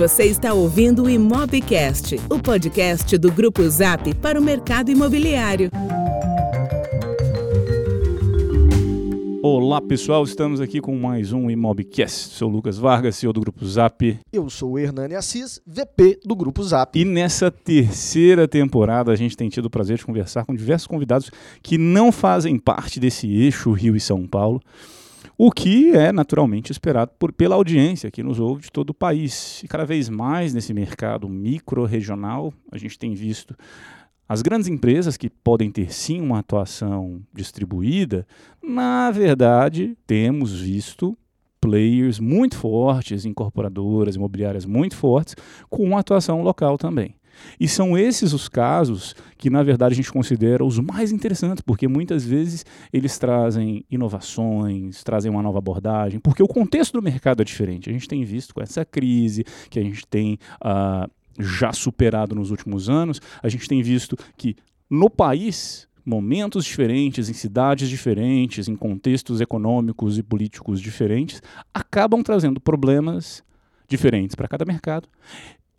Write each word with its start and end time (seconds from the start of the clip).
Você 0.00 0.24
está 0.24 0.54
ouvindo 0.54 1.02
o 1.02 1.10
Imobcast, 1.10 2.18
o 2.30 2.38
podcast 2.38 3.18
do 3.18 3.30
Grupo 3.30 3.68
Zap 3.68 4.14
para 4.14 4.40
o 4.40 4.42
mercado 4.42 4.90
imobiliário. 4.90 5.70
Olá 9.42 9.78
pessoal, 9.78 10.24
estamos 10.24 10.58
aqui 10.58 10.80
com 10.80 10.96
mais 10.96 11.34
um 11.34 11.50
Imobcast. 11.50 12.34
Sou 12.34 12.48
Lucas 12.48 12.78
Vargas, 12.78 13.16
CEO 13.16 13.30
do 13.30 13.42
Grupo 13.42 13.66
Zap. 13.66 14.18
Eu 14.32 14.48
sou 14.48 14.70
o 14.70 14.78
Hernani 14.78 15.16
Assis, 15.16 15.60
VP 15.66 16.20
do 16.24 16.34
Grupo 16.34 16.62
Zap. 16.62 16.98
E 16.98 17.04
nessa 17.04 17.50
terceira 17.50 18.48
temporada 18.48 19.12
a 19.12 19.16
gente 19.16 19.36
tem 19.36 19.50
tido 19.50 19.66
o 19.66 19.70
prazer 19.70 19.98
de 19.98 20.06
conversar 20.06 20.46
com 20.46 20.54
diversos 20.54 20.86
convidados 20.86 21.30
que 21.62 21.76
não 21.76 22.10
fazem 22.10 22.58
parte 22.58 22.98
desse 22.98 23.30
eixo 23.30 23.70
Rio 23.72 23.94
e 23.94 24.00
São 24.00 24.26
Paulo 24.26 24.62
o 25.42 25.50
que 25.50 25.92
é 25.92 26.12
naturalmente 26.12 26.70
esperado 26.70 27.12
por, 27.18 27.32
pela 27.32 27.54
audiência 27.54 28.10
que 28.10 28.22
nos 28.22 28.38
ouve 28.38 28.64
de 28.64 28.70
todo 28.70 28.90
o 28.90 28.94
país. 28.94 29.62
E 29.62 29.68
cada 29.68 29.86
vez 29.86 30.10
mais 30.10 30.52
nesse 30.52 30.74
mercado 30.74 31.26
micro-regional, 31.30 32.52
a 32.70 32.76
gente 32.76 32.98
tem 32.98 33.14
visto 33.14 33.56
as 34.28 34.42
grandes 34.42 34.68
empresas 34.68 35.16
que 35.16 35.30
podem 35.30 35.70
ter 35.70 35.90
sim 35.90 36.20
uma 36.20 36.40
atuação 36.40 37.22
distribuída, 37.32 38.26
na 38.62 39.10
verdade, 39.10 39.96
temos 40.06 40.60
visto 40.60 41.16
players 41.58 42.20
muito 42.20 42.58
fortes, 42.58 43.24
incorporadoras, 43.24 44.16
imobiliárias 44.16 44.66
muito 44.66 44.94
fortes, 44.94 45.34
com 45.70 45.96
atuação 45.96 46.42
local 46.42 46.76
também. 46.76 47.14
E 47.58 47.68
são 47.68 47.96
esses 47.96 48.32
os 48.32 48.48
casos 48.48 49.14
que, 49.36 49.50
na 49.50 49.62
verdade, 49.62 49.92
a 49.92 49.96
gente 49.96 50.12
considera 50.12 50.64
os 50.64 50.78
mais 50.78 51.12
interessantes, 51.12 51.62
porque 51.62 51.88
muitas 51.88 52.24
vezes 52.24 52.64
eles 52.92 53.18
trazem 53.18 53.84
inovações, 53.90 55.02
trazem 55.02 55.30
uma 55.30 55.42
nova 55.42 55.58
abordagem, 55.58 56.20
porque 56.20 56.42
o 56.42 56.48
contexto 56.48 56.94
do 56.94 57.02
mercado 57.02 57.42
é 57.42 57.44
diferente. 57.44 57.88
A 57.88 57.92
gente 57.92 58.08
tem 58.08 58.24
visto 58.24 58.54
com 58.54 58.62
essa 58.62 58.84
crise 58.84 59.44
que 59.68 59.78
a 59.78 59.82
gente 59.82 60.06
tem 60.06 60.38
uh, 60.62 61.10
já 61.38 61.72
superado 61.72 62.34
nos 62.34 62.50
últimos 62.50 62.88
anos, 62.88 63.20
a 63.42 63.48
gente 63.48 63.68
tem 63.68 63.82
visto 63.82 64.16
que 64.36 64.56
no 64.88 65.08
país 65.08 65.88
momentos 66.04 66.64
diferentes, 66.64 67.28
em 67.28 67.32
cidades 67.32 67.88
diferentes, 67.88 68.68
em 68.68 68.74
contextos 68.74 69.40
econômicos 69.40 70.18
e 70.18 70.22
políticos 70.22 70.80
diferentes, 70.80 71.42
acabam 71.72 72.22
trazendo 72.22 72.60
problemas 72.60 73.44
diferentes 73.86 74.34
para 74.34 74.48
cada 74.48 74.64
mercado. 74.64 75.08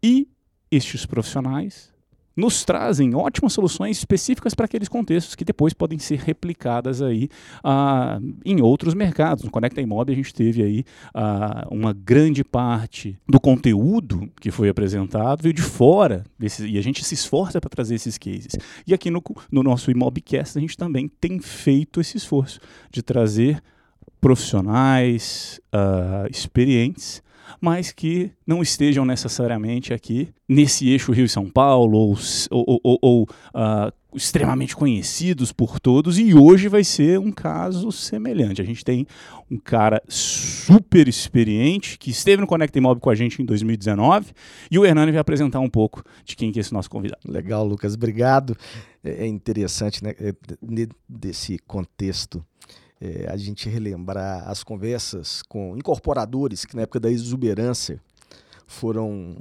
E 0.02 0.28
estes 0.72 1.06
profissionais 1.06 1.92
nos 2.36 2.64
trazem 2.64 3.14
ótimas 3.14 3.54
soluções 3.54 3.98
específicas 3.98 4.54
para 4.54 4.66
aqueles 4.66 4.88
contextos 4.88 5.36
que 5.36 5.44
depois 5.44 5.74
podem 5.74 6.00
ser 6.00 6.20
replicadas 6.20 7.02
aí 7.02 7.30
uh, 7.58 8.36
em 8.46 8.62
outros 8.62 8.94
mercados. 8.94 9.44
No 9.44 9.52
Conecta 9.52 9.82
Imob 9.82 10.12
a 10.12 10.16
gente 10.16 10.34
teve 10.34 10.64
aí 10.64 10.86
uh, 11.14 11.68
uma 11.70 11.94
grande 11.94 12.44
parte 12.44 13.20
do 13.28 13.40
conteúdo 13.40 14.30
que 14.40 14.50
foi 14.50 14.70
apresentado 14.70 15.44
veio 15.44 15.54
de 15.54 15.62
fora 15.62 16.24
desse, 16.40 16.66
e 16.66 16.78
a 16.78 16.82
gente 16.82 17.04
se 17.04 17.14
esforça 17.14 17.60
para 17.60 17.70
trazer 17.70 17.96
esses 17.96 18.18
cases. 18.18 18.56
E 18.88 18.94
aqui 18.94 19.12
no, 19.12 19.22
no 19.52 19.62
nosso 19.62 19.92
Imobcast 19.92 20.58
a 20.58 20.62
gente 20.62 20.78
também 20.78 21.10
tem 21.20 21.40
feito 21.40 22.00
esse 22.00 22.18
esforço 22.18 22.60
de 22.90 23.02
trazer 23.02 23.62
profissionais 24.22 25.60
uh, 25.74 26.30
experientes 26.30 27.22
mas 27.60 27.92
que 27.92 28.32
não 28.46 28.62
estejam 28.62 29.06
necessariamente 29.06 29.94
aqui 29.94 30.30
nesse 30.48 30.90
eixo 30.90 31.12
Rio 31.12 31.26
e 31.26 31.30
São 31.30 31.50
Paulo 31.50 31.98
ou, 31.98 32.18
ou, 32.50 32.82
ou, 32.84 33.00
ou 33.02 33.24
uh, 33.24 33.92
extremamente 34.14 34.76
conhecidos 34.76 35.52
por 35.52 35.80
todos 35.80 36.20
e 36.20 36.34
hoje 36.34 36.68
vai 36.68 36.84
ser 36.84 37.20
um 37.20 37.32
caso 37.32 37.92
semelhante. 37.92 38.62
A 38.62 38.66
gente 38.66 38.84
tem 38.84 39.08
um 39.50 39.58
cara 39.58 40.02
super 40.08 41.08
experiente 41.08 41.98
que 41.98 42.12
esteve 42.12 42.42
no 42.42 42.48
Conecta 42.48 42.78
Imóvel 42.78 43.00
com 43.00 43.10
a 43.10 43.16
gente 43.16 43.42
em 43.42 43.46
2019 43.46 44.34
e 44.70 44.78
o 44.78 44.86
Hernani 44.86 45.12
vai 45.12 45.22
apresentar 45.22 45.60
um 45.60 45.70
pouco 45.70 46.04
de 46.26 46.36
quem 46.36 46.52
que 46.52 46.60
é 46.60 46.62
esse 46.62 46.74
nosso 46.74 46.90
convidado. 46.90 47.22
Legal, 47.26 47.66
Lucas, 47.66 47.94
obrigado. 47.94 48.56
É, 49.04 49.26
é 49.26 49.28
interessante, 49.28 50.04
né, 50.04 50.14
é, 50.20 50.34
desse 51.08 51.58
contexto 51.60 52.46
é, 53.02 53.28
a 53.28 53.36
gente 53.36 53.68
relembrar 53.68 54.48
as 54.48 54.64
conversas 54.64 55.42
com 55.42 55.76
incorporadores 55.76 56.64
que 56.64 56.76
na 56.76 56.84
época 56.84 57.00
da 57.00 57.10
exuberância 57.10 58.00
foram 58.68 59.36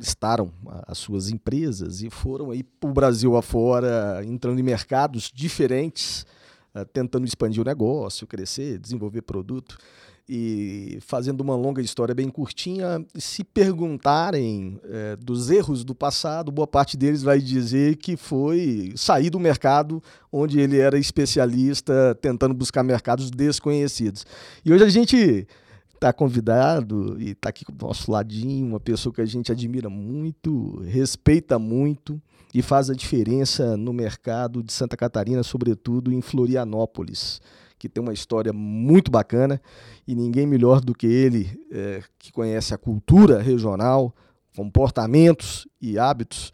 estaram 0.00 0.52
as 0.86 0.98
suas 0.98 1.28
empresas 1.28 2.02
e 2.02 2.10
foram 2.10 2.50
aí 2.50 2.62
para 2.62 2.90
o 2.90 2.92
Brasil 2.92 3.36
afora, 3.36 4.22
entrando 4.24 4.60
em 4.60 4.62
mercados 4.62 5.30
diferentes, 5.34 6.24
uh, 6.72 6.84
tentando 6.84 7.26
expandir 7.26 7.60
o 7.60 7.64
negócio, 7.64 8.26
crescer, 8.26 8.78
desenvolver 8.78 9.22
produto 9.22 9.76
e 10.28 10.98
fazendo 11.00 11.40
uma 11.40 11.56
longa 11.56 11.80
história 11.80 12.14
bem 12.14 12.28
curtinha, 12.28 13.02
se 13.14 13.42
perguntarem 13.42 14.78
é, 14.84 15.16
dos 15.16 15.48
erros 15.48 15.84
do 15.84 15.94
passado, 15.94 16.52
boa 16.52 16.66
parte 16.66 16.98
deles 16.98 17.22
vai 17.22 17.40
dizer 17.40 17.96
que 17.96 18.14
foi 18.14 18.92
sair 18.94 19.30
do 19.30 19.40
mercado 19.40 20.02
onde 20.30 20.60
ele 20.60 20.78
era 20.78 20.98
especialista, 20.98 22.14
tentando 22.20 22.52
buscar 22.52 22.82
mercados 22.82 23.30
desconhecidos. 23.30 24.26
E 24.62 24.70
hoje 24.70 24.84
a 24.84 24.88
gente 24.90 25.46
está 25.94 26.12
convidado 26.12 27.16
e 27.18 27.30
está 27.30 27.48
aqui 27.48 27.64
do 27.64 27.86
nosso 27.86 28.10
ladinho, 28.12 28.66
uma 28.66 28.80
pessoa 28.80 29.12
que 29.12 29.22
a 29.22 29.26
gente 29.26 29.50
admira 29.50 29.88
muito, 29.88 30.82
respeita 30.82 31.58
muito 31.58 32.20
e 32.52 32.60
faz 32.60 32.90
a 32.90 32.94
diferença 32.94 33.78
no 33.78 33.94
mercado 33.94 34.62
de 34.62 34.74
Santa 34.74 34.96
Catarina, 34.96 35.42
sobretudo 35.42 36.12
em 36.12 36.20
Florianópolis 36.20 37.40
que 37.78 37.88
tem 37.88 38.02
uma 38.02 38.12
história 38.12 38.52
muito 38.52 39.10
bacana 39.10 39.60
e 40.06 40.14
ninguém 40.14 40.46
melhor 40.46 40.80
do 40.80 40.94
que 40.94 41.06
ele, 41.06 41.58
é, 41.70 42.02
que 42.18 42.32
conhece 42.32 42.74
a 42.74 42.78
cultura 42.78 43.40
regional, 43.40 44.14
comportamentos 44.56 45.68
e 45.80 45.98
hábitos, 45.98 46.50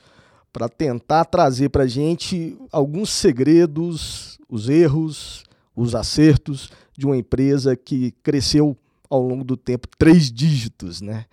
para 0.53 0.69
tentar 0.69 1.25
trazer 1.25 1.71
para 1.71 1.85
a 1.85 1.87
gente 1.87 2.57
alguns 2.71 3.11
segredos, 3.11 4.39
os 4.49 4.69
erros, 4.69 5.45
os 5.75 5.95
acertos 5.95 6.71
de 6.97 7.07
uma 7.07 7.17
empresa 7.17 7.75
que 7.75 8.13
cresceu 8.23 8.77
ao 9.11 9.21
longo 9.21 9.43
do 9.43 9.57
tempo 9.57 9.89
três 9.99 10.31
dígitos, 10.31 11.01
né? 11.01 11.25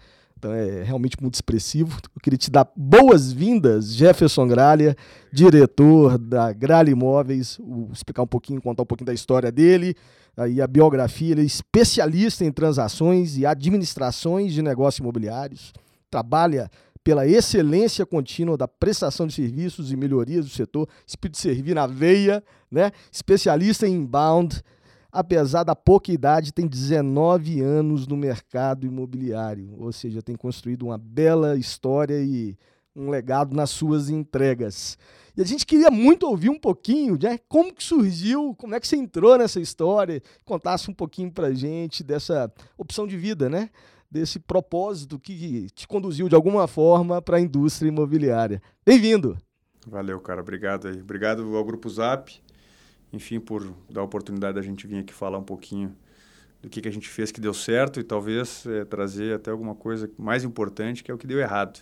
Então 0.42 0.52
é 0.56 0.82
realmente 0.82 1.16
muito 1.22 1.36
expressivo. 1.36 2.00
Eu 2.16 2.20
queria 2.20 2.38
te 2.38 2.50
dar 2.50 2.68
boas-vindas, 2.76 3.94
Jefferson 3.94 4.48
Gralha, 4.48 4.96
diretor 5.32 6.18
da 6.18 6.52
Gralha 6.52 6.90
Imóveis, 6.90 7.60
explicar 7.94 8.24
um 8.24 8.28
pouquinho, 8.28 8.60
contar 8.60 8.82
um 8.82 8.86
pouquinho 8.88 9.06
da 9.06 9.14
história 9.14 9.52
dele, 9.52 9.96
aí 10.36 10.60
a 10.60 10.66
biografia. 10.66 11.34
Ele 11.34 11.42
é 11.42 11.46
especialista 11.46 12.44
em 12.44 12.52
transações 12.52 13.38
e 13.38 13.46
administrações 13.46 14.52
de 14.52 14.64
negócios 14.64 14.98
imobiliários, 15.00 15.72
trabalha 16.10 16.72
pela 17.04 17.28
excelência 17.28 18.04
contínua 18.04 18.58
da 18.58 18.68
prestação 18.68 19.28
de 19.28 19.34
serviços 19.34 19.92
e 19.92 19.96
melhorias 19.96 20.46
do 20.46 20.52
setor, 20.52 20.90
espírito 21.06 21.36
de 21.36 21.42
servir 21.42 21.76
na 21.76 21.86
veia, 21.86 22.44
né? 22.72 22.92
especialista 23.12 23.88
em 23.88 23.94
inbound, 23.94 24.60
apesar 25.12 25.64
da 25.64 25.76
pouca 25.76 26.12
idade, 26.12 26.54
tem 26.54 26.68
19 26.68 27.62
anos 27.62 28.08
no 28.08 28.16
mercado 28.16 28.86
imobiliário, 28.86 29.74
ou 29.78 29.92
seja, 29.92 30.22
tem 30.22 30.36
construído 30.36 30.84
uma 30.84 30.98
bela 30.98 31.58
história 31.58 32.22
e 32.22 32.58
um 32.96 33.10
legado 33.10 33.56
nas 33.56 33.70
suas 33.70 34.10
entregas. 34.10 34.98
E 35.36 35.42
a 35.42 35.46
gente 35.46 35.66
queria 35.66 35.90
muito 35.90 36.28
ouvir 36.28 36.50
um 36.50 36.60
pouquinho, 36.60 37.18
né? 37.22 37.40
Como 37.48 37.74
que 37.74 37.84
surgiu, 37.84 38.54
como 38.56 38.76
é 38.76 38.80
que 38.80 38.88
você 38.88 38.98
entrou 38.98 39.38
nessa 39.38 39.60
história, 39.60 40.22
contasse 40.44 40.90
um 40.90 40.94
pouquinho 40.94 41.32
pra 41.32 41.54
gente 41.54 42.04
dessa 42.04 42.52
opção 42.78 43.08
de 43.08 43.18
vida, 43.18 43.50
né? 43.50 43.70
Desse 44.10 44.40
propósito 44.40 45.18
que 45.18 45.68
te 45.74 45.88
conduziu 45.88 46.28
de 46.28 46.36
alguma 46.36 46.68
forma 46.68 47.22
para 47.22 47.38
a 47.38 47.42
indústria 47.42 47.88
imobiliária. 47.88 48.62
Bem-vindo! 48.86 49.38
Valeu, 49.88 50.20
cara. 50.20 50.42
Obrigado 50.42 50.90
aí. 50.90 51.02
Obrigado 51.02 51.56
ao 51.56 51.64
Grupo 51.64 51.90
Zap 51.90 52.32
enfim, 53.14 53.40
por 53.40 53.74
dar 53.90 54.02
a 54.02 54.04
oportunidade 54.04 54.56
da 54.56 54.62
gente 54.62 54.88
vir 54.88 55.00
aqui 55.00 55.14
falar 55.14 55.38
um 55.38 55.44
pouquinho 55.44 55.96
do 56.62 56.70
que, 56.70 56.82
que 56.82 56.88
a 56.88 56.92
gente 56.92 57.10
fez 57.10 57.32
que 57.32 57.42
deu 57.42 57.54
certo 57.54 58.00
e 58.00 58.04
talvez 58.04 58.66
é, 58.66 58.86
trazer 58.86 59.36
até 59.36 59.50
alguma 59.50 59.74
coisa 59.74 60.10
mais 60.18 60.44
importante, 60.44 61.04
que 61.04 61.10
é 61.10 61.14
o 61.14 61.18
que 61.18 61.26
deu 61.26 61.40
errado, 61.40 61.80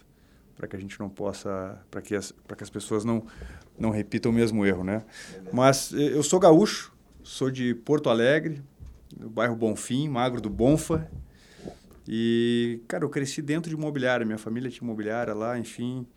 para 0.55 0.67
que 0.67 0.75
a 0.75 0.79
gente 0.79 0.99
não 0.99 1.09
possa, 1.09 1.77
para 1.91 2.01
que, 2.01 2.15
as, 2.15 2.31
que 2.31 2.63
as 2.63 2.69
pessoas 2.69 3.03
não, 3.03 3.25
não 3.77 3.89
repitam 3.89 4.31
o 4.31 4.35
mesmo 4.35 4.65
erro, 4.65 4.83
né? 4.83 5.03
Mas 5.51 5.93
eh, 5.93 6.15
eu 6.15 6.23
sou 6.23 6.39
gaúcho, 6.39 6.93
sou 7.23 7.51
de 7.51 7.75
Porto 7.75 8.09
Alegre, 8.09 8.61
do 9.15 9.29
bairro 9.29 9.55
Bonfim, 9.55 10.07
magro 10.07 10.39
do 10.39 10.49
Bonfa, 10.49 11.09
e, 12.07 12.81
cara, 12.87 13.03
eu 13.03 13.09
cresci 13.09 13.41
dentro 13.41 13.69
de 13.69 13.75
imobiliária, 13.75 14.25
minha 14.25 14.37
família 14.37 14.69
tinha 14.69 14.83
imobiliária 14.83 15.33
lá, 15.33 15.59
enfim, 15.59 16.07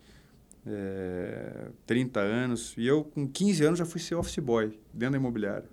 é, 0.65 1.67
30 1.85 2.19
anos. 2.19 2.73
E 2.77 2.85
eu, 2.85 3.03
com 3.03 3.27
15 3.27 3.65
anos, 3.65 3.79
já 3.79 3.85
fui 3.85 3.99
ser 3.99 4.15
office 4.15 4.39
boy 4.39 4.77
dentro 4.93 5.13
da 5.13 5.17
imobiliária. 5.17 5.69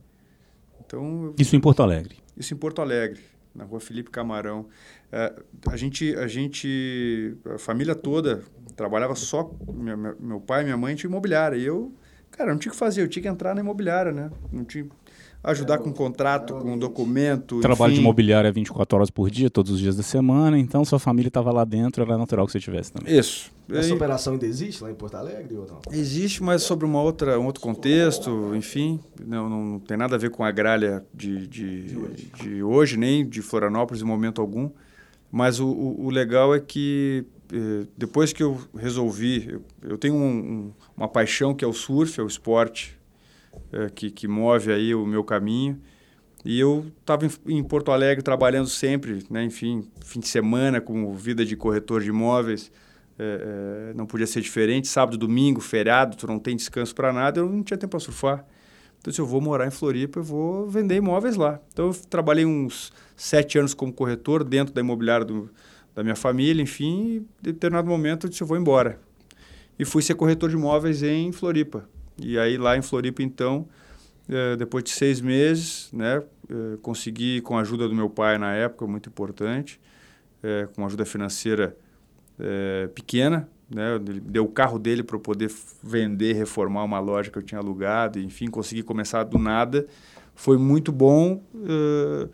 Então, 0.84 1.34
isso 1.38 1.54
em 1.54 1.60
Porto 1.60 1.82
Alegre? 1.82 2.16
Isso 2.36 2.52
em 2.52 2.56
Porto 2.56 2.82
Alegre, 2.82 3.20
na 3.54 3.64
rua 3.64 3.80
Felipe 3.80 4.10
Camarão. 4.10 4.66
É, 5.12 5.32
a 5.68 5.76
gente, 5.76 6.14
a 6.16 6.26
gente, 6.26 7.36
a 7.54 7.58
família 7.58 7.94
toda 7.94 8.42
trabalhava 8.74 9.14
só, 9.14 9.50
minha, 9.72 9.96
meu 9.96 10.40
pai 10.40 10.62
e 10.62 10.64
minha 10.64 10.76
mãe 10.76 10.94
tinham 10.94 11.10
imobiliária. 11.10 11.56
E 11.56 11.64
eu, 11.64 11.92
cara, 12.30 12.52
não 12.52 12.58
tinha 12.58 12.70
o 12.70 12.72
que 12.72 12.78
fazer, 12.78 13.02
eu 13.02 13.08
tinha 13.08 13.22
que 13.22 13.28
entrar 13.28 13.54
na 13.54 13.60
imobiliária, 13.60 14.10
né? 14.10 14.30
Não 14.50 14.64
tinha, 14.64 14.86
ajudar 15.44 15.78
com 15.78 15.92
contrato, 15.92 16.54
com 16.54 16.78
documento. 16.78 17.60
Trabalho 17.60 17.92
enfim. 17.92 18.00
de 18.00 18.04
imobiliário 18.04 18.48
é 18.48 18.52
24 18.52 18.96
horas 18.96 19.10
por 19.10 19.30
dia, 19.30 19.50
todos 19.50 19.72
os 19.72 19.78
dias 19.78 19.96
da 19.96 20.02
semana, 20.02 20.58
então 20.58 20.84
sua 20.84 20.98
família 20.98 21.28
estava 21.28 21.52
lá 21.52 21.64
dentro, 21.64 22.02
era 22.02 22.18
natural 22.18 22.46
que 22.46 22.52
você 22.52 22.60
tivesse 22.60 22.92
também. 22.92 23.16
Isso. 23.16 23.52
Essa 23.72 23.88
E- 23.90 23.92
operação 23.92 24.32
ainda 24.34 24.46
existe 24.46 24.82
lá 24.82 24.90
em 24.90 24.94
Porto 24.94 25.14
Alegre 25.16 25.54
ou 25.56 25.66
não? 25.66 25.80
Existe, 25.92 26.42
mas 26.42 26.62
sobre 26.62 26.84
uma 26.84 27.00
outra, 27.02 27.38
um 27.38 27.46
outro 27.46 27.60
contexto, 27.62 28.54
enfim, 28.54 29.00
não, 29.26 29.48
não 29.48 29.78
tem 29.78 29.96
nada 29.96 30.14
a 30.16 30.18
ver 30.18 30.30
com 30.30 30.44
a 30.44 30.50
gralha 30.50 31.04
de, 31.14 31.46
de, 31.46 31.82
de, 32.36 32.62
hoje. 32.62 32.96
nem 32.96 33.26
de 33.28 33.42
Florianópolis 33.42 34.02
em 34.02 34.06
momento 34.06 34.40
algum. 34.40 34.70
Mas 35.32 35.60
o, 35.60 35.66
o, 35.68 36.06
o 36.06 36.10
legal 36.10 36.52
é 36.54 36.58
que 36.58 37.24
eh, 37.52 37.86
depois 37.96 38.32
que 38.32 38.42
eu 38.42 38.60
resolvi, 38.76 39.48
eu, 39.48 39.62
eu 39.90 39.96
tenho 39.98 40.14
um- 40.14 40.38
um- 40.38 40.72
uma 40.96 41.06
paixão 41.08 41.54
que 41.54 41.64
é 41.64 41.68
o 41.68 41.72
surf, 41.72 42.18
é 42.18 42.22
o 42.22 42.26
esporte 42.26 42.98
eh, 43.72 43.88
que, 43.94 44.10
que 44.10 44.26
move 44.26 44.72
aí 44.72 44.92
o 44.94 45.06
meu 45.06 45.22
caminho. 45.22 45.78
E 46.44 46.58
eu 46.58 46.86
estava 47.00 47.26
em, 47.26 47.30
em 47.58 47.62
Porto 47.62 47.92
Alegre 47.92 48.24
trabalhando 48.24 48.66
sempre, 48.68 49.22
né, 49.30 49.44
enfim, 49.44 49.86
fim 50.04 50.18
de 50.20 50.26
semana 50.26 50.80
com 50.80 51.14
vida 51.14 51.44
de 51.44 51.54
corretor 51.54 52.00
de 52.02 52.08
imóveis 52.08 52.72
é, 53.22 53.90
é, 53.90 53.94
não 53.94 54.06
podia 54.06 54.26
ser 54.26 54.40
diferente. 54.40 54.88
Sábado, 54.88 55.18
domingo, 55.18 55.60
feriado, 55.60 56.16
tu 56.16 56.26
não 56.26 56.38
tem 56.38 56.56
descanso 56.56 56.94
para 56.94 57.12
nada, 57.12 57.40
eu 57.40 57.48
não 57.50 57.62
tinha 57.62 57.76
tempo 57.76 57.90
para 57.90 58.00
surfar. 58.00 58.46
Então, 58.98 59.12
se 59.12 59.20
eu 59.20 59.26
vou 59.26 59.42
morar 59.42 59.66
em 59.66 59.70
Floripa, 59.70 60.20
eu 60.20 60.22
vou 60.22 60.66
vender 60.66 60.96
imóveis 60.96 61.36
lá. 61.36 61.60
Então, 61.70 61.88
eu 61.88 61.94
trabalhei 62.08 62.46
uns 62.46 62.92
sete 63.14 63.58
anos 63.58 63.74
como 63.74 63.92
corretor 63.92 64.42
dentro 64.42 64.72
da 64.72 64.80
imobiliária 64.80 65.24
do, 65.26 65.50
da 65.94 66.02
minha 66.02 66.16
família, 66.16 66.62
enfim, 66.62 67.26
e 67.44 67.48
em 67.48 67.52
determinado 67.52 67.88
momento 67.88 68.26
eu 68.26 68.30
disse, 68.30 68.42
eu 68.42 68.46
vou 68.46 68.56
embora. 68.56 68.98
E 69.78 69.84
fui 69.84 70.02
ser 70.02 70.14
corretor 70.14 70.48
de 70.48 70.56
imóveis 70.56 71.02
em 71.02 71.30
Floripa. 71.30 71.86
E 72.18 72.38
aí, 72.38 72.56
lá 72.56 72.76
em 72.76 72.82
Floripa, 72.82 73.22
então, 73.22 73.68
eh, 74.28 74.56
depois 74.56 74.84
de 74.84 74.90
seis 74.90 75.20
meses, 75.20 75.90
né, 75.92 76.22
eh, 76.48 76.78
consegui, 76.80 77.42
com 77.42 77.56
a 77.56 77.60
ajuda 77.60 77.86
do 77.88 77.94
meu 77.94 78.08
pai 78.08 78.38
na 78.38 78.52
época, 78.54 78.86
muito 78.86 79.08
importante, 79.10 79.80
eh, 80.42 80.68
com 80.74 80.84
ajuda 80.86 81.04
financeira 81.04 81.76
eh, 82.40 82.88
pequena, 82.94 83.48
né, 83.68 83.94
ele 83.96 84.20
deu 84.20 84.44
o 84.44 84.48
carro 84.48 84.78
dele 84.78 85.02
para 85.02 85.16
eu 85.16 85.20
poder 85.20 85.50
vender, 85.82 86.32
reformar 86.32 86.82
uma 86.84 86.98
loja 86.98 87.30
que 87.30 87.38
eu 87.38 87.42
tinha 87.42 87.60
alugado, 87.60 88.18
enfim, 88.18 88.48
consegui 88.48 88.82
começar 88.82 89.22
do 89.24 89.38
nada. 89.38 89.86
Foi 90.34 90.56
muito 90.58 90.90
bom. 90.90 91.42
eh, 91.54 92.28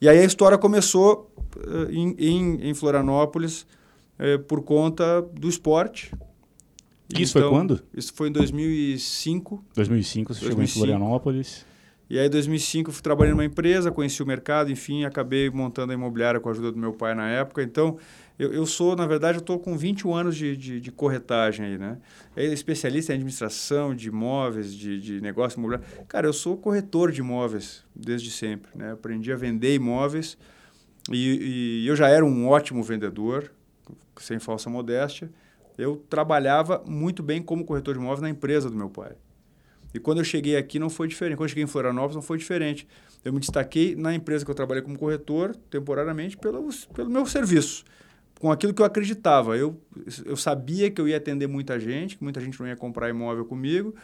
e 0.00 0.08
aí 0.08 0.18
a 0.18 0.24
história 0.24 0.58
começou 0.58 1.32
eh, 1.56 1.92
em, 1.92 2.14
em, 2.18 2.70
em 2.70 2.74
Florianópolis 2.74 3.66
eh, 4.18 4.36
por 4.36 4.62
conta 4.62 5.22
do 5.22 5.48
esporte. 5.48 6.12
Isso 7.16 7.34
foi 7.38 7.48
quando? 7.48 7.80
Isso 7.94 8.12
foi 8.14 8.28
em 8.28 8.32
2005. 8.32 9.64
2005, 9.74 10.34
você 10.34 10.40
chegou 10.40 10.54
em 10.54 10.56
2005. 10.56 10.78
Florianópolis. 10.86 11.64
E 12.12 12.18
aí, 12.18 12.26
em 12.26 12.30
2005, 12.30 12.90
eu 12.90 12.92
fui 12.92 13.02
trabalhar 13.02 13.30
numa 13.30 13.42
empresa, 13.42 13.90
conheci 13.90 14.22
o 14.22 14.26
mercado, 14.26 14.70
enfim, 14.70 15.02
acabei 15.06 15.48
montando 15.48 15.92
a 15.92 15.94
imobiliária 15.94 16.38
com 16.38 16.50
a 16.50 16.52
ajuda 16.52 16.70
do 16.70 16.76
meu 16.76 16.92
pai 16.92 17.14
na 17.14 17.26
época. 17.30 17.62
Então, 17.62 17.96
eu, 18.38 18.52
eu 18.52 18.66
sou, 18.66 18.94
na 18.94 19.06
verdade, 19.06 19.38
eu 19.38 19.40
estou 19.40 19.58
com 19.58 19.78
21 19.78 20.14
anos 20.14 20.36
de, 20.36 20.54
de, 20.54 20.78
de 20.78 20.92
corretagem 20.92 21.64
aí, 21.64 21.78
né? 21.78 21.96
É 22.36 22.44
especialista 22.44 23.12
em 23.12 23.14
administração 23.14 23.94
de 23.94 24.08
imóveis, 24.08 24.74
de, 24.74 25.00
de 25.00 25.22
negócio 25.22 25.58
imobiliário. 25.58 25.86
Cara, 26.06 26.26
eu 26.26 26.34
sou 26.34 26.54
corretor 26.54 27.10
de 27.10 27.20
imóveis 27.20 27.82
desde 27.96 28.30
sempre, 28.30 28.70
né? 28.74 28.92
Aprendi 28.92 29.32
a 29.32 29.36
vender 29.36 29.74
imóveis 29.74 30.36
e, 31.10 31.80
e 31.82 31.88
eu 31.88 31.96
já 31.96 32.10
era 32.10 32.26
um 32.26 32.46
ótimo 32.46 32.82
vendedor, 32.82 33.50
sem 34.18 34.38
falsa 34.38 34.68
modéstia. 34.68 35.30
Eu 35.78 35.96
trabalhava 36.10 36.84
muito 36.86 37.22
bem 37.22 37.40
como 37.40 37.64
corretor 37.64 37.94
de 37.94 38.00
imóveis 38.00 38.20
na 38.20 38.28
empresa 38.28 38.68
do 38.68 38.76
meu 38.76 38.90
pai. 38.90 39.12
E 39.94 39.98
quando 39.98 40.18
eu 40.18 40.24
cheguei 40.24 40.56
aqui 40.56 40.78
não 40.78 40.88
foi 40.88 41.08
diferente. 41.08 41.36
Quando 41.36 41.44
eu 41.44 41.48
cheguei 41.48 41.64
em 41.64 41.66
Florianópolis 41.66 42.14
não 42.14 42.22
foi 42.22 42.38
diferente. 42.38 42.86
Eu 43.24 43.32
me 43.32 43.40
destaquei 43.40 43.94
na 43.94 44.14
empresa 44.14 44.44
que 44.44 44.50
eu 44.50 44.54
trabalhei 44.54 44.82
como 44.82 44.98
corretor, 44.98 45.54
temporariamente, 45.70 46.36
pelo, 46.36 46.68
pelo 46.94 47.10
meu 47.10 47.26
serviço. 47.26 47.84
Com 48.40 48.50
aquilo 48.50 48.74
que 48.74 48.82
eu 48.82 48.86
acreditava. 48.86 49.56
Eu, 49.56 49.80
eu 50.24 50.36
sabia 50.36 50.90
que 50.90 51.00
eu 51.00 51.06
ia 51.06 51.16
atender 51.16 51.46
muita 51.46 51.78
gente, 51.78 52.16
que 52.16 52.24
muita 52.24 52.40
gente 52.40 52.58
não 52.58 52.66
ia 52.66 52.76
comprar 52.76 53.08
imóvel 53.08 53.44
comigo, 53.44 53.94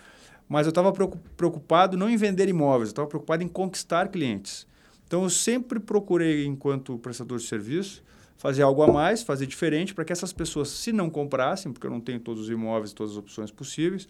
mas 0.48 0.66
eu 0.66 0.70
estava 0.70 0.92
preocupado 1.36 1.96
não 1.96 2.08
em 2.08 2.16
vender 2.16 2.48
imóveis, 2.48 2.88
eu 2.88 2.92
estava 2.92 3.08
preocupado 3.08 3.42
em 3.42 3.48
conquistar 3.48 4.08
clientes. 4.08 4.66
Então 5.06 5.22
eu 5.22 5.30
sempre 5.30 5.80
procurei, 5.80 6.46
enquanto 6.46 6.98
prestador 6.98 7.38
de 7.38 7.44
serviço, 7.44 8.02
fazer 8.36 8.62
algo 8.62 8.82
a 8.82 8.86
mais, 8.86 9.22
fazer 9.22 9.46
diferente, 9.46 9.94
para 9.94 10.04
que 10.04 10.12
essas 10.12 10.32
pessoas, 10.32 10.68
se 10.68 10.92
não 10.92 11.10
comprassem, 11.10 11.72
porque 11.72 11.86
eu 11.86 11.90
não 11.90 12.00
tenho 12.00 12.20
todos 12.20 12.44
os 12.44 12.50
imóveis, 12.50 12.92
todas 12.92 13.12
as 13.12 13.18
opções 13.18 13.50
possíveis, 13.50 14.06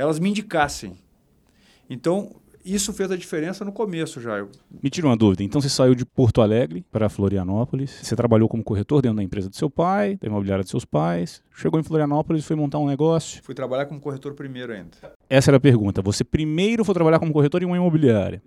elas 0.00 0.18
me 0.18 0.30
indicassem. 0.30 0.94
Então, 1.88 2.34
isso 2.64 2.92
fez 2.92 3.10
a 3.10 3.16
diferença 3.16 3.64
no 3.64 3.72
começo 3.72 4.20
já. 4.20 4.46
Me 4.82 4.90
tira 4.90 5.06
uma 5.06 5.16
dúvida. 5.16 5.42
Então 5.42 5.60
você 5.60 5.68
saiu 5.68 5.94
de 5.94 6.04
Porto 6.04 6.42
Alegre 6.42 6.84
para 6.90 7.08
Florianópolis. 7.08 7.90
Você 8.02 8.14
trabalhou 8.14 8.48
como 8.48 8.62
corretor 8.62 9.00
dentro 9.00 9.16
da 9.16 9.22
empresa 9.22 9.48
do 9.48 9.56
seu 9.56 9.70
pai, 9.70 10.18
da 10.20 10.26
imobiliária 10.26 10.62
dos 10.62 10.70
seus 10.70 10.84
pais. 10.84 11.42
Chegou 11.54 11.80
em 11.80 11.82
Florianópolis 11.82 12.42
e 12.42 12.46
foi 12.46 12.56
montar 12.56 12.78
um 12.78 12.86
negócio. 12.86 13.42
fui 13.42 13.54
trabalhar 13.54 13.86
como 13.86 14.00
corretor 14.00 14.34
primeiro 14.34 14.72
ainda. 14.72 14.90
Essa 15.28 15.50
era 15.50 15.56
a 15.56 15.60
pergunta. 15.60 16.02
Você 16.02 16.22
primeiro 16.22 16.84
foi 16.84 16.94
trabalhar 16.94 17.18
como 17.18 17.32
corretor 17.32 17.62
em 17.62 17.66
uma 17.66 17.76
imobiliária. 17.76 18.42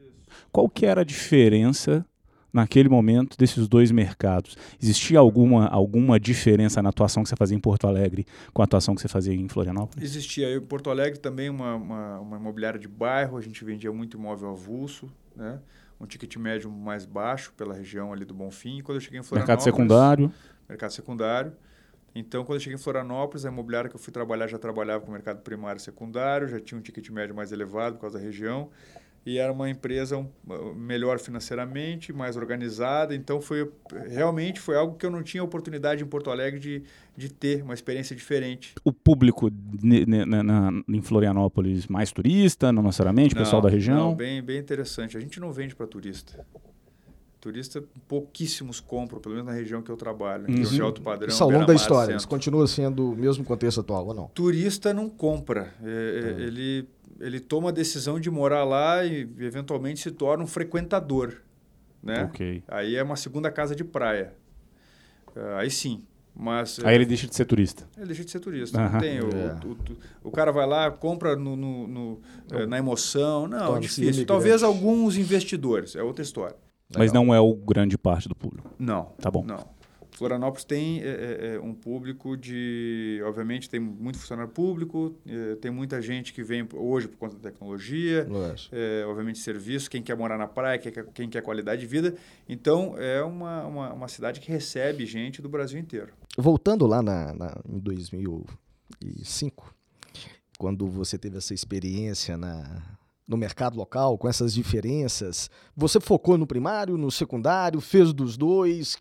Qual 0.51 0.69
que 0.69 0.85
era 0.85 1.01
a 1.01 1.03
diferença 1.05 2.05
naquele 2.53 2.87
momento 2.87 3.37
desses 3.37 3.67
dois 3.67 3.91
mercados? 3.91 4.55
Existia 4.81 5.19
alguma, 5.19 5.67
alguma 5.67 6.19
diferença 6.19 6.81
na 6.81 6.89
atuação 6.89 7.23
que 7.23 7.29
você 7.29 7.35
fazia 7.35 7.57
em 7.57 7.59
Porto 7.59 7.87
Alegre 7.87 8.25
com 8.53 8.61
a 8.61 8.65
atuação 8.65 8.93
que 8.93 9.01
você 9.01 9.07
fazia 9.07 9.33
em 9.33 9.47
Florianópolis? 9.49 10.03
Existia 10.03 10.47
eu, 10.47 10.61
em 10.61 10.65
Porto 10.65 10.89
Alegre 10.89 11.19
também 11.19 11.49
uma, 11.49 11.75
uma, 11.75 12.19
uma 12.19 12.37
imobiliária 12.37 12.79
de 12.79 12.87
bairro, 12.87 13.37
a 13.37 13.41
gente 13.41 13.65
vendia 13.65 13.91
muito 13.91 14.17
imóvel 14.17 14.51
avulso, 14.51 15.11
né? 15.35 15.59
um 15.99 16.05
ticket 16.05 16.35
médio 16.37 16.69
mais 16.69 17.05
baixo 17.05 17.53
pela 17.55 17.73
região 17.73 18.11
ali 18.11 18.25
do 18.25 18.33
Bonfim. 18.33 18.79
E 18.79 18.81
quando 18.81 18.97
eu 18.97 19.01
cheguei 19.01 19.19
em 19.19 19.23
Florianópolis... 19.23 19.65
Mercado 19.65 19.75
secundário. 19.75 20.31
Mercado 20.67 20.91
secundário. 20.91 21.53
Então, 22.15 22.43
quando 22.43 22.57
eu 22.57 22.59
cheguei 22.59 22.75
em 22.75 22.81
Florianópolis, 22.81 23.45
a 23.45 23.49
imobiliária 23.49 23.89
que 23.89 23.95
eu 23.95 23.99
fui 23.99 24.13
trabalhar 24.13 24.47
já 24.47 24.59
trabalhava 24.59 25.03
com 25.03 25.11
mercado 25.11 25.41
primário 25.41 25.79
e 25.79 25.81
secundário, 25.81 26.47
já 26.47 26.59
tinha 26.59 26.77
um 26.77 26.81
ticket 26.81 27.09
médio 27.09 27.35
mais 27.35 27.51
elevado 27.51 27.95
por 27.95 28.01
causa 28.01 28.19
da 28.19 28.23
região. 28.23 28.69
E 29.25 29.37
era 29.37 29.53
uma 29.53 29.69
empresa 29.69 30.17
um, 30.17 30.27
melhor 30.75 31.17
financeiramente, 31.17 32.11
mais 32.11 32.35
organizada. 32.35 33.15
Então, 33.15 33.39
foi 33.39 33.71
realmente 34.09 34.59
foi 34.59 34.75
algo 34.75 34.97
que 34.97 35.05
eu 35.05 35.11
não 35.11 35.23
tinha 35.23 35.41
oportunidade 35.43 36.03
em 36.03 36.05
Porto 36.05 36.29
Alegre 36.29 36.59
de, 36.59 36.83
de 37.15 37.29
ter, 37.31 37.63
uma 37.63 37.73
experiência 37.73 38.13
diferente. 38.15 38.73
O 38.83 38.91
público 38.91 39.49
na, 39.81 40.43
na, 40.43 40.71
em 40.89 41.01
Florianópolis 41.01 41.87
mais 41.87 42.11
turista, 42.11 42.71
não 42.71 42.83
necessariamente, 42.83 43.33
pessoal 43.33 43.61
da 43.61 43.69
região? 43.69 44.09
Não, 44.09 44.15
bem, 44.15 44.41
bem 44.41 44.59
interessante. 44.59 45.15
A 45.15 45.19
gente 45.19 45.39
não 45.39 45.51
vende 45.53 45.73
para 45.73 45.87
turista. 45.87 46.45
Turista, 47.39 47.83
pouquíssimos 48.07 48.79
compram, 48.79 49.19
pelo 49.19 49.35
menos 49.35 49.49
na 49.49 49.53
região 49.53 49.81
que 49.81 49.89
eu 49.89 49.97
trabalho, 49.97 50.47
Uhum. 50.47 50.55
uhum. 50.55 50.63
de 50.63 50.81
alto 50.81 51.01
padrão. 51.01 51.27
Isso 51.27 51.43
ao 51.43 51.49
longo 51.49 51.65
da 51.65 51.73
história. 51.73 52.15
Isso 52.15 52.27
continua 52.27 52.65
sendo 52.67 53.11
o 53.11 53.15
mesmo 53.15 53.43
contexto 53.43 53.81
atual 53.81 54.07
ou 54.07 54.13
não? 54.13 54.27
turista 54.33 54.93
não 54.93 55.09
compra. 55.09 55.73
É, 55.83 56.35
é, 56.39 56.41
Ele, 56.41 56.87
ele 57.19 57.39
toma 57.39 57.69
a 57.69 57.71
decisão 57.71 58.19
de 58.19 58.29
morar 58.31 58.63
lá 58.63 59.03
e 59.05 59.21
eventualmente 59.39 59.99
se 60.01 60.11
torna 60.11 60.43
um 60.43 60.47
frequentador. 60.47 61.41
Né? 62.01 62.23
Ok. 62.25 62.63
Aí 62.67 62.95
é 62.95 63.03
uma 63.03 63.15
segunda 63.15 63.49
casa 63.51 63.75
de 63.75 63.83
praia. 63.83 64.33
Ah, 65.35 65.59
Aí 65.59 65.69
sim. 65.71 66.03
Mas 66.35 66.79
Aí 66.83 66.93
é, 66.93 66.95
ele 66.95 67.05
deixa 67.05 67.27
de 67.27 67.35
ser 67.35 67.45
turista. 67.45 67.87
ele 67.95 68.07
deixa 68.07 68.25
de 68.25 68.31
ser 68.31 68.39
turista. 68.39 68.79
Aham. 68.81 68.91
Não 68.93 68.99
tem. 68.99 69.19
O, 69.19 69.29
É. 69.29 69.59
o, 69.65 69.71
o, 69.71 70.29
o 70.29 70.31
cara 70.31 70.51
vai 70.51 70.65
lá, 70.65 70.89
compra 70.89 71.35
no, 71.35 71.55
no- 71.55 71.87
no, 71.87 72.21
eh, 72.51 72.65
na 72.65 72.77
emoção. 72.79 73.47
Não, 73.47 73.77
é 73.77 73.79
difícil. 73.79 74.05
imigrante. 74.05 74.25
Talvez 74.25 74.63
alguns 74.63 75.15
investidores. 75.15 75.95
É 75.95 76.01
outra 76.01 76.23
história. 76.23 76.55
Mas 76.89 77.11
Legal. 77.11 77.23
não 77.25 77.33
é 77.35 77.39
o 77.39 77.53
grande 77.53 77.97
parte 77.99 78.27
do 78.27 78.35
público. 78.35 78.67
Não. 78.79 79.13
Tá 79.21 79.29
bom. 79.29 79.43
Não. 79.45 79.63
Florianópolis 80.15 80.63
tem 80.63 81.01
é, 81.01 81.55
é, 81.55 81.59
um 81.59 81.73
público 81.73 82.37
de. 82.37 83.21
Obviamente, 83.25 83.69
tem 83.69 83.79
muito 83.79 84.19
funcionário 84.19 84.51
público, 84.51 85.15
é, 85.27 85.55
tem 85.55 85.71
muita 85.71 86.01
gente 86.01 86.31
que 86.33 86.43
vem 86.43 86.67
hoje 86.73 87.07
por 87.07 87.17
conta 87.17 87.35
da 87.35 87.49
tecnologia, 87.49 88.27
obviamente, 89.07 89.39
serviço, 89.39 89.89
quem 89.89 90.01
quer 90.03 90.15
morar 90.15 90.37
na 90.37 90.47
praia, 90.47 90.77
quem 90.77 90.91
quer, 90.91 91.05
quem 91.13 91.29
quer 91.29 91.41
qualidade 91.41 91.81
de 91.81 91.87
vida. 91.87 92.15
Então, 92.47 92.95
é 92.97 93.23
uma, 93.23 93.65
uma, 93.65 93.93
uma 93.93 94.07
cidade 94.07 94.39
que 94.39 94.51
recebe 94.51 95.05
gente 95.05 95.41
do 95.41 95.49
Brasil 95.49 95.79
inteiro. 95.79 96.13
Voltando 96.37 96.85
lá 96.85 97.01
na, 97.01 97.33
na- 97.33 97.61
em 97.67 97.79
2005, 97.79 99.73
quando 100.57 100.87
você 100.87 101.17
teve 101.17 101.37
essa 101.37 101.53
experiência 101.53 102.37
na, 102.37 102.81
no 103.27 103.35
mercado 103.37 103.75
local, 103.77 104.17
com 104.17 104.27
essas 104.27 104.53
diferenças, 104.53 105.49
você 105.75 105.99
focou 105.99 106.37
no 106.37 106.45
primário, 106.47 106.97
no 106.97 107.11
secundário, 107.11 107.81
fez 107.81 108.13
dos 108.13 108.37
dois? 108.37 108.97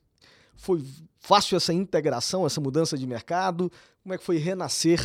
Foi 0.63 0.81
fácil 1.19 1.57
essa 1.57 1.73
integração, 1.73 2.47
essa 2.47 2.61
mudança 2.61 2.97
de 2.97 3.05
mercado? 3.05 3.69
Como 4.01 4.15
é 4.15 4.19
que 4.19 4.23
foi 4.23 4.39
renascer? 4.39 5.01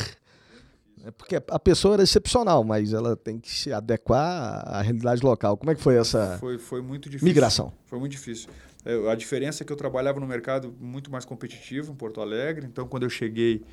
É 1.03 1.09
porque 1.09 1.35
a 1.35 1.59
pessoa 1.59 1.95
era 1.95 2.03
excepcional, 2.03 2.63
mas 2.63 2.93
ela 2.93 3.15
tem 3.15 3.39
que 3.39 3.49
se 3.49 3.73
adequar 3.73 4.63
à 4.67 4.81
realidade 4.83 5.23
local. 5.23 5.57
Como 5.57 5.71
é 5.71 5.75
que 5.75 5.81
foi 5.81 5.95
essa 5.95 6.37
Foi, 6.39 6.59
foi 6.59 6.81
muito 6.83 7.09
difícil. 7.09 7.27
migração? 7.27 7.73
Foi 7.87 7.97
muito 7.97 8.11
difícil. 8.11 8.49
É, 8.85 9.09
a 9.11 9.15
diferença 9.15 9.63
é 9.63 9.65
que 9.65 9.73
eu 9.73 9.77
trabalhava 9.77 10.19
no 10.19 10.27
mercado 10.27 10.75
muito 10.79 11.11
mais 11.11 11.25
competitivo 11.25 11.91
em 11.91 11.95
Porto 11.95 12.21
Alegre. 12.21 12.67
Então, 12.67 12.87
quando 12.87 13.03
eu 13.03 13.09
cheguei, 13.09 13.63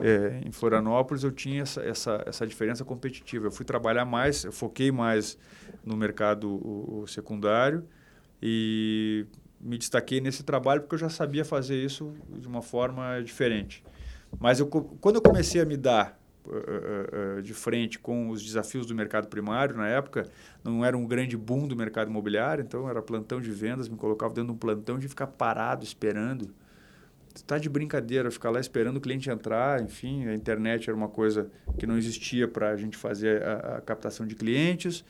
é, 0.00 0.40
em 0.42 0.52
Florianópolis, 0.52 1.22
eu 1.22 1.32
tinha 1.32 1.62
essa, 1.62 1.82
essa, 1.82 2.22
essa 2.26 2.46
diferença 2.46 2.82
competitiva. 2.82 3.46
Eu 3.46 3.52
fui 3.52 3.66
trabalhar 3.66 4.06
mais, 4.06 4.44
eu 4.44 4.52
foquei 4.52 4.90
mais 4.90 5.36
no 5.84 5.96
mercado 5.98 6.48
o, 6.48 7.02
o 7.02 7.06
secundário 7.06 7.86
e 8.42 9.26
me 9.60 9.78
destaquei 9.78 10.20
nesse 10.20 10.42
trabalho 10.42 10.82
porque 10.82 10.94
eu 10.94 10.98
já 10.98 11.08
sabia 11.08 11.44
fazer 11.44 11.76
isso 11.76 12.14
de 12.38 12.46
uma 12.46 12.62
forma 12.62 13.20
diferente. 13.22 13.82
Mas 14.38 14.60
eu, 14.60 14.66
quando 14.66 15.16
eu 15.16 15.22
comecei 15.22 15.60
a 15.60 15.64
me 15.64 15.76
dar 15.76 16.20
uh, 16.44 17.38
uh, 17.38 17.42
de 17.42 17.54
frente 17.54 17.98
com 17.98 18.30
os 18.30 18.42
desafios 18.42 18.86
do 18.86 18.94
mercado 18.94 19.28
primário, 19.28 19.76
na 19.76 19.88
época, 19.88 20.28
não 20.62 20.84
era 20.84 20.96
um 20.96 21.06
grande 21.06 21.36
boom 21.36 21.66
do 21.66 21.76
mercado 21.76 22.10
imobiliário, 22.10 22.62
então 22.62 22.88
era 22.88 23.00
plantão 23.00 23.40
de 23.40 23.50
vendas, 23.50 23.88
me 23.88 23.96
colocava 23.96 24.34
dentro 24.34 24.48
de 24.48 24.52
um 24.52 24.58
plantão 24.58 24.98
de 24.98 25.08
ficar 25.08 25.26
parado 25.26 25.84
esperando 25.84 26.52
está 27.40 27.58
de 27.58 27.68
brincadeira 27.68 28.30
ficar 28.30 28.50
lá 28.50 28.60
esperando 28.60 28.96
o 28.96 29.00
cliente 29.00 29.30
entrar. 29.30 29.82
Enfim, 29.82 30.26
a 30.26 30.34
internet 30.34 30.88
era 30.88 30.96
uma 30.96 31.08
coisa 31.08 31.50
que 31.78 31.86
não 31.86 31.96
existia 31.96 32.48
para 32.48 32.70
a 32.70 32.76
gente 32.76 32.96
fazer 32.96 33.42
a, 33.42 33.76
a, 33.76 33.80
captação 33.80 34.26
de 34.26 34.34
clientes. 34.34 35.04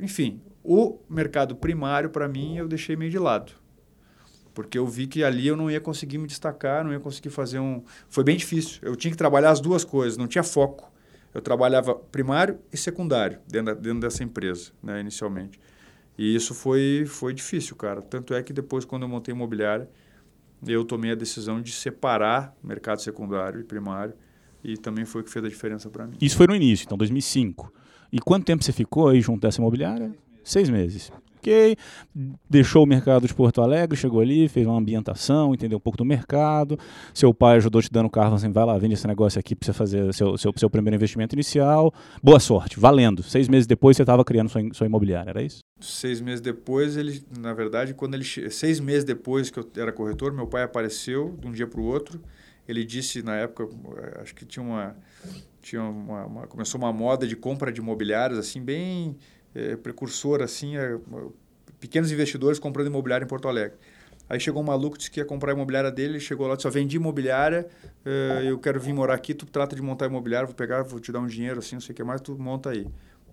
Enfim, 0.00 0.40
o 0.64 0.98
mercado 1.08 1.54
primário, 1.54 2.08
para 2.08 2.26
mim, 2.26 2.56
eu 2.56 2.66
deixei 2.66 2.96
meio 2.96 3.10
de 3.10 3.18
lado. 3.18 3.52
Porque 4.54 4.78
eu 4.78 4.86
vi 4.86 5.06
que 5.06 5.22
ali 5.22 5.46
eu 5.46 5.56
não 5.56 5.70
ia 5.70 5.80
conseguir 5.80 6.16
me 6.16 6.26
destacar, 6.26 6.82
não 6.82 6.92
ia 6.92 7.00
conseguir 7.00 7.28
fazer 7.28 7.58
um. 7.58 7.82
Foi 8.08 8.24
bem 8.24 8.36
difícil. 8.36 8.78
Eu 8.82 8.96
tinha 8.96 9.10
que 9.10 9.16
trabalhar 9.16 9.50
as 9.50 9.60
duas 9.60 9.84
coisas, 9.84 10.16
não 10.16 10.26
tinha 10.26 10.42
foco. 10.42 10.90
Eu 11.34 11.42
trabalhava 11.42 11.94
primário 11.94 12.58
e 12.72 12.76
secundário 12.76 13.40
dentro, 13.46 13.74
da, 13.74 13.80
dentro 13.80 14.00
dessa 14.00 14.22
empresa, 14.22 14.70
né, 14.82 15.00
inicialmente. 15.00 15.60
E 16.16 16.34
isso 16.34 16.54
foi, 16.54 17.04
foi 17.06 17.34
difícil, 17.34 17.74
cara. 17.74 18.00
Tanto 18.00 18.32
é 18.32 18.42
que 18.42 18.52
depois, 18.52 18.84
quando 18.84 19.02
eu 19.02 19.08
montei 19.08 19.34
imobiliária, 19.34 19.88
eu 20.64 20.84
tomei 20.84 21.10
a 21.10 21.14
decisão 21.16 21.60
de 21.60 21.72
separar 21.72 22.56
mercado 22.62 23.02
secundário 23.02 23.60
e 23.60 23.64
primário 23.64 24.14
e 24.62 24.78
também 24.78 25.04
foi 25.04 25.20
o 25.20 25.24
que 25.24 25.30
fez 25.30 25.44
a 25.44 25.48
diferença 25.48 25.90
para 25.90 26.06
mim. 26.06 26.16
Isso 26.20 26.36
foi 26.36 26.46
no 26.46 26.54
início, 26.54 26.84
então 26.84 26.96
2005. 26.96 27.72
E 28.12 28.20
quanto 28.20 28.44
tempo 28.44 28.64
você 28.64 28.72
ficou 28.72 29.08
aí 29.08 29.20
junto 29.20 29.40
dessa 29.40 29.60
imobiliária? 29.60 30.14
Seis 30.44 30.68
meses. 30.68 31.10
Ok, 31.44 31.76
deixou 32.48 32.84
o 32.84 32.86
mercado 32.86 33.26
de 33.26 33.34
Porto 33.34 33.60
Alegre, 33.60 33.98
chegou 33.98 34.22
ali, 34.22 34.48
fez 34.48 34.66
uma 34.66 34.78
ambientação, 34.78 35.52
entendeu 35.52 35.76
um 35.76 35.80
pouco 35.80 35.98
do 35.98 36.04
mercado. 36.04 36.78
Seu 37.12 37.34
pai 37.34 37.56
ajudou 37.56 37.82
te 37.82 37.92
dando 37.92 38.08
carro, 38.08 38.34
assim, 38.34 38.50
vai 38.50 38.64
lá, 38.64 38.78
vende 38.78 38.94
esse 38.94 39.06
negócio 39.06 39.38
aqui 39.38 39.54
para 39.54 39.66
você 39.66 39.72
fazer 39.74 40.14
seu, 40.14 40.38
seu, 40.38 40.50
seu 40.56 40.70
primeiro 40.70 40.96
investimento 40.96 41.34
inicial. 41.34 41.92
Boa 42.22 42.40
sorte, 42.40 42.80
valendo. 42.80 43.22
Seis 43.22 43.46
meses 43.46 43.66
depois 43.66 43.94
você 43.94 44.04
estava 44.04 44.24
criando 44.24 44.48
sua, 44.48 44.62
sua 44.72 44.86
imobiliária, 44.86 45.28
era 45.28 45.42
isso? 45.42 45.58
Seis 45.78 46.18
meses 46.18 46.40
depois, 46.40 46.96
ele, 46.96 47.22
na 47.38 47.52
verdade, 47.52 47.92
quando 47.92 48.14
ele 48.14 48.24
seis 48.24 48.80
meses 48.80 49.04
depois 49.04 49.50
que 49.50 49.58
eu 49.58 49.68
era 49.76 49.92
corretor, 49.92 50.32
meu 50.32 50.46
pai 50.46 50.62
apareceu 50.62 51.36
de 51.38 51.46
um 51.46 51.52
dia 51.52 51.66
para 51.66 51.80
o 51.80 51.84
outro. 51.84 52.22
Ele 52.66 52.86
disse 52.86 53.22
na 53.22 53.36
época, 53.36 53.68
eh, 53.98 54.20
acho 54.22 54.34
que 54.34 54.46
tinha 54.46 54.64
uma 54.64 54.96
tinha 55.60 55.82
uma, 55.82 56.26
uma, 56.26 56.46
começou 56.46 56.78
uma 56.78 56.92
moda 56.92 57.26
de 57.26 57.34
compra 57.34 57.72
de 57.72 57.80
imobiliários 57.80 58.38
assim 58.38 58.62
bem 58.62 59.16
é, 59.54 59.76
precursora 59.76 60.44
assim, 60.44 60.76
é, 60.76 60.98
pequenos 61.78 62.10
investidores 62.10 62.58
comprando 62.58 62.88
imobiliário 62.88 63.24
em 63.24 63.28
Porto 63.28 63.48
Alegre. 63.48 63.76
Aí 64.28 64.40
chegou 64.40 64.62
um 64.62 64.66
maluco 64.66 64.96
disse 64.96 65.10
que 65.10 65.20
ia 65.20 65.24
comprar 65.24 65.52
a 65.52 65.54
imobiliária 65.54 65.90
dele, 65.90 66.14
ele 66.14 66.20
chegou 66.20 66.46
lá, 66.46 66.56
disse, 66.56 66.68
vendi 66.70 66.96
imobiliária, 66.96 67.68
é, 68.04 68.42
eu 68.46 68.58
quero 68.58 68.80
vir 68.80 68.94
morar 68.94 69.14
aqui, 69.14 69.34
tu 69.34 69.44
trata 69.44 69.76
de 69.76 69.82
montar 69.82 70.06
imobiliário, 70.06 70.46
vou 70.46 70.56
pegar, 70.56 70.82
vou 70.82 70.98
te 70.98 71.12
dar 71.12 71.20
um 71.20 71.26
dinheiro 71.26 71.58
assim, 71.58 71.76
não 71.76 71.80
sei 71.80 71.92
o 71.92 71.96
que 71.96 72.02
mais, 72.02 72.22
tu 72.22 72.34
monta 72.38 72.70
aí, 72.70 72.86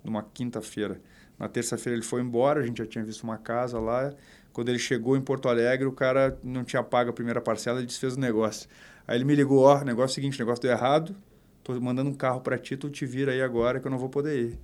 numa 0.03 0.21
quinta-feira. 0.21 0.99
Na 1.39 1.47
terça-feira 1.47 1.95
ele 1.95 2.05
foi 2.05 2.21
embora, 2.21 2.59
a 2.59 2.65
gente 2.65 2.79
já 2.79 2.85
tinha 2.85 3.03
visto 3.03 3.23
uma 3.23 3.37
casa 3.37 3.79
lá. 3.79 4.13
Quando 4.51 4.67
ele 4.67 4.77
chegou 4.77 5.15
em 5.15 5.21
Porto 5.21 5.47
Alegre, 5.47 5.87
o 5.87 5.91
cara 5.93 6.37
não 6.43 6.63
tinha 6.63 6.83
pago 6.83 7.09
a 7.09 7.13
primeira 7.13 7.39
parcela, 7.39 7.79
ele 7.79 7.87
desfez 7.87 8.15
o 8.15 8.19
negócio. 8.19 8.69
Aí 9.07 9.17
ele 9.17 9.23
me 9.23 9.33
ligou, 9.33 9.59
ó, 9.59 9.79
oh, 9.79 9.83
negócio 9.85 10.11
é 10.11 10.11
o 10.11 10.15
seguinte, 10.15 10.37
negócio 10.37 10.61
deu 10.61 10.71
errado, 10.71 11.15
tô 11.63 11.79
mandando 11.79 12.09
um 12.09 12.13
carro 12.13 12.41
para 12.41 12.57
ti, 12.57 12.75
tu 12.75 12.89
te 12.89 13.05
vira 13.05 13.31
aí 13.31 13.41
agora 13.41 13.79
que 13.79 13.87
eu 13.87 13.91
não 13.91 13.97
vou 13.97 14.09
poder 14.09 14.37
ir. 14.37 14.59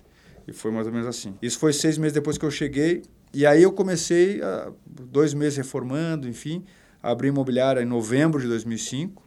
E 0.48 0.54
foi 0.54 0.72
mais 0.72 0.88
ou 0.88 0.94
menos 0.94 1.08
assim. 1.08 1.36
Isso 1.42 1.60
foi 1.60 1.74
seis 1.74 1.98
meses 1.98 2.14
depois 2.14 2.38
que 2.38 2.46
eu 2.46 2.52
cheguei, 2.52 3.04
e 3.34 3.46
aí 3.46 3.64
eu 3.64 3.72
comecei, 3.72 4.42
a, 4.42 4.72
dois 4.86 5.34
meses 5.34 5.58
reformando, 5.58 6.28
enfim, 6.28 6.64
abri 7.04 7.28
imobiliária 7.28 7.82
em 7.82 7.86
novembro 7.86 8.42
de 8.42 8.48
2005, 8.48 9.22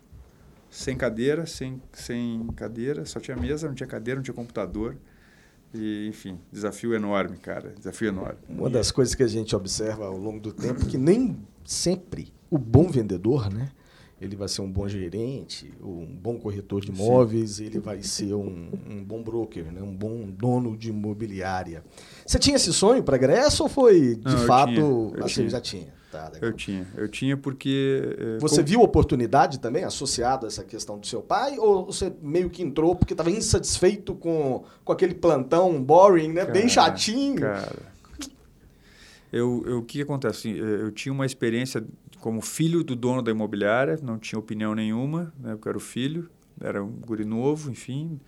sem 0.70 0.96
cadeira, 0.96 1.46
sem, 1.46 1.82
sem 1.92 2.46
cadeira, 2.56 3.04
só 3.04 3.20
tinha 3.20 3.36
mesa, 3.36 3.66
não 3.68 3.74
tinha 3.74 3.86
cadeira, 3.86 4.18
não 4.18 4.22
tinha 4.22 4.34
computador. 4.34 4.96
E, 5.72 6.08
enfim, 6.08 6.38
desafio 6.50 6.94
enorme, 6.94 7.36
cara. 7.36 7.72
Desafio 7.76 8.08
enorme. 8.08 8.38
Uma 8.48 8.68
das 8.68 8.90
coisas 8.90 9.14
que 9.14 9.22
a 9.22 9.28
gente 9.28 9.54
observa 9.54 10.06
ao 10.06 10.16
longo 10.16 10.40
do 10.40 10.52
tempo 10.52 10.82
é 10.82 10.86
que 10.86 10.98
nem 10.98 11.40
sempre 11.64 12.32
o 12.50 12.58
bom 12.58 12.88
vendedor, 12.88 13.52
né? 13.52 13.70
Ele 14.20 14.36
vai 14.36 14.48
ser 14.48 14.60
um 14.60 14.70
bom 14.70 14.86
gerente, 14.86 15.72
um 15.82 16.04
bom 16.04 16.38
corretor 16.38 16.82
de 16.82 16.90
imóveis, 16.90 17.52
Sim. 17.52 17.64
ele 17.64 17.78
vai 17.78 18.02
ser 18.02 18.34
um, 18.34 18.68
um, 18.88 19.02
bom 19.02 19.22
broker, 19.22 19.72
né? 19.72 19.80
um 19.80 19.96
bom 19.96 20.28
dono 20.28 20.76
de 20.76 20.90
imobiliária. 20.90 21.82
Você 22.26 22.38
tinha 22.38 22.56
esse 22.56 22.72
sonho 22.72 23.02
para 23.02 23.16
Grécia 23.16 23.62
ou 23.62 23.68
foi, 23.68 24.16
de 24.16 24.24
Não, 24.24 24.46
fato, 24.46 24.72
tinha, 24.72 25.24
assim, 25.24 25.34
tinha. 25.34 25.48
já 25.48 25.60
tinha? 25.60 26.00
Tá, 26.12 26.32
eu 26.42 26.52
tinha, 26.52 26.86
eu 26.96 27.08
tinha 27.08 27.36
porque... 27.36 28.16
Eh, 28.18 28.38
você 28.40 28.56
como... 28.56 28.68
viu 28.68 28.82
oportunidade 28.82 29.60
também 29.60 29.84
associada 29.84 30.46
a 30.46 30.48
essa 30.48 30.64
questão 30.64 30.98
do 30.98 31.06
seu 31.06 31.22
pai? 31.22 31.56
Ou 31.56 31.86
você 31.86 32.12
meio 32.20 32.50
que 32.50 32.62
entrou 32.62 32.96
porque 32.96 33.14
estava 33.14 33.30
insatisfeito 33.30 34.14
com, 34.16 34.64
com 34.84 34.92
aquele 34.92 35.14
plantão 35.14 35.82
boring, 35.82 36.32
né? 36.32 36.40
Cara, 36.40 36.52
Bem 36.52 36.68
chatinho. 36.68 37.40
Cara, 37.40 37.76
eu, 39.32 39.62
eu, 39.64 39.78
o 39.78 39.82
que 39.82 40.02
acontece? 40.02 40.50
Eu 40.50 40.90
tinha 40.90 41.12
uma 41.12 41.24
experiência 41.24 41.84
como 42.20 42.40
filho 42.40 42.84
do 42.84 42.94
dono 42.94 43.22
da 43.22 43.30
imobiliária, 43.30 43.98
não 44.02 44.18
tinha 44.18 44.38
opinião 44.38 44.74
nenhuma, 44.74 45.32
né? 45.38 45.52
Porque 45.52 45.68
era 45.68 45.78
o 45.78 45.80
filho, 45.80 46.30
era 46.60 46.82
um 46.82 46.90
guri 46.90 47.24
novo, 47.24 47.70
enfim. 47.70 48.20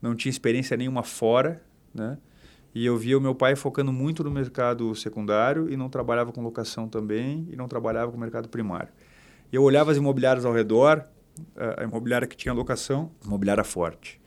Não 0.00 0.14
tinha 0.14 0.30
experiência 0.30 0.76
nenhuma 0.76 1.02
fora, 1.02 1.62
né? 1.94 2.16
E 2.74 2.86
eu 2.86 2.96
via 2.96 3.18
o 3.18 3.20
meu 3.20 3.34
pai 3.34 3.56
focando 3.56 3.92
muito 3.92 4.22
no 4.22 4.30
mercado 4.30 4.94
secundário 4.94 5.68
e 5.68 5.76
não 5.76 5.88
trabalhava 5.88 6.32
com 6.32 6.40
locação 6.40 6.88
também 6.88 7.48
e 7.50 7.56
não 7.56 7.66
trabalhava 7.66 8.12
com 8.12 8.18
mercado 8.18 8.48
primário. 8.48 8.92
Eu 9.52 9.64
olhava 9.64 9.90
as 9.90 9.96
imobiliárias 9.96 10.44
ao 10.44 10.52
redor, 10.52 11.04
a 11.76 11.82
imobiliária 11.82 12.28
que 12.28 12.36
tinha 12.36 12.54
locação, 12.54 13.10
imobiliária 13.24 13.64
forte. 13.64 14.20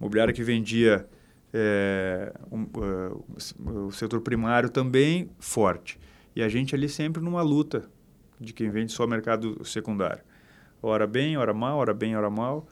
Imobiliária 0.00 0.34
que 0.34 0.42
vendia 0.42 1.08
é, 1.52 2.34
um, 2.50 2.62
uh, 2.62 3.86
o 3.86 3.92
setor 3.92 4.20
primário 4.22 4.68
também 4.68 5.30
forte. 5.38 6.00
E 6.34 6.42
a 6.42 6.48
gente 6.48 6.74
ali 6.74 6.88
sempre 6.88 7.22
numa 7.22 7.42
luta 7.42 7.88
de 8.44 8.52
quem 8.52 8.70
vende 8.70 8.92
só 8.92 9.06
mercado 9.06 9.64
secundário. 9.64 10.22
Hora 10.82 11.06
bem, 11.06 11.36
hora 11.36 11.54
mal, 11.54 11.78
hora 11.78 11.94
bem, 11.94 12.16
hora 12.16 12.30
mal. 12.30 12.68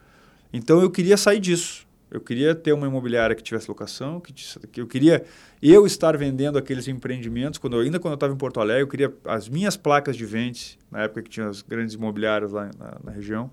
Então 0.53 0.81
eu 0.81 0.91
queria 0.91 1.17
sair 1.17 1.41
disso. 1.41 1.87
Eu 2.11 2.21
queria 2.21 2.55
ter 2.55 2.75
uma 2.75 2.87
imobiliária 2.87 3.35
que 3.35 3.43
tivesse 3.43 3.67
locação, 3.69 4.21
que, 4.21 4.35
que 4.71 4.83
eu 4.83 4.87
queria 4.87 5.25
eu 5.63 5.87
estar 5.87 6.15
vendendo 6.15 6.59
aqueles 6.59 6.87
empreendimentos. 6.87 7.59
Quando 7.59 7.79
ainda 7.79 7.99
quando 7.99 8.13
eu 8.13 8.17
estava 8.17 8.35
em 8.35 8.37
Porto 8.37 8.61
Alegre, 8.61 8.83
eu 8.83 8.87
queria 8.87 9.15
as 9.25 9.49
minhas 9.49 9.79
placas 9.79 10.15
de 10.15 10.27
vende, 10.27 10.79
na 10.91 11.05
época 11.05 11.23
que 11.23 11.31
tinha 11.31 11.49
as 11.49 11.63
grandes 11.63 11.95
imobiliárias 11.95 12.53
lá 12.53 12.71
na, 12.79 12.99
na 13.03 13.11
região. 13.13 13.51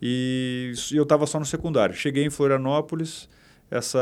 E, 0.00 0.72
e 0.92 0.96
eu 0.96 1.02
estava 1.02 1.26
só 1.26 1.40
no 1.40 1.44
secundário. 1.44 1.96
Cheguei 1.96 2.24
em 2.24 2.30
Florianópolis, 2.30 3.28
essa 3.68 3.98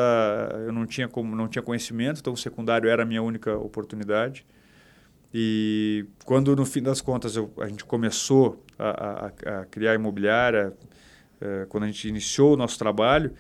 eu 0.67 0.73
não 0.73 0.85
tinha 0.85 1.09
como 1.09 1.35
não 1.35 1.49
tinha 1.49 1.63
conhecimento, 1.63 2.21
então 2.21 2.35
o 2.35 2.37
secundário 2.37 2.91
era 2.91 3.05
a 3.05 3.07
minha 3.07 3.23
única 3.23 3.57
oportunidade. 3.57 4.45
E 5.33 6.07
quando 6.25 6.55
no 6.57 6.65
fim 6.65 6.83
das 6.83 7.01
contas 7.01 7.37
eu, 7.37 7.53
a 7.59 7.69
gente 7.69 7.85
começou 7.85 8.65
a, 8.79 9.27
a, 9.27 9.61
a 9.61 9.65
criar 9.67 9.95
imobiliária, 9.95 10.73
é, 11.41 11.67
quando 11.69 11.85
a 11.85 11.87
gente 11.87 12.09
iniciou 12.09 12.55
o 12.55 12.57
nosso 12.57 12.79
trabalho, 12.79 13.33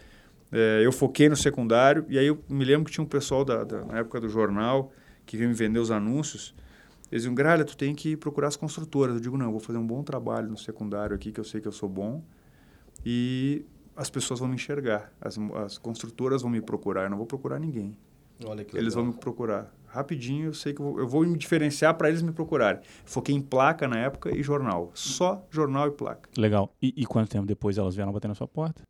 é, 0.52 0.80
eu 0.84 0.92
foquei 0.92 1.28
no 1.28 1.36
secundário 1.36 2.04
e 2.08 2.18
aí 2.18 2.26
eu 2.26 2.42
me 2.48 2.64
lembro 2.64 2.86
que 2.86 2.92
tinha 2.92 3.04
um 3.04 3.08
pessoal 3.08 3.44
da, 3.44 3.64
da 3.64 3.84
na 3.84 3.98
época 3.98 4.20
do 4.20 4.28
jornal 4.28 4.92
que 5.24 5.36
vinha 5.36 5.48
me 5.48 5.54
vender 5.54 5.78
os 5.78 5.90
anúncios. 5.90 6.54
Eles 7.10 7.22
diziam, 7.22 7.34
Gralha, 7.34 7.64
tu 7.64 7.76
tem 7.76 7.94
que 7.94 8.16
procurar 8.16 8.48
as 8.48 8.56
construtoras. 8.56 9.14
Eu 9.16 9.20
digo, 9.20 9.36
não, 9.36 9.46
eu 9.46 9.52
vou 9.52 9.60
fazer 9.60 9.78
um 9.78 9.86
bom 9.86 10.02
trabalho 10.02 10.48
no 10.48 10.58
secundário 10.58 11.14
aqui, 11.14 11.30
que 11.32 11.38
eu 11.38 11.44
sei 11.44 11.60
que 11.60 11.68
eu 11.68 11.72
sou 11.72 11.88
bom. 11.88 12.22
E 13.04 13.64
as 13.96 14.10
pessoas 14.10 14.40
vão 14.40 14.48
me 14.48 14.56
enxergar. 14.56 15.12
As, 15.20 15.38
as 15.64 15.78
construtoras 15.78 16.42
vão 16.42 16.50
me 16.50 16.60
procurar. 16.60 17.04
Eu 17.04 17.10
não 17.10 17.16
vou 17.16 17.26
procurar 17.26 17.58
ninguém. 17.58 17.96
Eles 18.76 18.94
vão 18.94 19.06
me 19.06 19.12
procurar. 19.12 19.72
Rapidinho, 19.86 20.46
eu 20.46 20.54
sei 20.54 20.72
que 20.72 20.80
eu 20.80 20.84
vou, 20.84 21.00
eu 21.00 21.08
vou 21.08 21.26
me 21.26 21.36
diferenciar 21.36 21.94
para 21.94 22.08
eles 22.08 22.22
me 22.22 22.32
procurarem. 22.32 22.80
Foquei 23.04 23.34
em 23.34 23.40
placa 23.40 23.88
na 23.88 23.98
época 23.98 24.36
e 24.36 24.42
jornal. 24.42 24.90
Só 24.94 25.46
jornal 25.50 25.88
e 25.88 25.90
placa. 25.90 26.28
Legal. 26.36 26.74
E, 26.82 26.92
e 26.96 27.06
quanto 27.06 27.30
tempo 27.30 27.46
depois 27.46 27.78
elas 27.78 27.94
vieram 27.94 28.12
bater 28.12 28.28
na 28.28 28.34
sua 28.34 28.48
porta? 28.48 28.82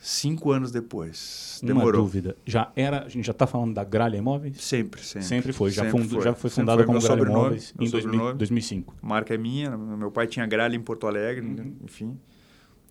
Cinco 0.00 0.50
anos 0.50 0.72
depois. 0.72 1.60
Demorou. 1.62 2.00
Uma 2.00 2.06
dúvida. 2.06 2.36
Já 2.46 2.72
era, 2.74 3.04
a 3.04 3.08
gente 3.08 3.24
já 3.24 3.32
está 3.32 3.46
falando 3.46 3.74
da 3.74 3.84
Gralha 3.84 4.16
Imóveis? 4.16 4.62
Sempre, 4.62 5.02
sempre. 5.02 5.28
Sempre 5.28 5.52
foi. 5.52 5.70
Já, 5.70 5.90
sempre 5.90 6.08
foi. 6.08 6.22
já 6.22 6.34
foi 6.34 6.48
fundada 6.48 6.84
como 6.84 6.98
Gralha 7.00 7.22
Imóveis 7.22 7.74
em 7.78 7.90
2000, 7.90 8.34
2005. 8.34 8.94
Marca 9.02 9.34
é 9.34 9.38
minha. 9.38 9.76
Meu 9.76 10.10
pai 10.10 10.26
tinha 10.26 10.46
Gralha 10.46 10.74
em 10.74 10.80
Porto 10.80 11.06
Alegre, 11.06 11.46
uhum. 11.46 11.76
enfim. 11.84 12.18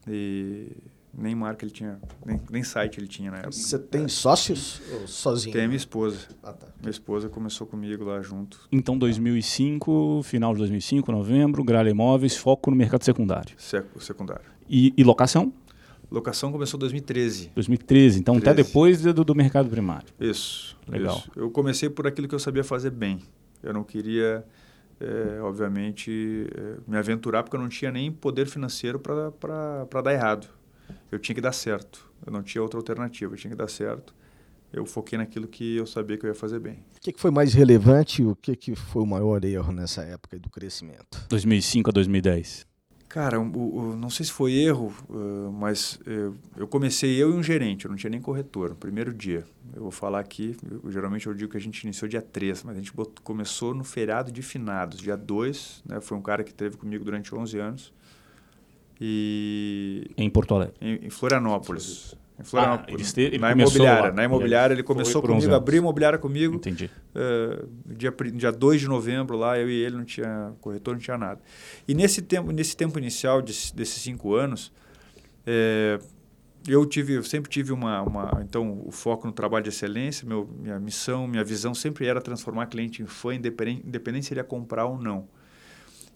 E 0.08 0.72
nem 1.14 1.36
marca 1.36 1.66
ele 1.66 1.72
tinha, 1.72 2.00
nem, 2.26 2.40
nem 2.50 2.64
site 2.64 3.00
ele 3.00 3.08
tinha 3.08 3.32
na 3.32 3.38
época. 3.38 3.52
Você 3.52 3.78
tem 3.78 4.08
sócios 4.08 4.82
ou 4.94 5.08
sozinho? 5.08 5.54
Tem 5.54 5.66
a 5.66 5.68
minha 5.68 5.78
esposa. 5.78 6.28
Ah, 6.44 6.54
tá. 6.54 6.68
Minha 6.80 6.92
esposa 6.92 7.30
começou 7.30 7.66
comigo 7.66 8.04
lá 8.06 8.22
junto. 8.22 8.60
Então, 8.72 8.98
2005, 8.98 10.22
final 10.24 10.54
de 10.54 10.60
2005, 10.60 11.12
novembro, 11.12 11.64
Gralha 11.64 11.90
Imóveis, 11.90 12.38
foco 12.38 12.70
no 12.70 12.78
mercado 12.78 13.04
secundário. 13.04 13.54
Sec 13.58 13.86
secundário. 14.00 14.46
E, 14.70 14.94
e 14.96 15.04
locação? 15.04 15.52
Locação 16.12 16.52
começou 16.52 16.78
em 16.78 16.82
2013. 16.82 17.52
2013, 17.54 18.20
então 18.20 18.36
13. 18.40 18.50
até 18.50 18.64
depois 18.64 19.02
do, 19.02 19.24
do 19.24 19.36
mercado 19.36 19.70
primário. 19.70 20.08
Isso. 20.20 20.78
Legal. 20.88 21.18
isso. 21.18 21.32
Eu 21.36 21.52
comecei 21.52 21.90
por 21.90 22.08
aquilo 22.08 22.28
que 22.28 22.34
eu 22.34 22.40
sabia 22.40 22.64
fazer 22.64 22.90
bem. 22.90 23.20
Eu 23.62 23.74
não 23.74 23.84
queria, 23.84 24.44
é, 25.00 25.40
obviamente, 25.42 26.48
é, 26.56 26.78
me 26.88 26.98
aventurar 26.98 27.44
porque 27.44 27.56
eu 27.56 27.62
não 27.62 27.70
tinha 27.70 27.92
nem 27.92 28.12
poder 28.12 28.48
financeiro 28.48 29.00
para 29.00 30.02
dar 30.02 30.14
errado. 30.14 30.48
Eu 31.12 31.20
tinha 31.20 31.36
que 31.36 31.42
dar 31.42 31.52
certo. 31.52 32.10
Eu 32.26 32.32
não 32.32 32.44
tinha 32.44 32.62
outra 32.62 32.80
alternativa. 32.80 33.34
Eu 33.34 33.38
tinha 33.38 33.52
que 33.52 33.58
dar 33.58 33.70
certo. 33.70 34.14
Eu 34.72 34.86
foquei 34.86 35.18
naquilo 35.18 35.48
que 35.48 35.78
eu 35.78 35.88
sabia 35.88 36.18
que 36.18 36.26
eu 36.26 36.30
ia 36.30 36.36
fazer 36.36 36.60
bem. 36.60 36.84
O 36.96 37.02
que, 37.02 37.12
que 37.12 37.20
foi 37.20 37.32
mais 37.32 37.54
relevante 37.54 38.22
e 38.22 38.26
o 38.26 38.36
que, 38.36 38.56
que 38.56 38.76
foi 38.76 39.02
o 39.02 39.06
maior 39.06 39.44
erro 39.44 39.72
nessa 39.72 40.04
época 40.04 40.38
do 40.38 40.50
crescimento? 40.50 41.26
2005 41.28 41.90
a 41.90 41.94
2010. 41.94 42.70
Cara, 43.10 43.40
o, 43.40 43.44
o, 43.44 43.96
não 43.96 44.12
sei 44.12 44.24
se 44.28 44.32
foi 44.32 44.54
erro, 44.54 44.94
uh, 45.10 45.52
mas 45.52 45.96
uh, 46.06 46.36
eu 46.56 46.68
comecei 46.68 47.16
eu 47.16 47.32
e 47.32 47.34
um 47.34 47.42
gerente, 47.42 47.86
eu 47.86 47.90
não 47.90 47.98
tinha 47.98 48.12
nem 48.12 48.22
corretor, 48.22 48.70
no 48.70 48.76
primeiro 48.76 49.12
dia. 49.12 49.44
Eu 49.76 49.82
vou 49.82 49.90
falar 49.90 50.20
aqui, 50.20 50.56
eu, 50.84 50.92
geralmente 50.92 51.26
eu 51.26 51.34
digo 51.34 51.50
que 51.50 51.58
a 51.58 51.60
gente 51.60 51.82
iniciou 51.82 52.08
dia 52.08 52.22
3, 52.22 52.62
mas 52.62 52.76
a 52.76 52.80
gente 52.80 52.94
botou, 52.94 53.24
começou 53.24 53.74
no 53.74 53.84
feriado 53.84 54.32
de 54.32 54.44
finados, 54.44 55.00
dia 55.00 55.18
2, 55.18 55.82
né, 55.88 56.00
foi 56.00 56.16
um 56.16 56.22
cara 56.22 56.44
que 56.44 56.52
esteve 56.52 56.78
comigo 56.78 57.04
durante 57.04 57.34
11 57.34 57.58
anos. 57.58 57.94
E 59.00 60.12
em 60.18 60.30
Porto 60.30 60.56
Alegre. 60.56 60.76
Em, 60.82 61.06
em 61.06 61.10
Florianópolis. 61.10 62.16
Em 62.40 62.44
Florianópolis. 62.44 63.14
Ah, 63.18 63.20
ele, 63.20 63.28
ele 63.28 63.38
na 63.38 63.52
imobiliária. 63.52 64.10
Lá. 64.10 64.12
Na 64.12 64.24
imobiliária, 64.24 64.74
ele 64.74 64.84
começou 64.84 65.22
comigo, 65.22 65.54
abriu 65.54 65.80
imobiliária 65.80 66.18
comigo. 66.18 66.56
Entendi. 66.56 66.90
Uh, 67.14 67.68
dia, 67.86 68.14
dia 68.34 68.52
2 68.52 68.82
de 68.82 68.88
novembro, 68.88 69.38
lá, 69.38 69.58
eu 69.58 69.70
e 69.70 69.74
ele 69.74 69.98
não 69.98 70.06
tinha 70.06 70.54
corretor, 70.62 70.94
não 70.94 71.02
tinha 71.02 71.18
nada. 71.18 71.42
E 71.88 71.94
nesse 71.94 72.22
tempo, 72.22 72.52
nesse 72.52 72.76
tempo 72.76 72.98
inicial 72.98 73.42
de, 73.42 73.54
desses 73.74 74.02
cinco 74.02 74.34
anos, 74.36 74.72
é, 75.46 76.00
eu 76.68 76.86
tive, 76.86 77.14
eu 77.14 77.24
sempre 77.24 77.50
tive 77.50 77.72
uma, 77.72 78.02
uma, 78.02 78.42
então, 78.42 78.84
o 78.86 78.92
foco 78.92 79.28
no 79.28 79.34
trabalho 79.34 79.64
de 79.64 79.70
excelência, 79.70 80.28
meu, 80.28 80.48
minha 80.62 80.80
missão, 80.80 81.28
minha 81.28 81.44
visão 81.44 81.74
sempre 81.74 82.06
era 82.06 82.22
transformar 82.22 82.68
cliente 82.68 83.02
em 83.02 83.06
fã, 83.06 83.34
independente, 83.34 83.88
independente 83.88 84.26
se 84.26 84.34
ele 84.34 84.40
ia 84.40 84.44
comprar 84.44 84.86
ou 84.86 84.98
não. 84.98 85.28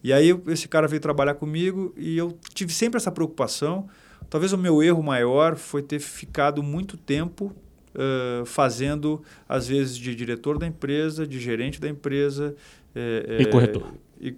E 0.04 0.12
aí 0.12 0.38
esse 0.48 0.68
cara 0.68 0.86
veio 0.86 1.00
trabalhar 1.00 1.34
comigo 1.34 1.94
e 1.96 2.18
eu 2.18 2.38
tive 2.52 2.70
sempre 2.74 2.98
essa 2.98 3.10
preocupação. 3.10 3.88
Talvez 4.28 4.52
o 4.52 4.58
meu 4.58 4.82
erro 4.82 5.02
maior 5.02 5.56
foi 5.56 5.82
ter 5.82 5.98
ficado 5.98 6.62
muito 6.62 6.98
tempo 6.98 7.56
uh, 7.94 8.44
fazendo, 8.44 9.22
às 9.48 9.66
vezes, 9.66 9.96
de 9.96 10.14
diretor 10.14 10.58
da 10.58 10.66
empresa, 10.66 11.26
de 11.26 11.40
gerente 11.40 11.80
da 11.80 11.88
empresa. 11.88 12.54
É, 12.94 13.38
e 13.40 13.46
corretor. 13.46 13.94
E 14.20 14.36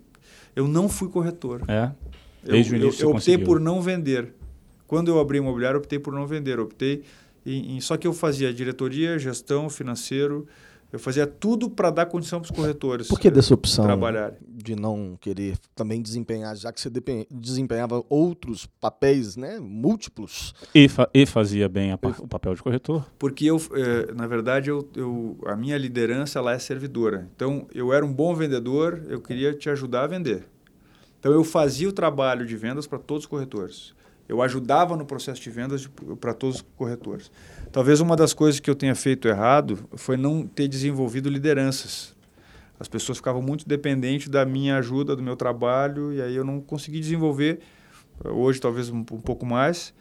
eu 0.54 0.68
não 0.68 0.88
fui 0.88 1.08
corretor. 1.08 1.62
É. 1.66 1.90
Desde 2.44 2.76
eu, 2.76 2.80
o 2.80 2.82
início 2.84 3.02
eu, 3.02 3.10
eu 3.10 3.16
optei 3.16 3.36
por 3.36 3.58
não 3.58 3.82
vender. 3.82 4.32
Quando 4.86 5.08
eu 5.08 5.18
abri 5.18 5.38
imobiliário, 5.38 5.78
optei 5.78 5.98
por 5.98 6.14
não 6.14 6.28
vender. 6.28 6.60
Optei 6.60 7.02
em, 7.44 7.76
em, 7.76 7.80
só 7.80 7.96
que 7.96 8.06
eu 8.06 8.12
fazia 8.12 8.54
diretoria, 8.54 9.18
gestão, 9.18 9.68
financeiro, 9.68 10.46
eu 10.92 10.98
fazia 10.98 11.26
tudo 11.26 11.68
para 11.68 11.90
dar 11.90 12.06
condição 12.06 12.40
para 12.40 12.50
os 12.50 12.56
corretores. 12.56 13.08
Por 13.08 13.18
que 13.18 13.30
dessa 13.30 13.54
opção 13.54 13.84
trabalhar? 13.84 14.32
de 14.66 14.74
não 14.74 15.16
querer 15.20 15.56
também 15.74 16.02
desempenhar, 16.02 16.56
já 16.56 16.72
que 16.72 16.80
você 16.80 16.90
desempenhava 17.30 18.04
outros 18.08 18.66
papéis, 18.80 19.36
né, 19.36 19.60
múltiplos? 19.60 20.54
E, 20.74 20.88
fa 20.88 21.08
e 21.14 21.24
fazia 21.24 21.68
bem 21.68 21.92
a, 21.92 21.98
o 22.18 22.26
papel 22.26 22.54
de 22.54 22.62
corretor? 22.62 23.06
Porque 23.18 23.44
eu, 23.44 23.60
eh, 23.74 24.12
na 24.12 24.26
verdade, 24.26 24.70
eu, 24.70 24.88
eu, 24.96 25.38
a 25.46 25.54
minha 25.54 25.78
liderança 25.78 26.40
ela 26.40 26.52
é 26.52 26.58
servidora. 26.58 27.28
Então, 27.36 27.68
eu 27.72 27.92
era 27.92 28.04
um 28.04 28.12
bom 28.12 28.34
vendedor, 28.34 29.02
eu 29.08 29.20
queria 29.20 29.54
te 29.54 29.70
ajudar 29.70 30.04
a 30.04 30.06
vender. 30.08 30.44
Então, 31.20 31.32
eu 31.32 31.44
fazia 31.44 31.88
o 31.88 31.92
trabalho 31.92 32.44
de 32.44 32.56
vendas 32.56 32.86
para 32.86 32.98
todos 32.98 33.24
os 33.24 33.26
corretores. 33.28 33.94
Eu 34.28 34.42
ajudava 34.42 34.96
no 34.96 35.06
processo 35.06 35.40
de 35.40 35.50
vendas 35.50 35.88
para 36.20 36.34
todos 36.34 36.56
os 36.56 36.64
corretores. 36.76 37.30
Talvez 37.76 38.00
uma 38.00 38.16
das 38.16 38.32
coisas 38.32 38.58
que 38.58 38.70
eu 38.70 38.74
tenha 38.74 38.94
feito 38.94 39.28
errado 39.28 39.86
foi 39.96 40.16
não 40.16 40.46
ter 40.46 40.66
desenvolvido 40.66 41.28
lideranças. 41.28 42.16
As 42.80 42.88
pessoas 42.88 43.18
ficavam 43.18 43.42
muito 43.42 43.68
dependentes 43.68 44.30
da 44.30 44.46
minha 44.46 44.78
ajuda, 44.78 45.14
do 45.14 45.22
meu 45.22 45.36
trabalho, 45.36 46.10
e 46.10 46.22
aí 46.22 46.34
eu 46.34 46.42
não 46.42 46.58
consegui 46.58 46.98
desenvolver. 46.98 47.58
Hoje, 48.24 48.58
talvez 48.58 48.88
um, 48.88 49.00
um 49.00 49.20
pouco 49.20 49.44
mais, 49.44 49.92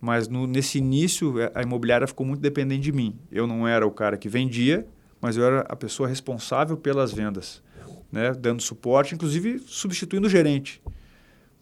mas 0.00 0.26
no, 0.26 0.44
nesse 0.44 0.78
início, 0.78 1.34
a 1.54 1.62
imobiliária 1.62 2.04
ficou 2.04 2.26
muito 2.26 2.40
dependente 2.40 2.82
de 2.82 2.90
mim. 2.90 3.16
Eu 3.30 3.46
não 3.46 3.68
era 3.68 3.86
o 3.86 3.92
cara 3.92 4.16
que 4.16 4.28
vendia, 4.28 4.84
mas 5.20 5.36
eu 5.36 5.44
era 5.44 5.60
a 5.68 5.76
pessoa 5.76 6.08
responsável 6.08 6.76
pelas 6.76 7.12
vendas, 7.12 7.62
né? 8.10 8.32
dando 8.32 8.60
suporte, 8.60 9.14
inclusive 9.14 9.60
substituindo 9.68 10.26
o 10.26 10.30
gerente. 10.30 10.82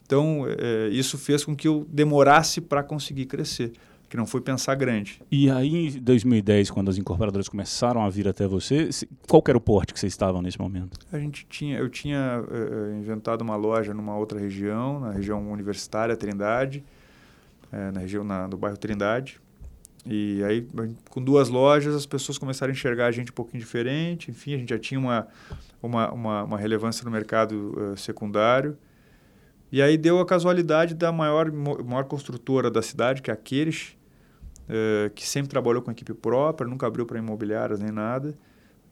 Então, 0.06 0.46
é, 0.46 0.88
isso 0.88 1.18
fez 1.18 1.44
com 1.44 1.54
que 1.54 1.68
eu 1.68 1.86
demorasse 1.90 2.58
para 2.58 2.82
conseguir 2.82 3.26
crescer, 3.26 3.72
que 4.12 4.16
não 4.18 4.26
foi 4.26 4.42
pensar 4.42 4.74
grande. 4.74 5.22
E 5.30 5.50
aí, 5.50 5.86
em 5.86 5.98
2010, 5.98 6.70
quando 6.70 6.90
as 6.90 6.98
incorporadoras 6.98 7.48
começaram 7.48 8.04
a 8.04 8.10
vir 8.10 8.28
até 8.28 8.46
você, 8.46 8.90
qual 9.26 9.42
era 9.48 9.56
o 9.56 9.60
porte 9.60 9.94
que 9.94 9.98
vocês 9.98 10.12
estavam 10.12 10.42
nesse 10.42 10.60
momento? 10.60 10.98
A 11.10 11.18
gente 11.18 11.46
tinha, 11.48 11.78
eu 11.78 11.88
tinha 11.88 12.44
é, 12.50 12.98
inventado 12.98 13.40
uma 13.40 13.56
loja 13.56 13.94
numa 13.94 14.14
outra 14.14 14.38
região, 14.38 15.00
na 15.00 15.12
região 15.12 15.50
universitária 15.50 16.14
Trindade, 16.14 16.84
é, 17.72 17.90
na 17.90 18.00
região 18.00 18.22
na, 18.22 18.46
no 18.46 18.58
bairro 18.58 18.76
Trindade. 18.76 19.40
E 20.04 20.44
aí, 20.44 20.68
com 21.08 21.24
duas 21.24 21.48
lojas, 21.48 21.94
as 21.94 22.04
pessoas 22.04 22.36
começaram 22.36 22.70
a 22.70 22.74
enxergar 22.74 23.06
a 23.06 23.10
gente 23.10 23.30
um 23.30 23.34
pouquinho 23.34 23.62
diferente. 23.62 24.30
Enfim, 24.30 24.52
a 24.52 24.58
gente 24.58 24.68
já 24.68 24.78
tinha 24.78 25.00
uma, 25.00 25.26
uma, 25.82 26.12
uma, 26.12 26.44
uma 26.44 26.58
relevância 26.58 27.02
no 27.02 27.10
mercado 27.10 27.72
uh, 27.78 27.96
secundário. 27.96 28.76
E 29.72 29.80
aí 29.80 29.96
deu 29.96 30.20
a 30.20 30.26
casualidade 30.26 30.94
da 30.94 31.10
maior, 31.10 31.50
maior 31.50 32.04
construtora 32.04 32.70
da 32.70 32.82
cidade, 32.82 33.22
que 33.22 33.30
é 33.30 33.32
a 33.32 33.36
Queires, 33.38 33.96
uh, 34.72 35.10
que 35.10 35.28
sempre 35.28 35.50
trabalhou 35.50 35.82
com 35.82 35.90
equipe 35.90 36.14
própria, 36.14 36.68
nunca 36.68 36.86
abriu 36.86 37.04
para 37.04 37.18
imobiliárias 37.18 37.78
nem 37.78 37.92
nada. 37.92 38.30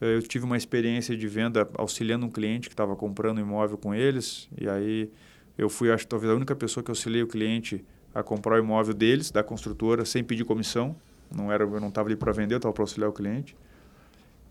Uh, 0.01 0.05
eu 0.05 0.23
tive 0.23 0.45
uma 0.45 0.57
experiência 0.57 1.17
de 1.17 1.27
venda 1.27 1.69
auxiliando 1.75 2.27
um 2.27 2.31
cliente 2.31 2.69
que 2.69 2.75
estava 2.75 2.95
comprando 2.95 3.41
imóvel 3.41 3.79
com 3.79 3.95
eles. 3.95 4.49
E 4.61 4.69
aí 4.69 5.11
eu 5.57 5.69
fui, 5.69 5.91
acho 5.91 6.07
talvez 6.07 6.31
a 6.31 6.37
única 6.37 6.55
pessoa 6.55 6.85
que 6.85 6.91
auxiliei 6.91 7.23
o 7.23 7.27
cliente 7.27 7.85
a 8.15 8.23
comprar 8.23 8.57
o 8.57 8.59
imóvel 8.59 8.93
deles, 8.93 9.31
da 9.31 9.43
construtora, 9.43 10.05
sem 10.05 10.23
pedir 10.23 10.45
comissão. 10.45 10.95
Não 11.35 11.51
era, 11.51 11.65
eu 11.65 11.81
não 11.81 11.89
estava 11.89 12.09
ali 12.09 12.17
para 12.17 12.33
vender, 12.33 12.55
eu 12.55 12.59
estava 12.59 12.73
para 12.73 12.83
auxiliar 12.83 13.09
o 13.09 13.13
cliente 13.13 13.57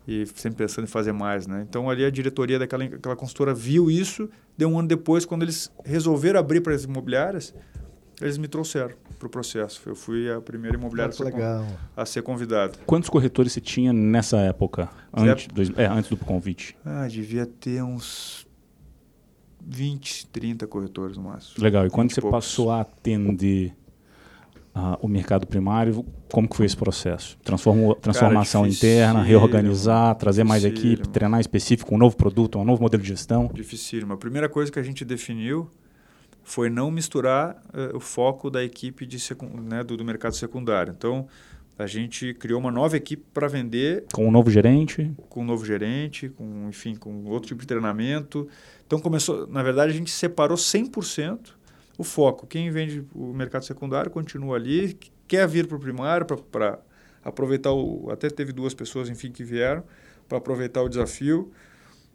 e 0.08 0.26
sempre 0.26 0.64
pensando 0.64 0.84
em 0.84 0.88
fazer 0.88 1.12
mais, 1.12 1.46
né? 1.46 1.64
Então 1.68 1.90
ali 1.90 2.04
a 2.06 2.10
diretoria 2.10 2.58
daquela 2.58 2.84
aquela 2.84 3.14
consultora 3.14 3.52
viu 3.52 3.90
isso, 3.90 4.30
deu 4.56 4.70
um 4.70 4.78
ano 4.78 4.88
depois 4.88 5.26
quando 5.26 5.42
eles 5.42 5.70
resolveram 5.84 6.40
abrir 6.40 6.62
para 6.62 6.74
as 6.74 6.84
imobiliárias, 6.84 7.54
eles 8.18 8.38
me 8.38 8.48
trouxeram 8.48 8.94
para 9.20 9.26
o 9.26 9.30
processo. 9.30 9.82
Eu 9.86 9.94
fui 9.94 10.32
a 10.32 10.40
primeira 10.40 10.76
imobiliária 10.76 11.12
a 11.12 11.16
ser, 11.16 11.34
a 11.96 12.06
ser 12.06 12.22
convidado. 12.22 12.78
Quantos 12.86 13.10
corretores 13.10 13.52
você 13.52 13.60
tinha 13.60 13.92
nessa 13.92 14.38
época, 14.38 14.88
antes, 15.12 15.46
dois, 15.46 15.70
é, 15.76 15.86
antes 15.86 16.08
do 16.08 16.16
convite? 16.16 16.74
Ah, 16.84 17.06
devia 17.06 17.44
ter 17.44 17.82
uns 17.82 18.46
20, 19.64 20.26
30 20.28 20.66
corretores 20.66 21.16
no 21.18 21.24
máximo. 21.24 21.62
Legal. 21.62 21.86
E 21.86 21.90
quando 21.90 22.10
você 22.10 22.20
poucos. 22.20 22.46
passou 22.46 22.70
a 22.70 22.80
atender 22.80 23.76
uh, 24.74 24.96
o 25.02 25.06
mercado 25.06 25.46
primário, 25.46 26.04
como 26.32 26.48
que 26.48 26.56
foi 26.56 26.64
esse 26.64 26.76
processo? 26.76 27.36
Transformou, 27.44 27.94
transformação 27.94 28.62
Cara, 28.62 28.72
interna, 28.72 29.22
reorganizar, 29.22 30.14
trazer 30.14 30.44
mais 30.44 30.64
equipe, 30.64 31.06
treinar 31.08 31.40
específico, 31.40 31.94
um 31.94 31.98
novo 31.98 32.16
produto, 32.16 32.58
um 32.58 32.64
novo 32.64 32.82
modelo 32.82 33.02
de 33.02 33.10
gestão? 33.10 33.50
Dificílimo. 33.52 34.14
A 34.14 34.16
primeira 34.16 34.48
coisa 34.48 34.72
que 34.72 34.78
a 34.78 34.82
gente 34.82 35.04
definiu 35.04 35.70
foi 36.50 36.68
não 36.68 36.90
misturar 36.90 37.62
uh, 37.72 37.96
o 37.96 38.00
foco 38.00 38.50
da 38.50 38.64
equipe 38.64 39.06
de 39.06 39.18
né, 39.62 39.84
do, 39.84 39.96
do 39.96 40.04
mercado 40.04 40.34
secundário. 40.34 40.92
Então, 40.96 41.28
a 41.78 41.86
gente 41.86 42.34
criou 42.34 42.58
uma 42.58 42.72
nova 42.72 42.96
equipe 42.96 43.24
para 43.32 43.46
vender. 43.46 44.04
Com 44.12 44.26
um 44.26 44.32
novo 44.32 44.50
gerente? 44.50 45.12
Com 45.28 45.42
um 45.42 45.44
novo 45.44 45.64
gerente, 45.64 46.28
com, 46.28 46.66
enfim, 46.68 46.96
com 46.96 47.24
outro 47.26 47.46
tipo 47.46 47.60
de 47.60 47.68
treinamento. 47.68 48.48
Então, 48.84 48.98
começou, 48.98 49.46
na 49.46 49.62
verdade, 49.62 49.92
a 49.92 49.94
gente 49.94 50.10
separou 50.10 50.56
100% 50.56 51.38
o 51.96 52.02
foco. 52.02 52.48
Quem 52.48 52.68
vende 52.68 53.04
o 53.14 53.32
mercado 53.32 53.64
secundário 53.64 54.10
continua 54.10 54.56
ali, 54.56 54.98
quer 55.28 55.46
vir 55.46 55.68
para 55.68 55.76
o 55.76 55.80
primário 55.80 56.26
para 56.26 56.80
aproveitar 57.22 57.72
o. 57.72 58.10
Até 58.10 58.28
teve 58.28 58.52
duas 58.52 58.74
pessoas, 58.74 59.08
enfim, 59.08 59.30
que 59.30 59.44
vieram 59.44 59.84
para 60.28 60.38
aproveitar 60.38 60.82
o 60.82 60.88
desafio. 60.88 61.52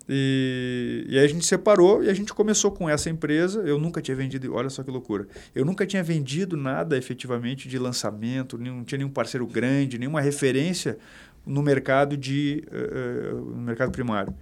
E, 0.07 1.05
e 1.09 1.17
aí 1.17 1.25
a 1.25 1.27
gente 1.27 1.45
separou 1.45 2.03
e 2.03 2.09
a 2.09 2.13
gente 2.13 2.33
começou 2.33 2.71
com 2.71 2.89
essa 2.89 3.09
empresa. 3.09 3.61
Eu 3.61 3.79
nunca 3.79 4.01
tinha 4.01 4.15
vendido, 4.15 4.53
olha 4.53 4.69
só 4.69 4.83
que 4.83 4.91
loucura. 4.91 5.27
Eu 5.53 5.65
nunca 5.65 5.85
tinha 5.85 6.03
vendido 6.03 6.55
nada 6.55 6.97
efetivamente 6.97 7.67
de 7.67 7.79
lançamento, 7.79 8.57
não 8.57 8.83
tinha 8.83 8.99
nenhum 8.99 9.09
parceiro 9.09 9.45
grande, 9.47 9.97
nenhuma 9.97 10.21
referência 10.21 10.97
no 11.45 11.61
mercado 11.61 12.15
de 12.15 12.63
uh, 12.71 13.35
no 13.35 13.61
mercado 13.61 13.91
primário. 13.91 14.33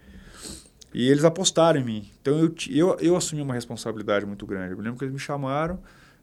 E 0.94 1.10
eles 1.10 1.24
apostaram 1.24 1.80
em 1.80 1.84
mim. 1.84 2.12
Então 2.22 2.38
eu, 2.38 2.54
eu, 2.70 2.98
eu 3.00 3.16
assumi 3.16 3.42
uma 3.42 3.54
responsabilidade 3.54 4.26
muito 4.26 4.46
grande. 4.46 4.74
Eu 4.74 4.80
lembro 4.80 5.00
que 5.00 5.06
eles 5.06 5.14
me 5.14 5.20
chamaram, 5.20 5.80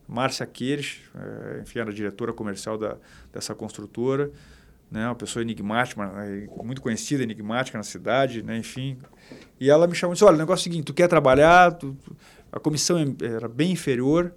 Márcia 0.07 0.47
Queires, 0.47 0.99
é, 1.15 1.61
enfim, 1.63 1.81
era 1.81 1.93
diretora 1.93 2.33
comercial 2.33 2.79
da, 2.79 2.97
dessa 3.33 3.55
construtora, 3.55 4.31
né, 4.91 5.07
uma 5.07 5.15
pessoa 5.15 5.43
enigmática, 5.43 6.03
eh, 6.03 6.49
muito 6.65 6.83
conhecida, 6.83 7.23
enigmática 7.23 7.79
na 7.79 7.85
cidade, 7.85 8.43
né, 8.43 8.59
enfim. 8.59 8.99
E 9.61 9.71
ela 9.71 9.87
me 9.87 9.95
chamou 9.95 10.13
e 10.13 10.15
disse: 10.15 10.25
Olha, 10.25 10.35
o 10.35 10.39
negócio 10.39 10.63
é 10.63 10.69
o 10.69 10.73
seguinte, 10.73 10.87
tu 10.87 10.95
quer 10.95 11.07
trabalhar, 11.07 11.73
tu, 11.73 11.97
tu, 12.03 12.17
a 12.51 12.59
comissão 12.59 12.99
é, 12.99 13.25
era 13.25 13.49
bem 13.49 13.73
inferior. 13.73 14.35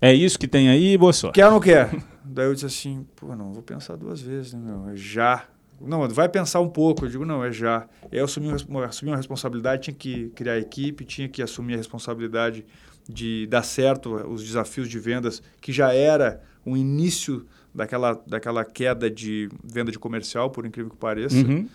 É 0.00 0.12
isso 0.12 0.38
que 0.38 0.48
tem 0.48 0.68
aí, 0.68 0.96
boa 0.96 1.12
sorte. 1.12 1.34
Quer 1.34 1.46
ou 1.46 1.52
não 1.52 1.60
quer? 1.60 1.90
Daí 2.24 2.46
eu 2.46 2.54
disse 2.54 2.66
assim, 2.66 3.06
pô, 3.16 3.36
não, 3.36 3.52
vou 3.52 3.62
pensar 3.62 3.96
duas 3.96 4.20
vezes, 4.20 4.54
né, 4.54 4.60
meu? 4.60 4.88
É 4.88 4.96
já. 4.96 5.44
Não, 5.80 6.08
vai 6.08 6.28
pensar 6.28 6.60
um 6.60 6.68
pouco. 6.68 7.04
Eu 7.04 7.08
digo, 7.08 7.24
não, 7.24 7.44
é 7.44 7.52
já. 7.52 7.86
Eu 8.10 8.24
assumi, 8.24 8.48
assumi 8.84 9.10
uma 9.10 9.16
responsabilidade, 9.16 9.82
tinha 9.82 9.94
que 9.94 10.30
criar 10.30 10.58
equipe, 10.58 11.04
tinha 11.04 11.28
que 11.28 11.42
assumir 11.42 11.74
a 11.74 11.76
responsabilidade 11.76 12.64
de 13.08 13.46
dar 13.48 13.62
certo 13.62 14.14
os 14.28 14.44
desafios 14.44 14.88
de 14.88 14.98
vendas, 14.98 15.42
que 15.60 15.72
já 15.72 15.92
era 15.92 16.40
o 16.64 16.76
início 16.76 17.46
daquela, 17.74 18.20
daquela 18.26 18.64
queda 18.64 19.10
de 19.10 19.48
venda 19.64 19.90
de 19.92 19.98
comercial, 19.98 20.50
por 20.50 20.64
incrível 20.66 20.90
que 20.90 20.96
pareça. 20.96 21.36
Uhum. 21.36 21.68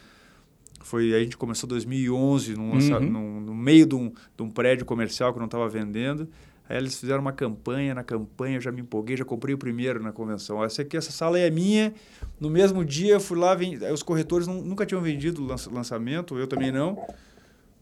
Foi 0.81 1.13
a 1.13 1.19
gente 1.19 1.35
começou 1.35 1.67
em 1.67 1.71
2011, 1.71 2.55
num 2.55 2.71
Uhum. 2.71 2.99
num- 3.09 3.39
no 3.41 3.55
meio 3.55 3.85
de 3.85 3.95
um, 3.95 4.09
de 4.35 4.43
um 4.43 4.49
prédio 4.49 4.85
comercial 4.85 5.33
que 5.33 5.39
não 5.39 5.45
estava 5.47 5.67
vendendo. 5.67 6.27
Aí 6.69 6.77
eles 6.77 6.99
fizeram 6.99 7.21
uma 7.21 7.31
campanha, 7.31 7.95
na 7.95 8.03
campanha 8.03 8.57
eu 8.57 8.61
já 8.61 8.71
me 8.71 8.81
empolguei, 8.81 9.15
já 9.15 9.23
comprei 9.25 9.55
o 9.55 9.57
primeiro 9.57 10.03
na 10.03 10.11
convenção. 10.11 10.63
Essa 10.63 10.81
aqui, 10.81 10.97
essa 10.97 11.11
sala 11.11 11.39
é 11.39 11.49
minha. 11.49 11.93
No 12.39 12.49
mesmo 12.49 12.83
dia 12.83 13.13
eu 13.13 13.19
fui 13.21 13.37
lá, 13.37 13.57
os 13.93 14.03
corretores 14.03 14.47
nu- 14.47 14.61
nunca 14.61 14.85
tinham 14.85 15.01
vendido 15.01 15.41
o 15.41 15.45
lança- 15.47 15.71
lançamento, 15.71 16.37
eu 16.37 16.45
também 16.45 16.71
não. 16.71 17.01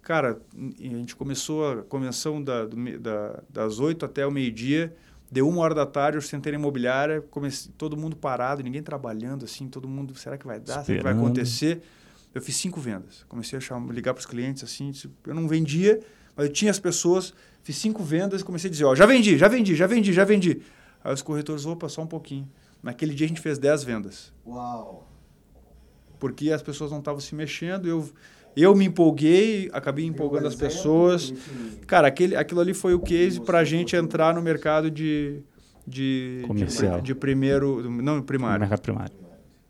Cara, 0.03 0.39
a 0.55 0.83
gente 0.83 1.15
começou 1.15 1.67
a 1.71 1.75
convenção 1.83 2.41
da, 2.43 2.63
do 2.65 2.75
da- 2.99 3.41
das 3.49 3.79
8 3.79 4.05
até 4.05 4.25
o 4.25 4.31
meio-dia. 4.31 4.95
Deu 5.35 5.49
uma 5.49 5.61
hora 5.63 5.75
da 5.75 5.85
tarde, 5.85 6.17
eu 6.17 6.21
sentei 6.21 6.53
na 6.53 6.57
imobiliária, 6.57 7.19
comecei, 7.19 7.69
todo 7.77 7.97
mundo 7.97 8.15
parado, 8.15 8.63
ninguém 8.63 8.81
trabalhando, 8.81 9.43
assim, 9.43 9.67
todo 9.67 9.85
mundo, 9.85 10.15
será 10.15 10.37
que 10.37 10.47
vai 10.47 10.61
dar? 10.61 10.65
Será 10.65 10.83
que 10.85 10.91
vai 10.91 11.11
Esperando. 11.11 11.25
acontecer? 11.25 11.81
Eu 12.33 12.41
fiz 12.41 12.55
cinco 12.55 12.79
vendas. 12.79 13.25
Comecei 13.27 13.57
a 13.57 13.59
chamar, 13.59 13.93
ligar 13.93 14.13
para 14.13 14.21
os 14.21 14.25
clientes, 14.25 14.63
assim, 14.63 14.93
tipo, 14.93 15.13
eu 15.29 15.35
não 15.35 15.45
vendia, 15.45 15.99
mas 16.37 16.45
eu 16.47 16.53
tinha 16.53 16.71
as 16.71 16.79
pessoas, 16.79 17.33
fiz 17.63 17.75
cinco 17.75 18.01
vendas 18.01 18.39
e 18.39 18.45
comecei 18.45 18.69
a 18.69 18.71
dizer, 18.71 18.85
ó, 18.85 18.95
já 18.95 19.05
vendi, 19.05 19.37
já 19.37 19.49
vendi, 19.49 19.75
já 19.75 19.85
vendi, 19.85 20.13
já 20.13 20.23
vendi. 20.23 20.61
Aí 21.03 21.13
os 21.13 21.21
corretores, 21.21 21.65
opa, 21.65 21.89
só 21.89 22.01
um 22.01 22.07
pouquinho. 22.07 22.49
Naquele 22.81 23.13
dia 23.13 23.25
a 23.25 23.27
gente 23.27 23.41
fez 23.41 23.57
10 23.57 23.83
vendas 23.83 24.31
Uau. 24.47 25.05
porque 26.17 26.49
as 26.49 26.61
pessoas 26.61 26.91
não 26.91 26.99
estavam 26.99 27.19
se 27.19 27.35
mexendo. 27.35 27.89
Eu, 27.89 28.09
eu 28.61 28.75
me 28.75 28.85
empolguei, 28.85 29.69
acabei 29.73 30.05
empolgando 30.05 30.47
as 30.47 30.55
pessoas. 30.55 31.33
Cara, 31.87 32.07
aquele, 32.07 32.35
aquilo 32.35 32.61
ali 32.61 32.73
foi 32.73 32.93
o 32.93 32.99
case 32.99 33.39
para 33.41 33.59
a 33.59 33.63
gente 33.63 33.95
entrar 33.95 34.33
no 34.33 34.41
mercado 34.41 34.89
de, 34.89 35.41
de, 35.85 36.43
Comercial. 36.47 36.97
de, 36.99 37.07
de 37.07 37.15
primeiro, 37.15 37.89
não 37.89 38.21
primário. 38.21 38.61
mercado 38.61 38.81
primário. 38.81 39.13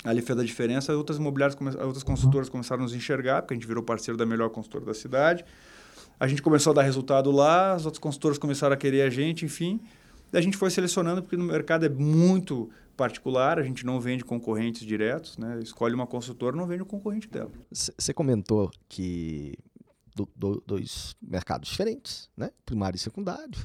Ali 0.03 0.21
fez 0.21 0.37
a 0.37 0.43
diferença. 0.43 0.95
Outras 0.95 1.17
imobiliárias, 1.17 1.57
outras 1.83 2.03
consultoras 2.03 2.47
começaram 2.47 2.81
a 2.81 2.83
nos 2.83 2.93
enxergar, 2.93 3.41
porque 3.41 3.55
a 3.55 3.57
gente 3.57 3.67
virou 3.67 3.81
parceiro 3.81 4.17
da 4.17 4.25
melhor 4.25 4.49
consultora 4.49 4.85
da 4.85 4.93
cidade. 4.93 5.43
A 6.19 6.27
gente 6.27 6.41
começou 6.41 6.71
a 6.71 6.75
dar 6.75 6.83
resultado 6.83 7.31
lá, 7.31 7.73
as 7.73 7.85
outras 7.85 7.99
consultoras 7.99 8.37
começaram 8.37 8.73
a 8.73 8.77
querer 8.77 9.01
a 9.01 9.09
gente, 9.09 9.45
enfim. 9.45 9.81
Daí 10.35 10.41
a 10.41 10.43
gente 10.43 10.57
foi 10.57 10.69
selecionando, 10.69 11.21
porque 11.23 11.37
no 11.37 11.45
mercado 11.45 11.85
é 11.85 11.89
muito 11.89 12.69
particular, 12.97 13.57
a 13.57 13.63
gente 13.63 13.85
não 13.85 14.01
vende 14.01 14.25
concorrentes 14.25 14.85
diretos, 14.85 15.37
né? 15.37 15.59
Escolhe 15.61 15.95
uma 15.95 16.05
consultora, 16.05 16.53
não 16.57 16.67
vende 16.67 16.81
o 16.81 16.85
concorrente 16.85 17.25
dela. 17.29 17.49
Você 17.71 18.13
comentou 18.13 18.69
que 18.89 19.57
do- 20.13 20.27
do- 20.35 20.61
dois 20.67 21.15
mercados 21.21 21.69
diferentes, 21.69 22.29
né? 22.35 22.49
Primário 22.65 22.97
e 22.97 22.99
secundário. 22.99 23.57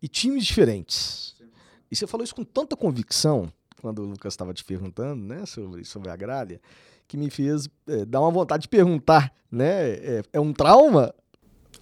E 0.00 0.08
times 0.08 0.46
diferentes. 0.46 1.36
E 1.90 1.94
você 1.94 2.06
falou 2.06 2.24
isso 2.24 2.34
com 2.34 2.44
tanta 2.44 2.74
convicção, 2.74 3.52
quando 3.82 3.98
o 4.00 4.06
Lucas 4.06 4.32
estava 4.32 4.54
te 4.54 4.64
perguntando, 4.64 5.22
né, 5.22 5.44
sobre, 5.44 5.84
sobre 5.84 6.08
a 6.08 6.16
gralha, 6.16 6.62
que 7.06 7.18
me 7.18 7.28
fez 7.28 7.68
eh, 7.86 8.06
dar 8.06 8.20
uma 8.22 8.30
vontade 8.30 8.62
de 8.62 8.68
perguntar, 8.68 9.30
né? 9.52 9.90
É, 9.96 10.22
é 10.32 10.40
um 10.40 10.54
trauma? 10.54 11.12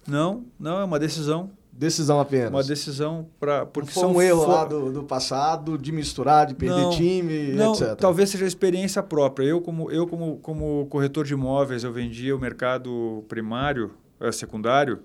Não, 0.05 0.45
não, 0.59 0.77
é 0.81 0.83
uma 0.83 0.99
decisão. 0.99 1.51
Decisão 1.79 2.19
apenas. 2.19 2.49
Uma 2.49 2.61
decisão 2.61 3.25
para. 3.39 3.65
Porque 3.65 3.89
foi 3.89 4.03
são 4.03 4.11
um 4.11 4.21
erro 4.21 4.45
lá 4.45 4.65
do, 4.65 4.91
do 4.91 5.03
passado, 5.03 5.77
de 5.77 5.93
misturar, 5.93 6.45
de 6.45 6.53
perder 6.53 6.75
Não, 6.75 6.89
time, 6.89 7.53
Não, 7.53 7.71
etc. 7.71 7.95
talvez 7.95 8.29
seja 8.29 8.45
experiência 8.45 9.01
própria. 9.01 9.45
Eu, 9.45 9.61
como, 9.61 9.89
eu 9.89 10.05
como, 10.05 10.39
como 10.39 10.87
corretor 10.89 11.25
de 11.25 11.31
imóveis, 11.31 11.85
eu 11.85 11.93
vendia 11.93 12.35
o 12.35 12.39
mercado 12.39 13.23
primário, 13.29 13.91
eh, 14.19 14.29
secundário. 14.29 14.99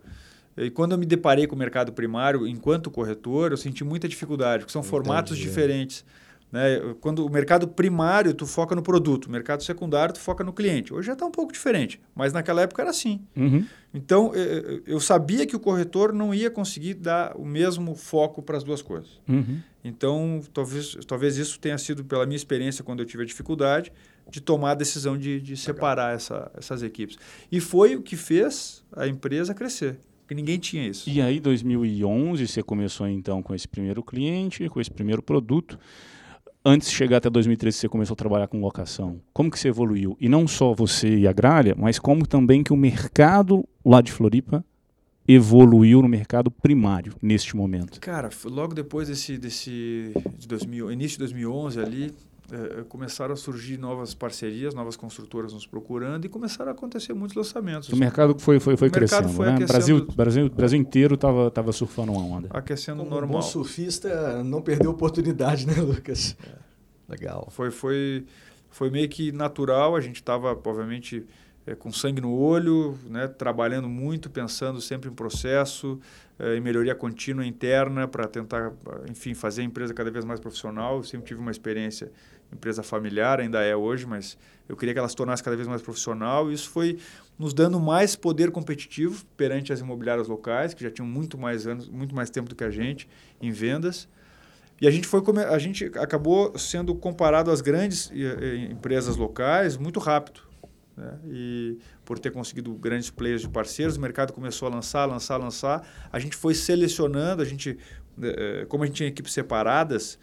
E 0.56 0.68
quando 0.68 0.90
eu 0.90 0.98
me 0.98 1.06
deparei 1.06 1.46
com 1.46 1.54
o 1.54 1.58
mercado 1.58 1.92
primário, 1.92 2.44
enquanto 2.44 2.90
corretor, 2.90 3.52
eu 3.52 3.56
senti 3.56 3.84
muita 3.84 4.08
dificuldade, 4.08 4.64
porque 4.64 4.72
são 4.72 4.82
formatos 4.82 5.34
Entendi. 5.34 5.48
diferentes. 5.48 6.04
Né? 6.55 6.95
Quando 7.01 7.27
o 7.27 7.29
mercado 7.29 7.67
primário, 7.67 8.33
tu 8.33 8.47
foca 8.47 8.77
no 8.77 8.83
produto. 8.83 9.27
O 9.27 9.31
mercado 9.33 9.64
secundário, 9.64 10.14
tu 10.14 10.21
foca 10.21 10.45
no 10.45 10.53
cliente. 10.53 10.95
Hoje 10.95 11.09
já 11.09 11.14
está 11.14 11.27
um 11.27 11.31
pouco 11.33 11.53
diferente, 11.53 12.01
mas 12.14 12.33
naquela 12.33 12.62
época 12.62 12.81
era 12.81 12.93
assim. 12.93 13.21
Uhum. 13.37 13.67
Então, 13.93 14.31
eu 14.87 15.01
sabia 15.01 15.49
que 15.49 15.57
o 15.57 15.59
corretor 15.59 16.12
não 16.12 16.33
ia 16.33 16.49
conseguir 16.49 16.95
dar 16.95 17.37
o 17.37 17.45
mesmo 17.45 17.97
foco 17.97 18.40
para 18.40 18.57
as 18.57 18.62
duas 18.62 18.81
coisas. 18.81 19.21
Uhum. 19.29 19.59
Então, 19.83 20.40
talvez, 20.53 20.97
talvez 21.09 21.38
isso 21.38 21.59
tenha 21.59 21.77
sido 21.77 22.05
pela 22.05 22.25
minha 22.25 22.37
experiência 22.37 22.85
quando 22.85 23.01
eu 23.01 23.07
tive 23.07 23.25
a 23.25 23.27
dificuldade 23.27 23.90
de 24.31 24.40
tomar 24.40 24.71
a 24.71 24.75
decisão 24.75 25.19
de, 25.19 25.40
de 25.40 25.57
separar 25.57 26.14
essa, 26.14 26.53
essas 26.57 26.85
equipes. 26.85 27.19
E 27.51 27.59
foi 27.59 27.97
o 27.97 28.01
que 28.01 28.17
fez 28.17 28.85
a 28.93 29.09
empresa 29.09 29.53
crescer, 29.53 29.99
porque 30.21 30.35
ninguém 30.37 30.61
tinha 30.61 30.87
isso. 30.87 31.11
E 31.11 31.21
aí, 31.21 31.40
2011, 31.40 32.47
você 32.47 32.62
começou 32.62 33.09
então 33.09 33.43
com 33.43 33.53
esse 33.53 33.67
primeiro 33.67 34.05
cliente, 34.05 34.69
com 34.69 34.81
esse 34.81 34.90
primeiro 34.90 35.21
produto. 35.21 35.77
Antes 36.66 36.88
de 36.88 36.94
chegar 36.94 37.18
até 37.18 37.29
2013, 37.29 37.77
você 37.77 37.88
começou 37.90 38.14
a 38.14 38.16
trabalhar 38.16 38.48
com 38.48 38.59
locação. 38.59 39.20
Como 39.35 39.50
que 39.50 39.59
você 39.59 39.68
evoluiu? 39.68 40.16
E 40.18 40.31
não 40.31 40.48
só 40.48 40.72
você 40.72 41.18
e 41.18 41.29
a 41.29 41.33
Gralha, 41.33 41.74
mas 41.77 41.98
como 41.98 42.27
também 42.27 42.62
que 42.64 42.72
o 42.72 42.77
mercado 42.77 43.68
lá 43.85 44.00
de 44.00 44.11
Floripa 44.11 44.64
evoluiu 45.29 46.00
no 46.00 46.09
mercado 46.09 46.50
primário 46.50 47.14
neste 47.20 47.55
momento. 47.55 48.00
Cara, 48.00 48.31
logo 48.46 48.74
depois 48.74 49.09
desse, 49.09 49.37
desse 49.37 50.12
de 50.38 50.48
2000, 50.48 50.90
início 50.90 51.16
de 51.16 51.18
2011 51.18 51.81
ali, 51.81 52.14
eh, 52.52 52.85
começaram 52.88 53.33
a 53.33 53.37
surgir 53.37 53.78
novas 53.78 54.12
parcerias, 54.14 54.74
novas 54.74 54.96
construtoras 54.96 55.52
nos 55.52 55.66
procurando 55.66 56.24
e 56.24 56.28
começaram 56.28 56.70
a 56.70 56.74
acontecer 56.74 57.14
muitos 57.14 57.37
lançamentos. 57.37 57.88
O 57.88 57.96
mercado 57.96 58.38
foi, 58.38 58.61
foi, 58.61 58.76
foi 58.76 58.88
O 58.88 58.90
crescendo. 58.90 59.28
foi 59.30 59.46
né? 59.50 59.64
Brasil, 59.66 60.07
Brasil, 60.14 60.50
Brasil 60.50 60.78
inteiro 60.78 61.14
estava 61.14 61.50
tava 61.50 61.72
surfando 61.72 62.12
uma 62.12 62.22
onda. 62.22 62.48
Aquecendo 62.50 62.98
Como 62.98 63.11
um 63.11 63.14
normal. 63.14 63.40
bom 63.40 63.42
surfista, 63.42 64.42
não 64.44 64.61
perdeu 64.61 64.90
oportunidade, 64.90 65.66
né, 65.68 65.74
Lucas? 65.80 66.37
Legal. 67.09 67.48
Foi, 67.50 67.70
foi, 67.70 68.24
foi 68.70 68.90
meio 68.90 69.09
que 69.09 69.33
natural, 69.33 69.96
a 69.96 70.00
gente 70.00 70.16
estava, 70.16 70.52
obviamente, 70.52 71.24
eh, 71.66 71.74
com 71.74 71.90
sangue 71.90 72.20
no 72.20 72.33
olho, 72.33 72.98
né, 73.09 73.27
trabalhando 73.27 73.88
muito, 73.88 74.29
pensando 74.29 74.81
sempre 74.81 75.09
em 75.09 75.12
processo, 75.12 75.98
eh, 76.38 76.57
em 76.57 76.61
melhoria 76.61 76.94
contínua 76.94 77.46
interna 77.46 78.07
para 78.07 78.27
tentar, 78.27 78.72
enfim, 79.11 79.35
fazer 79.35 79.62
a 79.62 79.64
empresa 79.64 79.94
cada 79.94 80.11
vez 80.11 80.24
mais 80.24 80.38
profissional. 80.40 80.98
Eu 80.98 81.05
sempre 81.05 81.27
tive 81.27 81.40
uma 81.40 81.50
experiência, 81.50 82.12
empresa 82.53 82.83
familiar, 82.83 83.40
ainda 83.40 83.62
é 83.62 83.74
hoje, 83.74 84.07
mas 84.07 84.37
eu 84.68 84.77
queria 84.77 84.92
que 84.94 84.98
ela 84.98 85.09
se 85.09 85.16
tornasse 85.16 85.42
cada 85.42 85.57
vez 85.57 85.66
mais 85.66 85.81
profissional. 85.81 86.50
E 86.50 86.55
isso 86.55 86.68
foi 86.68 86.98
nos 87.38 87.55
dando 87.55 87.81
mais 87.81 88.14
poder 88.14 88.50
competitivo 88.50 89.24
perante 89.37 89.72
as 89.72 89.81
imobiliárias 89.81 90.29
locais, 90.29 90.74
que 90.74 90.85
já 90.85 90.90
tinham 90.90 91.07
muito 91.07 91.38
mais 91.38 91.66
anos, 91.66 91.88
muito 91.88 92.14
mais 92.14 92.31
tempo 92.31 92.48
do 92.48 92.55
que 92.55 92.64
a 92.64 92.70
gente 92.70 93.09
em 93.40 93.50
vendas. 93.50 94.07
E 94.81 94.87
a 94.87 94.90
gente 94.90 95.07
foi 95.07 95.22
a 95.48 95.59
gente 95.59 95.87
acabou 95.98 96.59
sendo 96.59 96.94
comparado 96.94 97.50
às 97.50 97.61
grandes 97.61 98.12
empresas 98.70 99.16
locais 99.16 99.77
muito 99.77 99.98
rápido. 100.00 100.40
Né? 100.96 101.18
E 101.26 101.78
por 102.04 102.18
ter 102.18 102.30
conseguido 102.30 102.72
grandes 102.74 103.11
players 103.11 103.42
de 103.42 103.48
parceiros, 103.48 103.96
o 103.96 104.00
mercado 104.00 104.33
começou 104.33 104.68
a 104.68 104.70
lançar, 104.70 105.04
lançar, 105.07 105.37
lançar. 105.37 105.87
A 106.12 106.18
gente 106.18 106.37
foi 106.37 106.54
selecionando, 106.54 107.42
a 107.42 107.44
gente, 107.44 107.78
eh, 108.22 108.61
eh, 108.62 108.66
como 108.66 108.85
a 108.85 108.87
gente 108.87 108.96
tinha 108.96 109.09
equipes 109.09 109.33
separadas, 109.33 110.18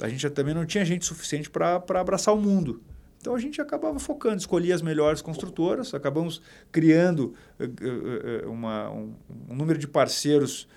a 0.00 0.08
gente 0.08 0.28
também 0.30 0.54
não 0.54 0.64
tinha 0.64 0.84
gente 0.84 1.04
suficiente 1.04 1.50
para 1.50 1.82
abraçar 2.00 2.34
o 2.34 2.40
mundo. 2.40 2.82
Então 3.20 3.36
a 3.36 3.38
gente 3.38 3.60
acabava 3.60 4.00
focando, 4.00 4.36
escolhia 4.36 4.74
as 4.74 4.82
melhores 4.82 5.22
construtoras, 5.22 5.94
acabamos 5.94 6.42
criando 6.70 7.34
eh, 7.58 7.68
eh, 7.80 8.46
uma, 8.46 8.90
um, 8.90 9.14
número 9.48 9.78
de 9.78 9.88
parceiros 9.88 10.68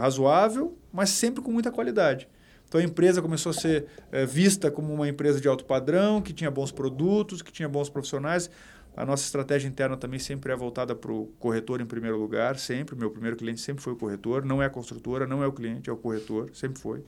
razoável, 0.00 0.78
mas 0.90 1.10
sempre 1.10 1.42
com 1.42 1.52
muita 1.52 1.70
qualidade. 1.70 2.26
Então 2.66 2.80
a 2.80 2.84
empresa 2.84 3.20
começou 3.20 3.50
a 3.50 3.52
ser 3.52 3.84
vista 4.26 4.70
como 4.70 4.94
uma 4.94 5.06
empresa 5.06 5.38
de 5.38 5.46
alto 5.46 5.66
padrão, 5.66 6.22
que 6.22 6.32
tinha 6.32 6.50
bons 6.50 6.72
produtos, 6.72 7.42
que 7.42 7.52
tinha 7.52 7.68
bons 7.68 7.90
profissionais. 7.90 8.50
A 8.98 9.06
nossa 9.06 9.22
estratégia 9.22 9.68
interna 9.68 9.96
também 9.96 10.18
sempre 10.18 10.50
é 10.52 10.56
voltada 10.56 10.92
para 10.92 11.12
o 11.12 11.26
corretor 11.38 11.80
em 11.80 11.86
primeiro 11.86 12.18
lugar, 12.18 12.58
sempre. 12.58 12.96
Meu 12.96 13.12
primeiro 13.12 13.36
cliente 13.36 13.60
sempre 13.60 13.80
foi 13.80 13.92
o 13.92 13.96
corretor, 13.96 14.44
não 14.44 14.60
é 14.60 14.66
a 14.66 14.70
construtora, 14.70 15.24
não 15.24 15.40
é 15.40 15.46
o 15.46 15.52
cliente, 15.52 15.88
é 15.88 15.92
o 15.92 15.96
corretor, 15.96 16.50
sempre 16.52 16.80
foi. 16.80 17.04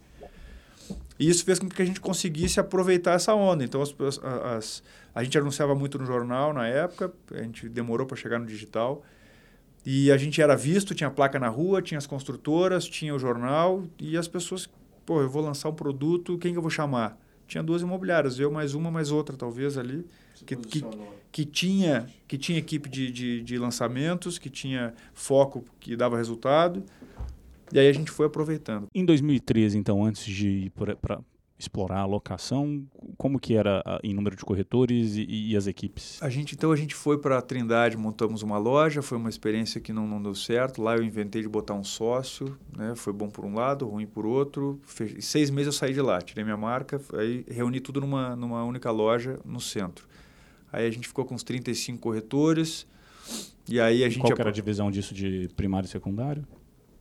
E 1.18 1.28
isso 1.28 1.44
fez 1.44 1.58
com 1.58 1.68
que 1.68 1.82
a 1.82 1.84
gente 1.84 2.00
conseguisse 2.00 2.60
aproveitar 2.60 3.14
essa 3.14 3.34
onda. 3.34 3.64
Então, 3.64 3.82
as- 3.82 3.92
as- 4.22 4.82
a 5.12 5.24
gente 5.24 5.36
anunciava 5.36 5.74
muito 5.74 5.98
no 5.98 6.06
jornal 6.06 6.54
na 6.54 6.64
época, 6.64 7.12
a 7.32 7.42
gente 7.42 7.68
demorou 7.68 8.06
para 8.06 8.16
chegar 8.16 8.38
no 8.38 8.46
digital. 8.46 9.02
E 9.84 10.12
a 10.12 10.16
gente 10.16 10.40
era 10.40 10.54
visto, 10.54 10.94
tinha 10.94 11.10
placa 11.10 11.40
na 11.40 11.48
rua, 11.48 11.82
tinha 11.82 11.98
as 11.98 12.06
construtoras, 12.06 12.84
tinha 12.84 13.12
o 13.12 13.18
jornal, 13.18 13.82
e 13.98 14.16
as 14.16 14.28
pessoas, 14.28 14.70
pô, 15.04 15.20
eu 15.22 15.28
vou 15.28 15.42
lançar 15.42 15.68
um 15.70 15.74
produto, 15.74 16.38
quem 16.38 16.52
que 16.52 16.58
eu 16.58 16.62
vou 16.62 16.70
chamar? 16.70 17.18
Tinha 17.48 17.64
duas 17.64 17.82
imobiliárias, 17.82 18.38
eu 18.38 18.48
mais 18.52 18.74
uma, 18.74 18.92
mais 18.92 19.10
outra, 19.10 19.36
talvez 19.36 19.76
ali, 19.76 20.06
que, 20.44 20.56
que, 20.56 20.84
que 21.30 21.44
tinha, 21.44 22.06
que 22.26 22.38
tinha 22.38 22.58
equipe 22.58 22.88
de, 22.88 23.10
de, 23.10 23.42
de 23.42 23.58
lançamentos, 23.58 24.38
que 24.38 24.50
tinha 24.50 24.94
foco 25.14 25.64
que 25.78 25.96
dava 25.96 26.16
resultado. 26.16 26.84
E 27.72 27.78
aí 27.78 27.88
a 27.88 27.92
gente 27.92 28.10
foi 28.10 28.26
aproveitando. 28.26 28.88
Em 28.94 29.04
2013, 29.04 29.78
então, 29.78 30.04
antes 30.04 30.24
de 30.24 30.48
ir 30.48 30.70
para 30.70 31.20
explorar 31.60 32.00
a 32.00 32.06
locação, 32.06 32.82
como 33.18 33.38
que 33.38 33.54
era 33.54 33.82
a, 33.84 34.00
em 34.02 34.14
número 34.14 34.34
de 34.34 34.42
corretores 34.42 35.14
e, 35.14 35.50
e, 35.50 35.56
as 35.56 35.66
equipes? 35.66 36.20
A 36.22 36.30
gente 36.30 36.54
então 36.54 36.72
a 36.72 36.76
gente 36.76 36.94
foi 36.94 37.18
para 37.18 37.36
a 37.36 37.42
Trindade, 37.42 37.98
montamos 37.98 38.42
uma 38.42 38.56
loja, 38.56 39.02
foi 39.02 39.18
uma 39.18 39.28
experiência 39.28 39.78
que 39.78 39.92
não, 39.92 40.06
não 40.06 40.22
deu 40.22 40.34
certo. 40.34 40.82
Lá 40.82 40.96
eu 40.96 41.02
inventei 41.02 41.42
de 41.42 41.48
botar 41.48 41.74
um 41.74 41.84
sócio, 41.84 42.58
né? 42.74 42.94
Foi 42.96 43.12
bom 43.12 43.28
por 43.28 43.44
um 43.44 43.54
lado, 43.54 43.86
ruim 43.86 44.06
por 44.06 44.24
outro. 44.24 44.80
Fe... 44.84 45.20
Seis 45.20 45.50
meses 45.50 45.66
eu 45.66 45.72
saí 45.72 45.92
de 45.92 46.00
lá, 46.00 46.20
tirei 46.22 46.42
minha 46.42 46.56
marca, 46.56 47.00
aí 47.12 47.44
reuni 47.46 47.78
tudo 47.78 48.00
numa 48.00 48.34
numa 48.34 48.64
única 48.64 48.90
loja 48.90 49.38
no 49.44 49.60
centro. 49.60 50.08
Aí 50.72 50.86
a 50.86 50.90
gente 50.90 51.06
ficou 51.06 51.24
com 51.24 51.34
uns 51.34 51.42
35 51.42 52.00
corretores. 52.00 52.86
E 53.68 53.80
aí 53.80 54.02
a 54.02 54.08
gente 54.08 54.20
Qual 54.20 54.32
era 54.38 54.48
a 54.48 54.52
divisão 54.52 54.90
disso 54.90 55.14
de 55.14 55.48
primário 55.56 55.86
e 55.86 55.90
secundário? 55.90 56.44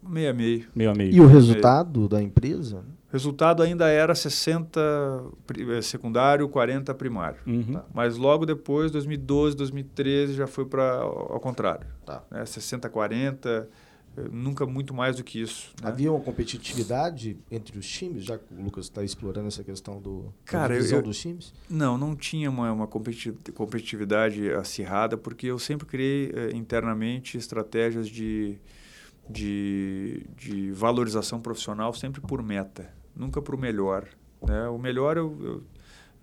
Meio 0.02 0.30
a 0.30 0.34
meio. 0.34 0.68
Meio 0.74 0.92
a 0.92 0.94
meio. 0.94 1.14
E 1.14 1.20
o 1.20 1.28
resultado 1.28 2.08
da 2.08 2.22
empresa? 2.22 2.84
O 3.10 3.12
resultado 3.12 3.64
ainda 3.64 3.88
era 3.88 4.14
60 4.14 4.80
eh, 4.80 5.82
secundário, 5.82 6.48
40 6.48 6.94
primário. 6.94 7.40
Uhum. 7.46 7.74
Tá? 7.74 7.86
Mas 7.94 8.16
logo 8.18 8.46
depois, 8.46 8.92
2012, 8.92 9.58
2013, 9.58 10.34
já 10.34 10.48
foi 10.48 10.66
para 10.66 11.00
ao 11.00 11.40
contrário. 11.40 11.88
Tá. 12.06 12.24
Né? 12.30 12.46
60, 12.46 12.88
40, 12.88 13.50
eh, 13.50 13.66
nunca 14.32 14.66
muito 14.66 14.94
mais 14.94 15.18
do 15.18 15.24
que 15.24 15.42
isso. 15.42 15.74
Né? 15.82 15.88
Havia 15.88 16.12
uma 16.12 16.20
competitividade 16.20 17.38
entre 17.50 17.78
os 17.78 17.88
times, 17.88 18.24
já 18.24 18.38
que 18.38 18.54
o 18.54 18.62
Lucas 18.62 18.86
está 18.86 19.04
explorando 19.04 19.48
essa 19.48 19.64
questão 19.64 20.02
do, 20.02 20.34
Cara, 20.46 20.70
da 20.70 20.76
divisão 20.76 21.00
eu, 21.00 21.04
dos 21.04 21.20
times? 21.20 21.54
Não, 21.70 21.98
não 21.98 22.16
tinha 22.16 22.50
uma, 22.50 22.72
uma 22.72 22.88
competitividade 22.88 24.52
acirrada, 24.54 25.18
porque 25.18 25.48
eu 25.48 25.60
sempre 25.60 25.88
criei 25.88 26.32
eh, 26.34 26.52
internamente 26.56 27.38
estratégias 27.38 28.08
de, 28.08 28.58
de, 29.30 30.26
de 30.38 30.72
valorização 30.72 31.40
profissional, 31.40 31.94
sempre 31.94 32.22
por 32.22 32.44
meta 32.44 33.00
nunca 33.20 33.42
para 33.42 33.56
o 33.56 33.60
melhor. 33.60 34.08
Né? 34.42 34.68
O 34.70 34.78
melhor, 34.78 35.18
eu, 35.18 35.64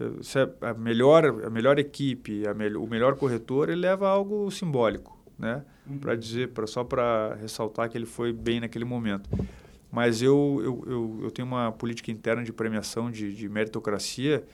eu, 0.00 0.20
é 0.34 0.66
a, 0.68 0.74
melhor 0.74 1.24
a 1.44 1.50
melhor 1.50 1.78
equipe, 1.78 2.46
a 2.48 2.54
me, 2.54 2.74
o 2.74 2.86
melhor 2.86 3.16
corretor, 3.16 3.68
ele 3.68 3.82
leva 3.82 4.08
algo 4.08 4.50
simbólico, 4.50 5.15
né? 5.38 5.62
Uhum. 5.86 5.98
Para 5.98 6.14
dizer, 6.14 6.48
pra, 6.48 6.66
só 6.66 6.84
para 6.84 7.34
ressaltar 7.40 7.88
que 7.88 7.96
ele 7.96 8.06
foi 8.06 8.32
bem 8.32 8.60
naquele 8.60 8.84
momento. 8.84 9.28
Mas 9.90 10.20
eu, 10.20 10.60
eu, 10.62 10.84
eu, 10.86 11.20
eu 11.24 11.30
tenho 11.30 11.46
uma 11.46 11.72
política 11.72 12.10
interna 12.10 12.42
de 12.42 12.52
premiação, 12.52 13.10
de, 13.10 13.34
de 13.34 13.48
meritocracia, 13.48 14.44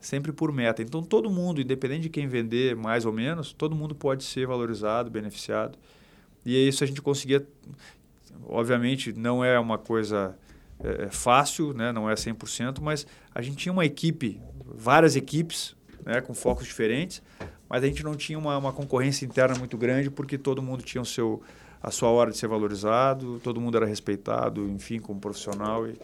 sempre 0.00 0.32
por 0.32 0.52
meta. 0.52 0.82
Então, 0.82 1.02
todo 1.02 1.30
mundo, 1.30 1.60
independente 1.60 2.02
de 2.02 2.08
quem 2.08 2.26
vender 2.26 2.74
mais 2.74 3.04
ou 3.04 3.12
menos, 3.12 3.52
todo 3.52 3.74
mundo 3.76 3.94
pode 3.94 4.24
ser 4.24 4.46
valorizado, 4.46 5.10
beneficiado. 5.10 5.78
E 6.44 6.56
é 6.56 6.60
isso 6.60 6.82
a 6.82 6.86
gente 6.86 7.02
conseguia. 7.02 7.46
Obviamente, 8.46 9.12
não 9.12 9.44
é 9.44 9.58
uma 9.58 9.78
coisa 9.78 10.36
é, 10.82 11.04
é, 11.04 11.10
fácil, 11.10 11.74
né? 11.74 11.92
não 11.92 12.08
é 12.08 12.14
100%, 12.14 12.80
mas 12.80 13.06
a 13.34 13.42
gente 13.42 13.56
tinha 13.56 13.72
uma 13.72 13.84
equipe, 13.84 14.40
várias 14.64 15.14
equipes, 15.14 15.76
né? 16.04 16.20
com 16.20 16.32
focos 16.32 16.66
diferentes, 16.66 17.22
mas 17.70 17.84
a 17.84 17.86
gente 17.86 18.02
não 18.02 18.16
tinha 18.16 18.36
uma, 18.36 18.58
uma 18.58 18.72
concorrência 18.72 19.24
interna 19.24 19.56
muito 19.56 19.78
grande 19.78 20.10
porque 20.10 20.36
todo 20.36 20.60
mundo 20.60 20.82
tinha 20.82 21.00
o 21.00 21.06
seu, 21.06 21.40
a 21.80 21.92
sua 21.92 22.10
hora 22.10 22.32
de 22.32 22.36
ser 22.36 22.48
valorizado, 22.48 23.38
todo 23.44 23.60
mundo 23.60 23.76
era 23.76 23.86
respeitado, 23.86 24.68
enfim, 24.68 24.98
como 24.98 25.20
profissional. 25.20 25.86
E, 25.86 25.94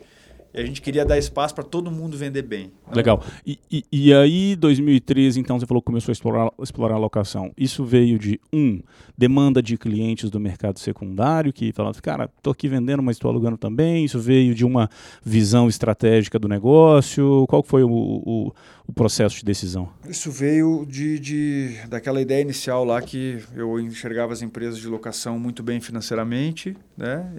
e 0.57 0.61
a 0.61 0.65
gente 0.65 0.81
queria 0.81 1.05
dar 1.05 1.19
espaço 1.19 1.55
para 1.55 1.63
todo 1.63 1.91
mundo 1.91 2.17
vender 2.17 2.43
bem. 2.43 2.73
Né? 2.87 2.95
Legal. 2.95 3.23
E, 3.47 3.59
e, 3.71 3.85
e, 3.93 4.15
aí, 4.15 4.57
2013, 4.57 5.39
então, 5.39 5.61
você 5.61 5.67
falou 5.67 5.83
que 5.83 5.87
começou 5.87 6.11
a 6.11 6.15
explorar, 6.15 6.51
explorar 6.63 6.95
a 6.95 6.99
locação. 6.99 7.53
Isso 7.59 7.85
veio 7.85 8.19
de, 8.19 8.41
um, 8.51 8.81
demanda 9.17 9.63
de 9.63 9.77
clientes 9.77 10.31
do 10.31 10.41
mercado 10.41 10.79
secundário, 10.79 11.53
que 11.53 11.73
falavam, 11.73 12.01
cara, 12.01 12.31
estou 12.37 12.53
aqui 12.53 12.69
vendendo, 12.69 13.03
mas 13.03 13.17
estou 13.17 13.31
alugando 13.31 13.59
também. 13.59 14.05
Isso 14.07 14.19
veio 14.19 14.55
de 14.55 14.65
uma 14.65 14.89
visão 15.23 15.69
estratégica 15.69 16.39
do 16.39 16.49
negócio. 16.49 17.45
Qual 17.49 17.63
foi 17.63 17.83
o, 17.83 17.91
o, 17.91 18.53
o 18.87 18.93
processo 18.95 19.37
de 19.37 19.45
decisão? 19.45 19.91
Isso 20.09 20.31
veio 20.31 20.87
de, 20.89 21.19
de, 21.19 21.77
daquela 21.89 22.21
ideia 22.21 22.41
inicial 22.41 22.83
lá 22.83 23.03
que 23.03 23.43
eu 23.55 23.79
enxergava 23.79 24.33
as 24.33 24.41
empresas 24.41 24.79
de 24.79 24.89
locação 24.89 25.39
muito 25.39 25.63
bem 25.63 25.81
financeiramente, 25.81 26.77
né? 26.97 27.31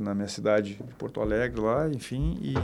na 0.00 0.14
minha 0.14 0.28
cidade 0.28 0.74
de 0.74 0.94
Porto 0.94 1.20
Alegre 1.20 1.60
lá, 1.60 1.88
enfim, 1.88 2.36
e, 2.42 2.54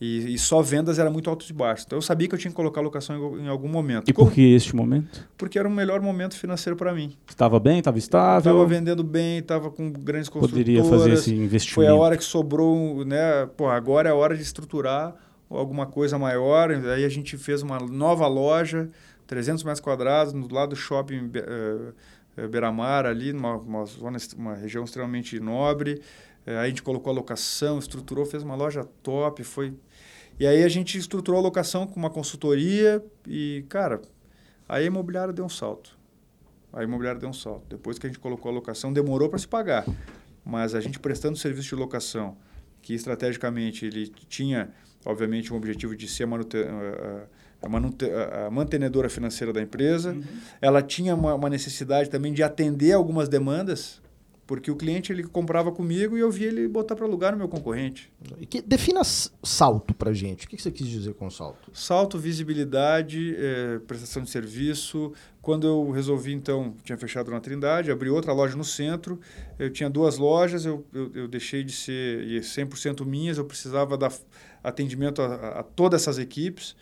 e, 0.00 0.34
e, 0.34 0.38
só 0.38 0.60
vendas 0.60 0.98
era 0.98 1.10
muito 1.10 1.30
alto 1.30 1.46
e 1.48 1.52
baixo. 1.52 1.84
Então 1.86 1.96
eu 1.96 2.02
sabia 2.02 2.28
que 2.28 2.34
eu 2.34 2.38
tinha 2.38 2.50
que 2.50 2.56
colocar 2.56 2.82
locação 2.82 3.38
em, 3.38 3.44
em 3.44 3.48
algum 3.48 3.68
momento. 3.68 4.08
E 4.08 4.12
por 4.12 4.30
que 4.30 4.54
este 4.54 4.76
momento? 4.76 5.26
Porque 5.38 5.58
era 5.58 5.66
o 5.66 5.70
melhor 5.70 6.02
momento 6.02 6.36
financeiro 6.36 6.76
para 6.76 6.92
mim. 6.92 7.16
Estava 7.28 7.58
bem, 7.58 7.78
estava 7.78 7.96
estável? 7.96 8.52
Estava 8.52 8.66
vendendo 8.66 9.02
bem, 9.02 9.38
estava 9.38 9.70
com 9.70 9.90
grandes 9.90 10.28
construtoras. 10.28 10.64
Poderia 10.64 10.84
fazer 10.84 11.12
esse 11.12 11.34
investimento. 11.34 11.74
Foi 11.74 11.86
a 11.86 11.94
hora 11.94 12.16
que 12.16 12.24
sobrou, 12.24 13.06
né? 13.06 13.46
Pô, 13.56 13.68
agora 13.68 14.10
é 14.10 14.12
a 14.12 14.14
hora 14.14 14.36
de 14.36 14.42
estruturar 14.42 15.14
alguma 15.48 15.86
coisa 15.86 16.18
maior. 16.18 16.70
Aí 16.70 17.04
a 17.04 17.08
gente 17.08 17.38
fez 17.38 17.62
uma 17.62 17.78
nova 17.78 18.26
loja, 18.26 18.90
300 19.26 19.64
metros 19.64 19.80
quadrados, 19.80 20.34
do 20.34 20.54
lado 20.54 20.70
do 20.70 20.76
shopping 20.76 21.30
uh, 21.30 22.48
Beira-Mar, 22.48 23.06
ali, 23.06 23.32
numa 23.32 23.56
uma, 23.56 23.86
zona, 23.86 24.18
uma 24.36 24.54
região 24.54 24.84
extremamente 24.84 25.40
nobre. 25.40 26.02
Uh, 26.46 26.50
aí 26.50 26.56
a 26.56 26.68
gente 26.68 26.82
colocou 26.82 27.10
a 27.10 27.14
locação, 27.14 27.78
estruturou, 27.78 28.24
fez 28.24 28.42
uma 28.42 28.54
loja 28.54 28.84
top, 29.02 29.42
foi... 29.42 29.74
E 30.38 30.46
aí 30.46 30.62
a 30.62 30.68
gente 30.68 30.98
estruturou 30.98 31.40
a 31.40 31.42
locação 31.42 31.86
com 31.86 31.98
uma 31.98 32.10
consultoria 32.10 33.02
e, 33.26 33.64
cara, 33.68 34.02
aí 34.68 34.84
a 34.84 34.86
imobiliária 34.86 35.32
deu 35.32 35.44
um 35.44 35.48
salto. 35.48 35.98
A 36.72 36.82
imobiliária 36.84 37.18
deu 37.18 37.30
um 37.30 37.32
salto. 37.32 37.64
Depois 37.70 37.98
que 37.98 38.06
a 38.06 38.10
gente 38.10 38.18
colocou 38.18 38.50
a 38.50 38.54
locação, 38.54 38.92
demorou 38.92 39.30
para 39.30 39.38
se 39.38 39.48
pagar. 39.48 39.86
Mas 40.44 40.74
a 40.74 40.80
gente 40.80 41.00
prestando 41.00 41.38
serviço 41.38 41.70
de 41.70 41.74
locação, 41.76 42.36
que 42.82 42.92
estrategicamente 42.92 43.86
ele 43.86 44.08
tinha 44.28 44.74
obviamente, 45.06 45.54
um 45.54 45.56
objetivo 45.56 45.96
de 45.96 46.08
ser 46.08 46.24
a, 46.24 47.26
a, 47.62 48.46
a, 48.46 48.50
mantenedora 48.50 49.08
financeira 49.08 49.52
da 49.52 49.62
empresa. 49.62 50.12
Uhum. 50.12 50.22
Ela 50.60 50.82
tinha 50.82 51.14
uma, 51.14 51.34
uma, 51.34 51.48
necessidade 51.48 52.10
também 52.10 52.32
de 52.32 52.42
atender 52.42 52.92
algumas 52.92 53.28
demandas, 53.28 54.02
porque 54.46 54.70
o 54.70 54.76
cliente 54.76 55.12
ele 55.12 55.24
comprava 55.24 55.72
comigo 55.72 56.16
e 56.16 56.20
eu 56.20 56.30
via 56.30 56.46
ele 56.46 56.68
botar 56.68 56.94
para 56.94 57.04
alugar 57.04 57.32
no 57.32 57.38
meu 57.38 57.48
concorrente. 57.48 58.12
E 58.38 58.46
que, 58.46 58.62
defina 58.62 59.02
salto 59.04 59.92
para 59.92 60.12
gente. 60.12 60.46
O 60.46 60.48
que 60.48 60.56
você 60.56 60.70
quis 60.70 60.86
dizer 60.86 61.14
com 61.14 61.28
salto? 61.28 61.68
Salto, 61.74 62.16
visibilidade, 62.16 63.34
é, 63.36 63.80
prestação 63.80 64.22
de 64.22 64.30
serviço. 64.30 65.12
Quando 65.42 65.66
eu 65.66 65.90
resolvi, 65.90 66.32
então, 66.32 66.74
tinha 66.84 66.96
fechado 66.96 67.30
na 67.30 67.40
Trindade, 67.40 67.90
abri 67.90 68.08
outra 68.08 68.32
loja 68.32 68.56
no 68.56 68.64
centro. 68.64 69.20
Eu 69.58 69.70
tinha 69.70 69.90
duas 69.90 70.16
lojas, 70.16 70.64
eu, 70.64 70.84
eu, 70.92 71.10
eu 71.14 71.28
deixei 71.28 71.64
de 71.64 71.72
ser 71.72 72.24
100% 72.40 73.04
minhas, 73.04 73.38
eu 73.38 73.44
precisava 73.44 73.98
dar 73.98 74.12
atendimento 74.62 75.22
a, 75.22 75.60
a 75.60 75.62
todas 75.64 76.02
essas 76.02 76.18
equipes. 76.18 76.76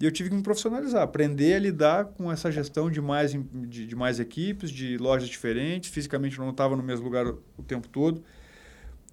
E 0.00 0.04
eu 0.04 0.10
tive 0.10 0.30
que 0.30 0.34
me 0.34 0.42
profissionalizar, 0.42 1.02
aprender 1.02 1.54
a 1.54 1.58
lidar 1.58 2.04
com 2.06 2.30
essa 2.30 2.50
gestão 2.50 2.90
de 2.90 3.00
mais, 3.00 3.32
de, 3.32 3.86
de 3.86 3.94
mais 3.94 4.18
equipes, 4.18 4.70
de 4.70 4.96
lojas 4.96 5.28
diferentes. 5.28 5.90
Fisicamente 5.90 6.38
não 6.38 6.50
estava 6.50 6.74
no 6.76 6.82
mesmo 6.82 7.04
lugar 7.04 7.26
o 7.26 7.62
tempo 7.62 7.88
todo. 7.88 8.22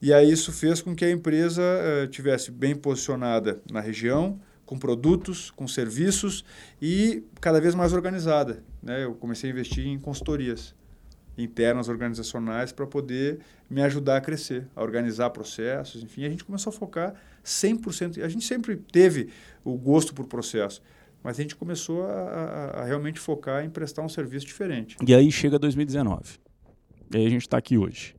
E 0.02 0.14
aí 0.14 0.32
isso 0.32 0.52
fez 0.52 0.82
com 0.82 0.96
que 0.96 1.04
a 1.04 1.12
empresa 1.12 1.62
uh, 1.62 2.08
tivesse 2.08 2.52
bem 2.52 2.74
posicionada 2.76 3.62
na 3.70 3.82
região, 3.82 4.40
com 4.66 4.80
produtos, 4.80 5.52
com 5.52 5.68
serviços 5.68 6.46
e 6.82 7.24
cada 7.42 7.60
vez 7.60 7.76
mais 7.76 7.92
organizada. 7.92 8.64
Né? 8.82 9.04
Eu 9.04 9.14
comecei 9.14 9.50
a 9.50 9.54
investir 9.54 9.86
em 9.86 10.00
consultorias 10.00 10.74
internas 11.38 11.90
organizacionais 11.90 12.72
para 12.72 12.86
poder 12.86 13.40
me 13.70 13.82
ajudar 13.82 14.18
a 14.18 14.22
crescer, 14.22 14.68
a 14.76 14.82
organizar 14.82 15.30
processos, 15.32 16.04
enfim. 16.04 16.26
A 16.26 16.30
gente 16.30 16.44
começou 16.44 16.72
a 16.72 16.74
focar 16.74 17.16
100%. 17.44 18.24
A 18.24 18.30
gente 18.30 18.46
sempre 18.46 18.76
teve 18.76 19.30
o 19.64 19.78
gosto 19.78 20.14
por 20.14 20.26
processo, 20.26 20.82
mas 21.24 21.40
a 21.40 21.42
gente 21.42 21.56
começou 21.56 22.04
a, 22.04 22.12
a, 22.12 22.82
a 22.82 22.86
realmente 22.86 23.20
focar 23.20 23.64
em 23.64 23.70
prestar 23.70 24.02
um 24.02 24.10
serviço 24.10 24.46
diferente. 24.46 24.96
E 25.06 25.14
aí 25.14 25.32
chega 25.32 25.60
2019. 25.60 26.40
E 27.14 27.18
aí 27.18 27.26
a 27.26 27.30
gente 27.30 27.42
está 27.42 27.58
aqui 27.58 27.78
hoje. 27.78 28.16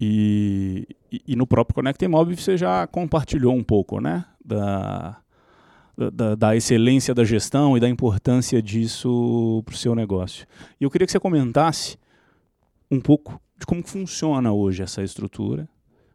E, 0.00 0.86
e, 1.12 1.22
e, 1.28 1.36
no 1.36 1.46
próprio 1.46 1.74
Conecta 1.74 2.04
Imóvel 2.04 2.36
você 2.36 2.56
já 2.56 2.86
compartilhou 2.86 3.54
um 3.54 3.62
pouco, 3.62 4.00
né? 4.00 4.24
Da, 4.42 5.20
da, 6.10 6.34
da, 6.34 6.56
excelência 6.56 7.14
da 7.14 7.22
gestão 7.24 7.76
e 7.76 7.80
da 7.80 7.88
importância 7.88 8.62
disso 8.62 9.62
para 9.66 9.74
o 9.74 9.76
seu 9.76 9.94
negócio. 9.94 10.46
E 10.80 10.84
eu 10.84 10.90
queria 10.90 11.06
que 11.06 11.12
você 11.12 11.20
comentasse 11.20 11.98
um 12.90 12.98
pouco 12.98 13.38
de 13.58 13.66
como 13.66 13.86
funciona 13.86 14.50
hoje 14.50 14.82
essa 14.82 15.02
estrutura, 15.02 15.68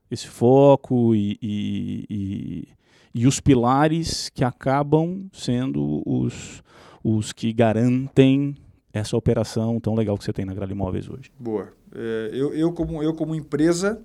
esse 0.09 0.27
foco 0.27 1.13
e, 1.13 1.37
e, 1.41 2.67
e, 3.15 3.25
os 3.25 3.39
pilares 3.39 4.29
que 4.29 4.43
acabam 4.43 5.27
sendo 5.31 6.03
os, 6.05 6.61
os 7.03 7.31
que 7.31 7.51
garantem 7.53 8.55
essa 8.93 9.17
operação 9.17 9.79
tão 9.79 9.95
legal 9.95 10.17
que 10.17 10.23
você 10.23 10.33
tem 10.33 10.45
na 10.45 10.53
Gralha 10.53 10.73
Imóveis 10.73 11.09
hoje. 11.09 11.31
Boa. 11.39 11.73
É, 11.93 12.29
eu, 12.33 12.53
eu, 12.53 12.71
como, 12.73 13.01
eu, 13.01 13.13
como 13.13 13.33
empresa, 13.33 14.01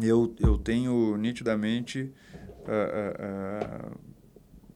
eu, 0.00 0.34
eu 0.38 0.58
tenho 0.58 1.16
nitidamente 1.16 2.12
a, 2.66 3.90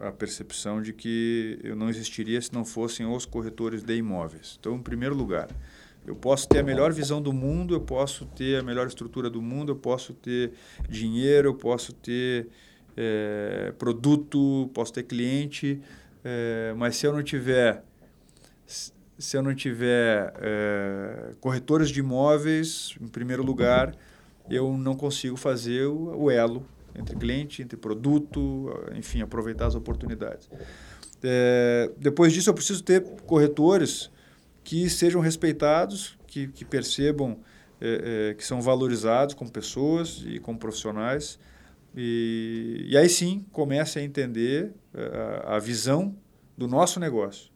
a, 0.05 0.09
a, 0.09 0.13
percepção 0.13 0.81
de 0.81 0.93
que 0.93 1.59
eu 1.63 1.77
não 1.77 1.89
existiria 1.89 2.41
se 2.41 2.53
não 2.53 2.65
fossem 2.65 3.07
os 3.07 3.27
corretores 3.27 3.83
de 3.83 3.97
imóveis. 3.97 4.57
Então, 4.59 4.77
em 4.77 4.83
primeiro 4.83 5.15
lugar, 5.15 5.49
Eu 6.05 6.17
posso 6.17 6.49
ter 6.49 6.59
a 6.59 6.65
melhor 6.65 6.93
visão 6.93 7.23
do 7.23 7.33
mundo, 7.33 7.75
eu 7.75 7.81
posso 7.81 8.27
ter 8.27 8.59
a 8.59 8.63
melhor 8.63 8.89
estrutura 8.89 9.31
do 9.31 9.41
mundo, 9.41 9.71
eu 9.71 9.77
posso 9.77 10.13
ter 10.13 10.53
dinheiro, 10.89 11.51
eu 11.51 11.55
posso 11.55 11.93
ter 11.93 12.49
é, 12.97 13.73
produto, 13.79 14.71
posso 14.75 14.93
ter 14.93 15.05
cliente, 15.05 15.81
é, 16.25 16.75
mas 16.77 16.97
se 16.97 17.07
eu 17.07 17.13
não 17.13 17.23
tiver 17.23 17.85
se 19.19 19.37
eu 19.37 19.43
não 19.43 19.55
tiver 19.55 20.33
é, 20.41 21.35
corretores 21.41 21.91
de 21.91 22.01
imóveis, 22.01 22.97
em 23.01 23.07
primeiro 23.07 23.43
lugar, 23.45 23.95
eu 24.51 24.77
não 24.77 24.97
consigo 24.97 25.37
fazer 25.37 25.87
o, 25.87 26.25
o, 26.25 26.31
elo 26.31 26.67
entre 26.95 27.15
cliente, 27.17 27.63
entre 27.63 27.77
produto, 27.77 28.69
enfim, 28.95 29.23
aproveitar 29.23 29.67
as 29.67 29.77
oportunidades. 29.77 30.51
É, 31.23 31.91
depois 31.97 32.33
disso, 32.33 32.51
eu 32.51 32.55
preciso 32.55 32.83
ter 32.83 33.01
corretores 33.27 34.11
que 34.65 34.91
sejam 34.91 35.21
respeitados, 35.21 36.19
que, 36.27 36.49
que 36.49 36.65
percebam 36.65 37.39
é, 37.81 38.31
é, 38.31 38.35
que 38.35 38.45
são 38.45 38.61
valorizados 38.61 39.35
como 39.35 39.51
pessoas 39.51 40.23
e 40.27 40.39
como 40.39 40.59
profissionais. 40.59 41.39
E, 41.95 42.87
e 42.89 42.97
aí 42.97 43.09
sim 43.09 43.45
comece 43.53 43.99
a 43.99 44.03
entender 44.03 44.73
é, 44.95 45.43
a, 45.45 45.57
a 45.57 45.59
visão 45.59 46.17
do 46.57 46.67
nosso 46.67 46.99
negócio. 46.99 47.51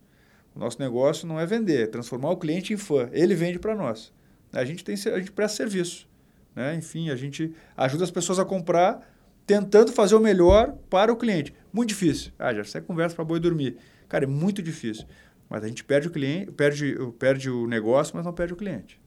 O 0.55 0.59
nosso 0.59 0.81
negócio 0.81 1.27
não 1.27 1.39
é 1.39 1.45
vender, 1.45 1.83
é 1.83 1.87
transformar 1.87 2.31
o 2.31 2.37
cliente 2.37 2.73
em 2.73 2.77
fã. 2.77 3.09
Ele 3.13 3.35
vende 3.35 3.59
para 3.59 3.75
nós. 3.75 4.13
A 4.53 4.65
gente, 4.65 4.83
tem, 4.83 4.95
a 4.95 5.19
gente 5.19 5.33
presta 5.33 5.59
serviço. 5.59 6.09
Né? 6.55 6.75
Enfim, 6.75 7.11
a 7.11 7.17
gente 7.17 7.53
ajuda 7.77 8.05
as 8.05 8.11
pessoas 8.11 8.39
a 8.39 8.45
comprar 8.45 9.07
tentando 9.47 9.93
fazer 9.93 10.15
o 10.15 10.21
melhor 10.21 10.75
para 10.89 11.13
o 11.13 11.17
cliente. 11.17 11.55
Muito 11.73 11.91
difícil. 11.91 12.33
Ah, 12.39 12.55
já 12.55 12.65
você 12.65 12.81
conversa 12.81 13.15
para 13.15 13.25
boi 13.25 13.39
dormir. 13.39 13.77
Cara, 14.09 14.25
é 14.25 14.27
muito 14.27 14.63
difícil. 14.63 15.07
Mas 15.49 15.63
a 15.63 15.69
gente 15.69 15.85
perde 15.85 16.09
o 16.09 16.11
cliente, 16.11 16.51
perde, 16.53 16.97
perde 17.19 17.51
o 17.51 17.67
negócio, 17.67 18.17
mas 18.17 18.25
não 18.25 18.33
perde 18.33 18.55
o 18.55 18.57
cliente. 18.57 18.99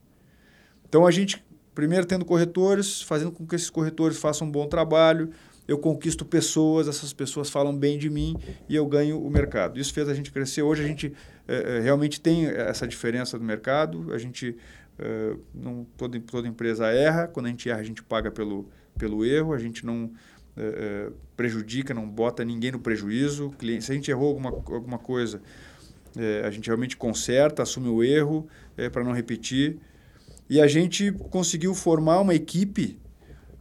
Então 0.88 1.06
a 1.06 1.10
gente, 1.10 1.44
primeiro 1.80 2.04
tendo 2.04 2.26
corretores, 2.26 3.00
fazendo 3.00 3.32
com 3.32 3.46
que 3.46 3.56
esses 3.56 3.70
corretores 3.70 4.18
façam 4.18 4.46
um 4.46 4.50
bom 4.50 4.66
trabalho, 4.66 5.30
eu 5.66 5.78
conquisto 5.78 6.26
pessoas, 6.26 6.88
essas 6.88 7.10
pessoas 7.14 7.48
falam 7.48 7.74
bem 7.74 7.96
de 7.96 8.10
mim 8.10 8.36
e 8.68 8.76
eu 8.76 8.84
ganho 8.84 9.18
o 9.18 9.30
mercado. 9.30 9.80
Isso 9.80 9.94
fez 9.94 10.06
a 10.10 10.12
gente 10.12 10.30
crescer. 10.30 10.60
Hoje 10.60 10.84
a 10.84 10.86
gente 10.86 11.14
é, 11.48 11.80
realmente 11.80 12.20
tem 12.20 12.48
essa 12.48 12.86
diferença 12.86 13.38
do 13.38 13.44
mercado. 13.44 14.12
A 14.12 14.18
gente 14.18 14.58
é, 14.98 15.36
não 15.54 15.86
toda, 15.96 16.20
toda 16.20 16.46
empresa 16.46 16.88
erra. 16.88 17.26
Quando 17.28 17.46
a 17.46 17.48
gente 17.48 17.70
erra, 17.70 17.80
a 17.80 17.84
gente 17.84 18.02
paga 18.02 18.30
pelo, 18.30 18.68
pelo 18.98 19.24
erro. 19.24 19.54
A 19.54 19.58
gente 19.58 19.86
não 19.86 20.12
é, 20.54 21.08
prejudica, 21.34 21.94
não 21.94 22.06
bota 22.06 22.44
ninguém 22.44 22.72
no 22.72 22.80
prejuízo. 22.80 23.54
Se 23.80 23.90
a 23.90 23.94
gente 23.94 24.10
errou 24.10 24.28
alguma, 24.28 24.50
alguma 24.50 24.98
coisa, 24.98 25.40
a 26.44 26.50
gente 26.50 26.66
realmente 26.66 26.94
conserta, 26.96 27.62
assume 27.62 27.88
o 27.88 28.04
erro 28.04 28.46
para 28.92 29.02
não 29.02 29.12
repetir. 29.12 29.78
E 30.50 30.60
a 30.60 30.66
gente 30.66 31.12
conseguiu 31.30 31.72
formar 31.76 32.20
uma 32.20 32.34
equipe 32.34 32.98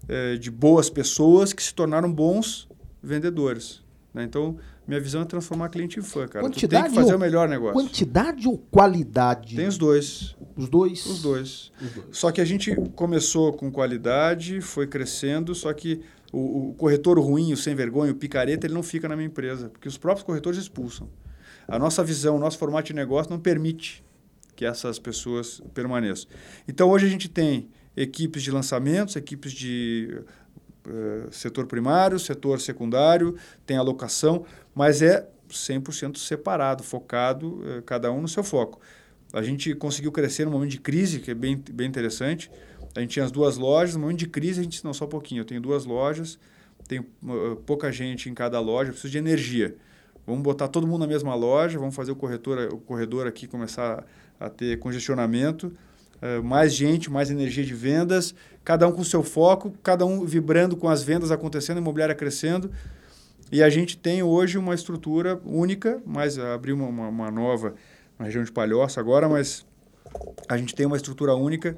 é, 0.07 0.37
de 0.37 0.49
boas 0.49 0.89
pessoas 0.89 1.53
que 1.53 1.61
se 1.61 1.71
tornaram 1.71 2.11
bons 2.11 2.67
vendedores. 3.01 3.83
Né? 4.11 4.23
Então, 4.23 4.57
minha 4.87 4.99
visão 4.99 5.21
é 5.21 5.25
transformar 5.25 5.69
cliente 5.69 5.99
em 5.99 6.01
fã, 6.01 6.27
cara. 6.27 6.43
Quantidade 6.43 6.85
tu 6.85 6.87
tem 6.87 6.95
que 6.95 6.99
fazer 6.99 7.11
ou, 7.11 7.17
o 7.17 7.21
melhor 7.21 7.47
negócio. 7.47 7.79
Quantidade 7.79 8.47
ou 8.47 8.57
qualidade? 8.57 9.55
Tem 9.55 9.67
os 9.67 9.77
dois. 9.77 10.35
Os 10.57 10.67
dois? 10.67 11.05
Os 11.05 11.21
dois. 11.21 11.71
Os 11.79 11.91
dois. 11.91 12.07
Só 12.09 12.31
que 12.31 12.41
a 12.41 12.45
gente 12.45 12.75
começou 12.95 13.53
com 13.53 13.71
qualidade, 13.71 14.59
foi 14.59 14.87
crescendo, 14.87 15.53
só 15.53 15.71
que 15.71 16.01
o, 16.33 16.69
o, 16.69 16.73
corretor 16.73 17.19
ruim, 17.19 17.53
o 17.53 17.57
sem 17.57 17.75
vergonha, 17.75 18.11
o 18.11 18.15
picareta, 18.15 18.65
ele 18.65 18.73
não 18.73 18.81
fica 18.81 19.07
na 19.07 19.15
minha 19.15 19.27
empresa, 19.27 19.69
porque 19.69 19.87
os 19.87 19.95
próprios 19.95 20.25
corretores 20.25 20.57
expulsam. 20.57 21.07
A 21.67 21.77
nossa 21.77 22.03
visão, 22.03 22.37
o 22.37 22.39
nosso 22.39 22.57
formato 22.57 22.87
de 22.87 22.93
negócio 22.93 23.31
não 23.31 23.39
permite 23.39 24.03
que 24.59 24.65
essas 24.65 24.99
pessoas 24.99 25.61
permaneçam. 25.73 26.29
Então, 26.67 26.89
hoje 26.89 27.05
a 27.05 27.09
gente 27.09 27.29
tem 27.29 27.69
equipes 27.95 28.43
de 28.43 28.51
lançamentos, 28.51 29.15
equipes 29.15 29.53
de 29.53 30.21
uh, 30.85 31.31
setor 31.31 31.65
primário, 31.65 32.19
setor 32.19 32.59
secundário, 32.59 33.37
tem 33.65 33.77
alocação, 33.77 34.45
mas 34.75 35.01
é 35.01 35.25
100% 35.49 36.17
separado, 36.17 36.83
focado, 36.83 37.61
uh, 37.61 37.81
cada 37.83 38.11
um 38.11 38.19
no 38.19 38.27
seu 38.27 38.43
foco. 38.43 38.81
A 39.31 39.41
gente 39.41 39.73
conseguiu 39.75 40.11
crescer 40.11 40.43
no 40.43 40.51
momento 40.51 40.71
de 40.71 40.81
crise, 40.81 41.21
que 41.21 41.31
é 41.31 41.33
bem, 41.33 41.63
bem 41.71 41.87
interessante. 41.87 42.51
A 42.93 42.99
gente 42.99 43.11
tinha 43.11 43.23
as 43.23 43.31
duas 43.31 43.55
lojas, 43.55 43.95
no 43.95 44.01
momento 44.01 44.19
de 44.19 44.27
crise 44.27 44.59
a 44.59 44.63
gente, 44.63 44.83
não, 44.83 44.93
só 44.93 45.05
um 45.05 45.09
pouquinho, 45.09 45.39
eu 45.39 45.45
tenho 45.45 45.61
duas 45.61 45.85
lojas, 45.85 46.37
tenho 46.85 47.05
uh, 47.23 47.55
pouca 47.65 47.93
gente 47.93 48.29
em 48.29 48.33
cada 48.33 48.59
loja, 48.59 48.91
preciso 48.91 49.09
de 49.09 49.19
energia. 49.19 49.77
Vamos 50.27 50.43
botar 50.43 50.67
todo 50.67 50.85
mundo 50.85 50.99
na 50.99 51.07
mesma 51.07 51.33
loja, 51.33 51.79
vamos 51.79 51.95
fazer 51.95 52.11
o 52.11 52.15
corretor, 52.15 52.73
o 52.73 52.77
corredor 52.77 53.25
aqui 53.25 53.47
começar 53.47 54.05
a 54.39 54.49
ter 54.49 54.79
congestionamento 54.79 55.71
eh, 56.21 56.39
mais 56.41 56.73
gente, 56.73 57.09
mais 57.09 57.31
energia 57.31 57.63
de 57.63 57.73
vendas, 57.73 58.35
cada 58.63 58.87
um 58.87 58.91
com 58.91 59.03
seu 59.03 59.23
foco, 59.23 59.73
cada 59.81 60.05
um 60.05 60.25
vibrando 60.25 60.75
com 60.75 60.89
as 60.89 61.01
vendas 61.01 61.31
acontecendo, 61.31 61.77
a 61.77 61.81
imobiliária 61.81 62.15
crescendo. 62.15 62.69
E 63.51 63.63
a 63.63 63.69
gente 63.69 63.97
tem 63.97 64.21
hoje 64.21 64.57
uma 64.57 64.75
estrutura 64.75 65.39
única, 65.45 66.01
mas 66.05 66.37
abriu 66.37 66.75
uma, 66.75 66.87
uma, 66.87 67.07
uma 67.07 67.31
nova 67.31 67.73
na 68.17 68.25
região 68.25 68.43
de 68.43 68.51
Palhoça 68.51 68.99
agora, 68.99 69.29
mas 69.29 69.65
a 70.47 70.57
gente 70.57 70.75
tem 70.75 70.85
uma 70.85 70.97
estrutura 70.97 71.33
única 71.35 71.77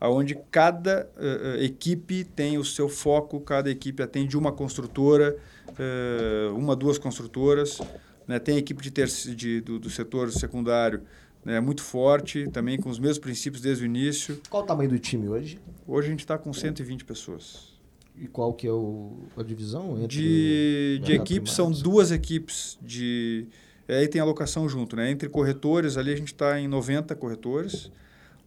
onde 0.00 0.34
cada 0.50 1.08
uh, 1.16 1.62
equipe 1.62 2.24
tem 2.24 2.58
o 2.58 2.64
seu 2.64 2.88
foco, 2.88 3.38
cada 3.40 3.70
equipe 3.70 4.02
atende 4.02 4.36
uma 4.36 4.50
construtora, 4.50 5.36
uh, 5.68 6.56
uma, 6.56 6.74
duas 6.74 6.98
construtoras, 6.98 7.80
né? 8.26 8.40
tem 8.40 8.56
equipe 8.56 8.82
de, 8.82 9.34
de 9.36 9.60
do, 9.60 9.78
do 9.78 9.88
setor 9.88 10.32
secundário 10.32 11.02
é 11.44 11.60
muito 11.60 11.82
forte, 11.82 12.48
também 12.48 12.78
com 12.78 12.88
os 12.88 12.98
mesmos 12.98 13.18
princípios 13.18 13.62
desde 13.62 13.84
o 13.84 13.86
início. 13.86 14.40
Qual 14.48 14.62
o 14.62 14.66
tamanho 14.66 14.90
do 14.90 14.98
time 14.98 15.28
hoje? 15.28 15.58
Hoje 15.86 16.08
a 16.08 16.10
gente 16.10 16.20
está 16.20 16.38
com 16.38 16.52
120 16.52 17.04
pessoas. 17.04 17.72
E 18.16 18.26
qual 18.26 18.52
que 18.52 18.66
é 18.66 18.72
o, 18.72 19.18
a 19.36 19.42
divisão? 19.42 19.96
Entre 19.96 20.08
de 20.08 21.00
de 21.02 21.12
equipes, 21.12 21.52
são 21.52 21.70
duas 21.70 22.10
equipes 22.10 22.78
de... 22.80 23.46
Aí 23.88 24.06
tem 24.06 24.20
alocação 24.20 24.68
junto, 24.68 24.94
né? 24.94 25.10
Entre 25.10 25.28
corretores, 25.28 25.96
ali 25.96 26.12
a 26.12 26.16
gente 26.16 26.32
está 26.32 26.58
em 26.60 26.68
90 26.68 27.14
corretores. 27.16 27.90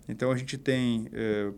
Então 0.08 0.32
a 0.32 0.38
gente 0.38 0.58
tem 0.58 1.08
é, 1.12 1.52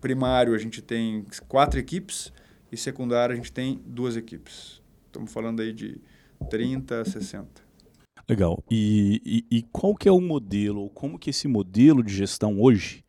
primário, 0.00 0.54
a 0.54 0.58
gente 0.58 0.82
tem 0.82 1.24
quatro 1.46 1.78
equipes 1.78 2.32
e 2.72 2.76
secundário 2.76 3.32
a 3.32 3.36
gente 3.36 3.52
tem 3.52 3.80
duas 3.84 4.16
equipes. 4.16 4.80
Estamos 5.06 5.32
falando 5.32 5.60
aí 5.60 5.72
de 5.72 6.00
30 6.48 7.00
a 7.00 7.04
60. 7.04 7.69
Legal. 8.28 8.62
E, 8.70 9.44
e, 9.50 9.58
e, 9.58 9.62
qual 9.62 9.94
que 9.94 10.08
é 10.08 10.12
o 10.12 10.20
modelo, 10.20 10.82
ou 10.82 10.90
como 10.90 11.18
que 11.18 11.30
esse 11.30 11.48
modelo 11.48 12.02
de 12.02 12.14
gestão 12.14 12.60
hoje, 12.60 13.04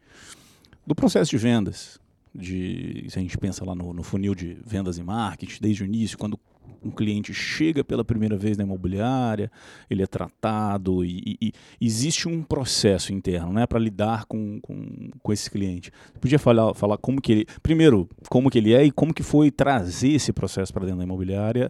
do 0.85 0.95
processo 0.95 1.31
de 1.31 1.37
vendas, 1.37 1.99
de, 2.33 3.05
se 3.09 3.19
a 3.19 3.21
gente 3.21 3.37
pensa 3.37 3.65
lá 3.65 3.75
no, 3.75 3.93
no 3.93 4.03
funil 4.03 4.33
de 4.33 4.57
vendas 4.65 4.97
e 4.97 5.03
marketing, 5.03 5.61
desde 5.61 5.83
o 5.83 5.85
início, 5.85 6.17
quando 6.17 6.39
um 6.83 6.89
cliente 6.89 7.33
chega 7.33 7.83
pela 7.83 8.03
primeira 8.03 8.35
vez 8.35 8.57
na 8.57 8.63
imobiliária, 8.63 9.51
ele 9.89 10.01
é 10.01 10.07
tratado 10.07 11.05
e, 11.05 11.37
e, 11.41 11.53
e 11.79 11.85
existe 11.85 12.27
um 12.27 12.41
processo 12.41 13.13
interno 13.13 13.53
né, 13.53 13.67
para 13.67 13.79
lidar 13.79 14.25
com, 14.25 14.59
com, 14.61 15.09
com 15.21 15.33
esse 15.33 15.49
cliente. 15.49 15.91
Você 16.13 16.19
podia 16.19 16.39
falar, 16.39 16.73
falar 16.73 16.97
como 16.97 17.21
que 17.21 17.31
ele. 17.31 17.45
Primeiro, 17.61 18.09
como 18.29 18.49
que 18.49 18.57
ele 18.57 18.73
é 18.73 18.83
e 18.83 18.91
como 18.91 19.13
que 19.13 19.23
foi 19.23 19.51
trazer 19.51 20.13
esse 20.13 20.33
processo 20.33 20.73
para 20.73 20.85
dentro 20.85 20.99
da 20.99 21.03
imobiliária, 21.03 21.69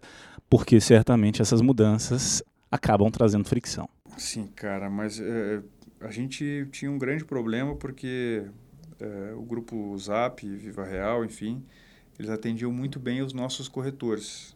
porque 0.50 0.80
certamente 0.80 1.42
essas 1.42 1.62
mudanças 1.62 2.42
acabam 2.72 3.12
trazendo 3.12 3.44
fricção. 3.44 3.90
Sim, 4.18 4.48
cara, 4.48 4.90
mas 4.90 5.20
é, 5.20 5.62
a 6.00 6.10
gente 6.10 6.68
tinha 6.72 6.90
um 6.90 6.98
grande 6.98 7.26
problema 7.26 7.76
porque 7.76 8.46
é, 9.00 9.34
o 9.36 9.42
grupo 9.42 9.98
Zap, 9.98 10.48
Viva 10.48 10.86
Real, 10.86 11.26
enfim, 11.26 11.64
eles 12.18 12.32
atendiam 12.32 12.72
muito 12.72 13.00
bem 13.00 13.22
os 13.22 13.34
nossos 13.34 13.68
corretores. 13.68 14.56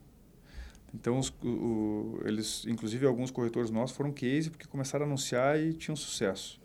Então, 0.94 1.20
os, 1.20 1.34
o, 1.44 2.20
eles, 2.24 2.66
inclusive 2.66 3.06
alguns 3.06 3.30
corretores 3.30 3.70
nossos 3.70 3.96
foram 3.96 4.14
case 4.14 4.50
porque 4.50 4.66
começaram 4.66 5.06
a 5.06 5.08
anunciar 5.08 5.60
e 5.60 5.74
tinham 5.74 5.96
sucesso 5.96 6.62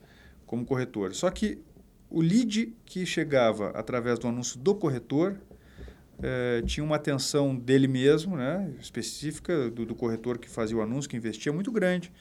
como 0.47 0.65
corretores. 0.65 1.17
Só 1.17 1.31
que 1.31 1.63
o 2.09 2.21
lead 2.21 2.75
que 2.85 3.05
chegava 3.07 3.71
através 3.71 4.19
do 4.19 4.29
anúncio 4.29 4.59
do 4.59 4.75
corretor 4.75 5.41
é, 6.23 6.63
tinha 6.63 6.85
uma 6.85 6.97
atenção 6.97 7.57
dele 7.57 7.89
mesmo, 7.89 8.37
né, 8.37 8.73
específica 8.81 9.71
do, 9.71 9.87
do, 9.87 9.95
corretor 9.95 10.39
que 10.39 10.49
fazia 10.49 10.77
o 10.77 10.83
anúncio, 10.83 11.09
que 11.09 11.17
investia 11.17 11.53
muito 11.53 11.73
grande. 11.73 12.13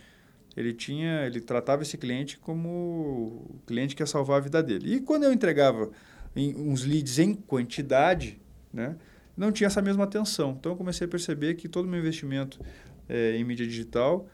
Ele 0.56 0.74
tinha, 0.74 1.26
ele 1.26 1.40
tratava 1.40 1.84
esse 1.84 1.98
cliente 1.98 2.38
como 2.38 2.70
o 2.70 3.60
cliente 3.66 3.96
que 3.96 4.02
ia 4.02 4.08
salvar 4.08 4.38
a 4.38 4.40
vida 4.40 4.64
dele. 4.64 4.96
E 4.96 5.00
quando 5.00 5.24
eu 5.24 5.34
entregava 5.34 5.92
em, 6.36 6.56
uns 6.56 6.84
leads 6.84 7.20
em 7.20 7.34
quantidade, 7.34 8.40
né, 8.74 8.96
não 9.38 9.52
tinha 9.52 9.68
essa 9.68 9.82
mesma 9.82 10.04
atenção. 10.04 10.56
Então 10.60 10.74
eu 10.74 10.78
comecei 10.78 11.06
a 11.06 11.10
perceber 11.10 11.56
que 11.56 11.68
todo 11.68 11.86
o 11.86 11.88
meu 11.88 12.00
investimento 12.00 12.60
é, 13.08 13.36
em 13.38 13.44
mídia 13.44 13.66
digital 13.66 14.28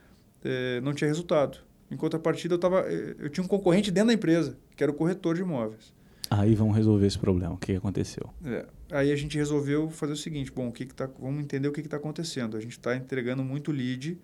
é, 0.44 0.80
não 0.82 0.94
tinha 0.94 1.08
resultado. 1.08 1.60
Em 1.92 1.98
contrapartida, 1.98 2.56
eu, 2.56 2.60
tava, 2.60 2.82
eu 2.82 3.30
tinha 3.30 3.44
um 3.44 3.48
concorrente 3.48 3.92
dentro 3.92 4.08
da 4.08 4.14
empresa, 4.14 4.58
que 4.76 4.84
era 4.84 4.92
o 4.92 4.96
corretor 4.96 5.36
de 5.36 5.42
imóveis. 5.42 5.94
Aí 6.30 6.56
vamos 6.56 6.76
resolver 6.76 7.06
esse 7.06 7.20
problema. 7.20 7.54
O 7.54 7.58
que 7.58 7.76
aconteceu? 7.76 8.34
É, 8.44 8.66
aí 8.96 9.12
a 9.12 9.16
gente 9.16 9.38
resolveu 9.38 9.90
fazer 9.90 10.14
o 10.14 10.18
seguinte: 10.18 10.52
bom, 10.52 10.70
o 10.70 10.72
que, 10.72 10.86
que 10.86 10.96
tá, 10.96 11.10
vamos 11.20 11.44
entender 11.44 11.68
o 11.68 11.72
que 11.72 11.82
está 11.82 11.98
acontecendo. 11.98 12.58
A 12.58 12.60
gente 12.60 12.72
está 12.72 12.96
entregando 12.96 13.44
muito 13.44 13.72
lead 13.72 14.18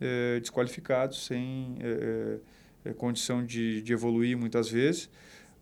é, 0.00 0.40
desqualificado, 0.40 1.14
sem, 1.14 1.76
é, 1.80 2.38
condição 2.94 3.44
de, 3.44 3.82
de 3.82 3.92
evoluir 3.92 4.36
muitas 4.36 4.70
vezes, 4.70 5.10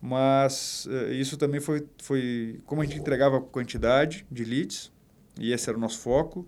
mas 0.01 0.87
isso 1.13 1.39
também 1.39 1.61
foi, 1.61 1.87
foi 2.03 2.61
como 2.67 2.83
a 2.83 2.85
gente 2.85 2.99
entregava 2.99 3.41
quantidade 3.41 4.27
de 4.31 4.45
leads, 4.45 4.93
e 5.41 5.51
esse 5.51 5.69
era 5.69 5.79
o 5.79 5.81
nosso 5.81 6.01
foco, 6.01 6.47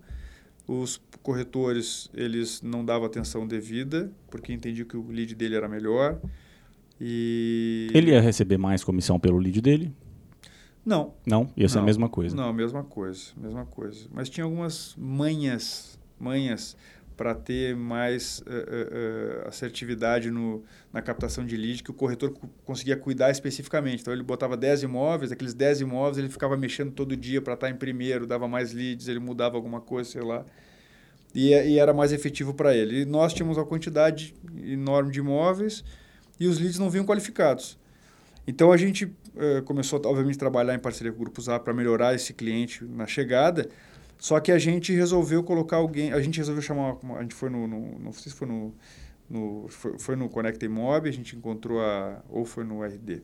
os 0.67 1.01
corretores 1.23 2.11
eles 2.13 2.61
não 2.61 2.85
davam 2.85 3.07
atenção 3.07 3.47
devida, 3.47 4.13
porque 4.31 4.53
entendiam 4.53 4.87
que 4.87 4.97
o 4.97 5.09
lead 5.09 5.35
dele 5.35 5.55
era 5.55 5.69
melhor. 5.69 6.21
E... 7.01 7.89
Ele 7.95 8.11
ia 8.11 8.21
receber 8.21 8.59
mais 8.59 8.83
comissão 8.83 9.19
pelo 9.19 9.39
lead 9.39 9.61
dele? 9.61 9.93
Não. 10.87 11.15
Não? 11.27 11.51
Ia 11.57 11.69
ser 11.69 11.77
não, 11.77 11.83
a 11.83 11.87
mesma 11.87 12.09
coisa? 12.09 12.37
Não, 12.37 12.53
mesma 12.53 12.85
coisa, 12.85 13.33
mesma 13.37 13.67
coisa. 13.67 14.07
Mas 14.13 14.29
tinha 14.29 14.45
algumas 14.45 14.95
manhas, 14.97 15.99
manhas 16.17 16.77
para 17.17 17.35
ter 17.35 17.75
mais 17.75 18.41
uh, 18.41 18.45
uh, 18.45 19.49
assertividade 19.49 20.31
no, 20.31 20.63
na 20.93 21.03
captação 21.03 21.45
de 21.45 21.57
lead 21.57 21.83
que 21.83 21.91
o 21.91 21.95
corretor 21.95 22.33
conseguia 22.65 22.97
cuidar 22.97 23.31
especificamente. 23.33 24.03
Então, 24.03 24.13
ele 24.13 24.23
botava 24.23 24.57
10 24.57 24.85
imóveis, 24.85 25.33
aqueles 25.33 25.55
10 25.55 25.81
imóveis 25.81 26.19
ele 26.19 26.29
ficava 26.29 26.57
mexendo 26.57 26.93
todo 26.93 27.17
dia 27.17 27.43
para 27.43 27.55
estar 27.55 27.67
tá 27.67 27.73
em 27.73 27.77
primeiro, 27.77 28.25
dava 28.25 28.47
mais 28.47 28.73
leads, 28.73 29.09
ele 29.09 29.19
mudava 29.19 29.57
alguma 29.57 29.81
coisa, 29.81 30.09
sei 30.09 30.23
lá. 30.23 30.45
E, 31.35 31.49
e 31.49 31.79
era 31.79 31.93
mais 31.93 32.13
efetivo 32.13 32.55
para 32.55 32.77
ele. 32.77 33.01
E 33.01 33.05
nós 33.05 33.35
tínhamos 33.35 33.57
uma 33.57 33.67
quantidade 33.67 34.35
enorme 34.63 35.11
de 35.11 35.19
imóveis 35.19 35.83
e 36.39 36.47
os 36.47 36.61
leads 36.61 36.79
não 36.79 36.89
vinham 36.91 37.05
qualificados. 37.05 37.77
Então, 38.47 38.71
a 38.71 38.77
gente 38.77 39.05
uh, 39.05 39.63
começou, 39.65 40.01
obviamente, 40.05 40.37
a 40.37 40.39
trabalhar 40.39 40.75
em 40.75 40.79
parceria 40.79 41.13
com 41.13 41.19
o 41.19 41.21
Grupo 41.21 41.41
Zap 41.41 41.65
para 41.65 41.75
melhorar 41.75 42.15
esse 42.15 42.33
cliente 42.33 42.85
na 42.85 43.07
chegada, 43.07 43.69
só 44.19 44.41
que 44.41 44.51
a 44.51 44.59
gente 44.59 44.93
resolveu 44.93 45.43
colocar 45.43 45.77
alguém, 45.77 46.13
a 46.13 46.21
gente 46.21 46.39
resolveu 46.39 46.63
chamar, 46.63 46.97
a 47.17 47.23
gente 47.23 47.35
foi 47.35 47.51
no, 47.51 47.67
no 47.67 47.99
não 47.99 48.13
sei 48.13 48.33
se 48.33 48.39
foi 48.39 48.49
no, 48.49 48.75
no 49.29 49.67
foi, 49.69 49.99
foi, 49.99 50.17
no 50.17 50.29
Conecta 50.29 50.69
Mob, 50.69 51.09
a 51.09 51.13
gente 51.13 51.37
encontrou 51.37 51.81
a, 51.81 52.23
ou 52.29 52.45
foi 52.45 52.65
no 52.65 52.83
RD, 52.83 53.23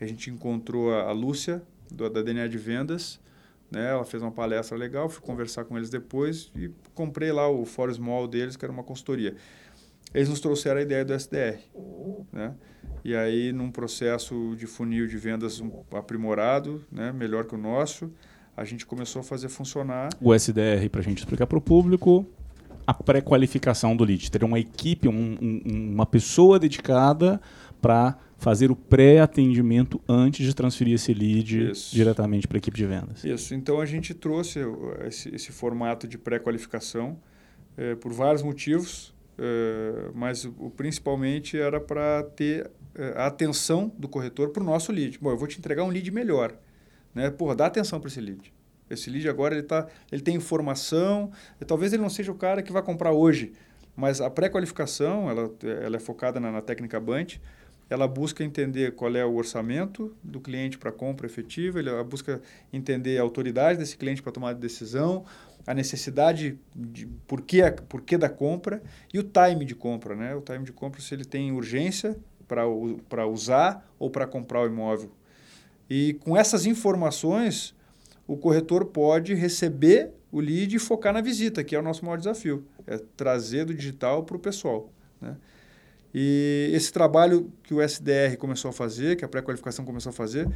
a 0.00 0.06
gente 0.06 0.30
encontrou 0.30 0.92
a, 0.92 1.04
a 1.04 1.12
Lúcia, 1.12 1.62
do, 1.90 2.10
da 2.10 2.22
DNA 2.22 2.48
de 2.48 2.58
Vendas, 2.58 3.20
né? 3.70 3.90
Ela 3.90 4.04
fez 4.04 4.22
uma 4.22 4.32
palestra 4.32 4.76
legal, 4.76 5.08
fui 5.08 5.22
conversar 5.22 5.64
com 5.64 5.76
eles 5.76 5.90
depois 5.90 6.50
e 6.54 6.70
comprei 6.94 7.32
lá 7.32 7.48
o 7.48 7.64
Fórum 7.64 7.92
Small 7.92 8.28
deles, 8.28 8.56
que 8.56 8.64
era 8.64 8.72
uma 8.72 8.84
consultoria. 8.84 9.34
Eles 10.14 10.28
nos 10.28 10.40
trouxeram 10.40 10.78
a 10.78 10.82
ideia 10.82 11.04
do 11.04 11.12
SDR, 11.12 11.58
né? 12.32 12.54
E 13.04 13.14
aí, 13.14 13.52
num 13.52 13.70
processo 13.70 14.54
de 14.56 14.66
funil 14.66 15.06
de 15.06 15.18
vendas 15.18 15.62
aprimorado, 15.92 16.82
né? 16.90 17.12
melhor 17.12 17.44
que 17.44 17.54
o 17.54 17.58
nosso, 17.58 18.10
a 18.56 18.64
gente 18.64 18.86
começou 18.86 19.20
a 19.20 19.22
fazer 19.22 19.50
funcionar. 19.50 20.08
O 20.20 20.32
SDR, 20.32 20.88
para 20.90 21.00
a 21.00 21.04
gente 21.04 21.18
explicar 21.18 21.46
para 21.46 21.58
o 21.58 21.60
público, 21.60 22.26
a 22.86 22.94
pré-qualificação 22.94 23.96
do 23.96 24.04
lead. 24.04 24.30
Ter 24.30 24.42
uma 24.42 24.58
equipe, 24.58 25.08
um, 25.08 25.36
um, 25.40 25.92
uma 25.92 26.06
pessoa 26.06 26.58
dedicada 26.58 27.40
para 27.80 28.16
fazer 28.38 28.70
o 28.70 28.76
pré-atendimento 28.76 30.00
antes 30.08 30.46
de 30.46 30.54
transferir 30.54 30.94
esse 30.94 31.12
lead 31.12 31.70
Isso. 31.70 31.94
diretamente 31.94 32.48
para 32.48 32.56
a 32.56 32.58
equipe 32.58 32.76
de 32.76 32.86
vendas. 32.86 33.24
Isso. 33.24 33.54
Então 33.54 33.80
a 33.80 33.86
gente 33.86 34.14
trouxe 34.14 34.60
esse, 35.06 35.34
esse 35.34 35.52
formato 35.52 36.08
de 36.08 36.16
pré-qualificação 36.16 37.18
é, 37.76 37.94
por 37.94 38.12
vários 38.12 38.42
motivos, 38.42 39.13
é, 39.38 40.10
mas 40.14 40.44
o, 40.44 40.70
principalmente 40.76 41.58
era 41.58 41.80
para 41.80 42.22
ter 42.22 42.70
é, 42.94 43.14
a 43.16 43.26
atenção 43.26 43.92
do 43.98 44.08
corretor 44.08 44.50
para 44.50 44.62
o 44.62 44.66
nosso 44.66 44.92
lead. 44.92 45.18
Bom, 45.18 45.30
eu 45.30 45.36
vou 45.36 45.48
te 45.48 45.58
entregar 45.58 45.84
um 45.84 45.88
lead 45.88 46.10
melhor. 46.10 46.54
Né? 47.14 47.30
Porra, 47.30 47.54
dá 47.54 47.66
atenção 47.66 48.00
para 48.00 48.08
esse 48.08 48.20
lead. 48.20 48.52
Esse 48.88 49.10
lead 49.10 49.28
agora 49.28 49.54
ele, 49.54 49.62
tá, 49.62 49.86
ele 50.12 50.22
tem 50.22 50.36
informação, 50.36 51.32
talvez 51.66 51.92
ele 51.92 52.02
não 52.02 52.10
seja 52.10 52.30
o 52.30 52.34
cara 52.34 52.62
que 52.62 52.70
vai 52.70 52.82
comprar 52.82 53.12
hoje, 53.12 53.52
mas 53.96 54.20
a 54.20 54.28
pré-qualificação, 54.28 55.30
ela, 55.30 55.50
ela 55.82 55.96
é 55.96 56.00
focada 56.00 56.38
na, 56.38 56.52
na 56.52 56.60
técnica 56.60 57.00
Bunch, 57.00 57.40
ela 57.88 58.08
busca 58.08 58.42
entender 58.42 58.94
qual 58.94 59.14
é 59.14 59.24
o 59.24 59.34
orçamento 59.34 60.14
do 60.22 60.40
cliente 60.40 60.78
para 60.78 60.90
compra 60.90 61.26
efetiva, 61.26 61.80
ela 61.80 62.02
busca 62.04 62.40
entender 62.72 63.18
a 63.18 63.22
autoridade 63.22 63.78
desse 63.78 63.96
cliente 63.96 64.22
para 64.22 64.32
tomar 64.32 64.54
decisão, 64.54 65.24
a 65.66 65.74
necessidade 65.74 66.58
de 66.74 67.06
por 67.26 67.40
que, 67.42 67.62
por 67.88 68.02
que 68.02 68.18
da 68.18 68.28
compra 68.28 68.82
e 69.12 69.18
o 69.18 69.22
time 69.22 69.64
de 69.64 69.74
compra, 69.74 70.14
né? 70.14 70.34
O 70.34 70.40
time 70.40 70.64
de 70.64 70.72
compra 70.72 71.00
se 71.00 71.14
ele 71.14 71.24
tem 71.24 71.52
urgência 71.52 72.16
para 72.46 73.26
usar 73.26 73.88
ou 73.98 74.10
para 74.10 74.26
comprar 74.26 74.60
o 74.62 74.66
imóvel 74.66 75.10
e 75.88 76.14
com 76.14 76.36
essas 76.36 76.66
informações, 76.66 77.74
o 78.26 78.36
corretor 78.36 78.86
pode 78.86 79.34
receber 79.34 80.10
o 80.32 80.40
lead 80.40 80.74
e 80.74 80.78
focar 80.78 81.12
na 81.12 81.20
visita, 81.20 81.62
que 81.62 81.74
é 81.76 81.78
o 81.78 81.82
nosso 81.82 82.04
maior 82.04 82.16
desafio, 82.16 82.66
é 82.86 82.98
trazer 83.16 83.66
do 83.66 83.74
digital 83.74 84.24
para 84.24 84.36
o 84.36 84.38
pessoal. 84.38 84.90
Né? 85.20 85.36
E 86.12 86.70
esse 86.72 86.92
trabalho 86.92 87.52
que 87.62 87.74
o 87.74 87.82
SDR 87.82 88.36
começou 88.38 88.70
a 88.70 88.72
fazer, 88.72 89.16
que 89.16 89.24
a 89.24 89.28
pré-qualificação 89.28 89.84
começou 89.84 90.10
a 90.10 90.12
fazer, 90.12 90.48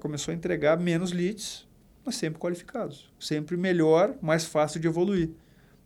começou 0.00 0.32
a 0.32 0.34
entregar 0.34 0.78
menos 0.78 1.12
leads, 1.12 1.66
mas 2.04 2.16
sempre 2.16 2.38
qualificados. 2.38 3.10
Sempre 3.18 3.56
melhor, 3.56 4.14
mais 4.20 4.44
fácil 4.44 4.80
de 4.80 4.86
evoluir. 4.86 5.30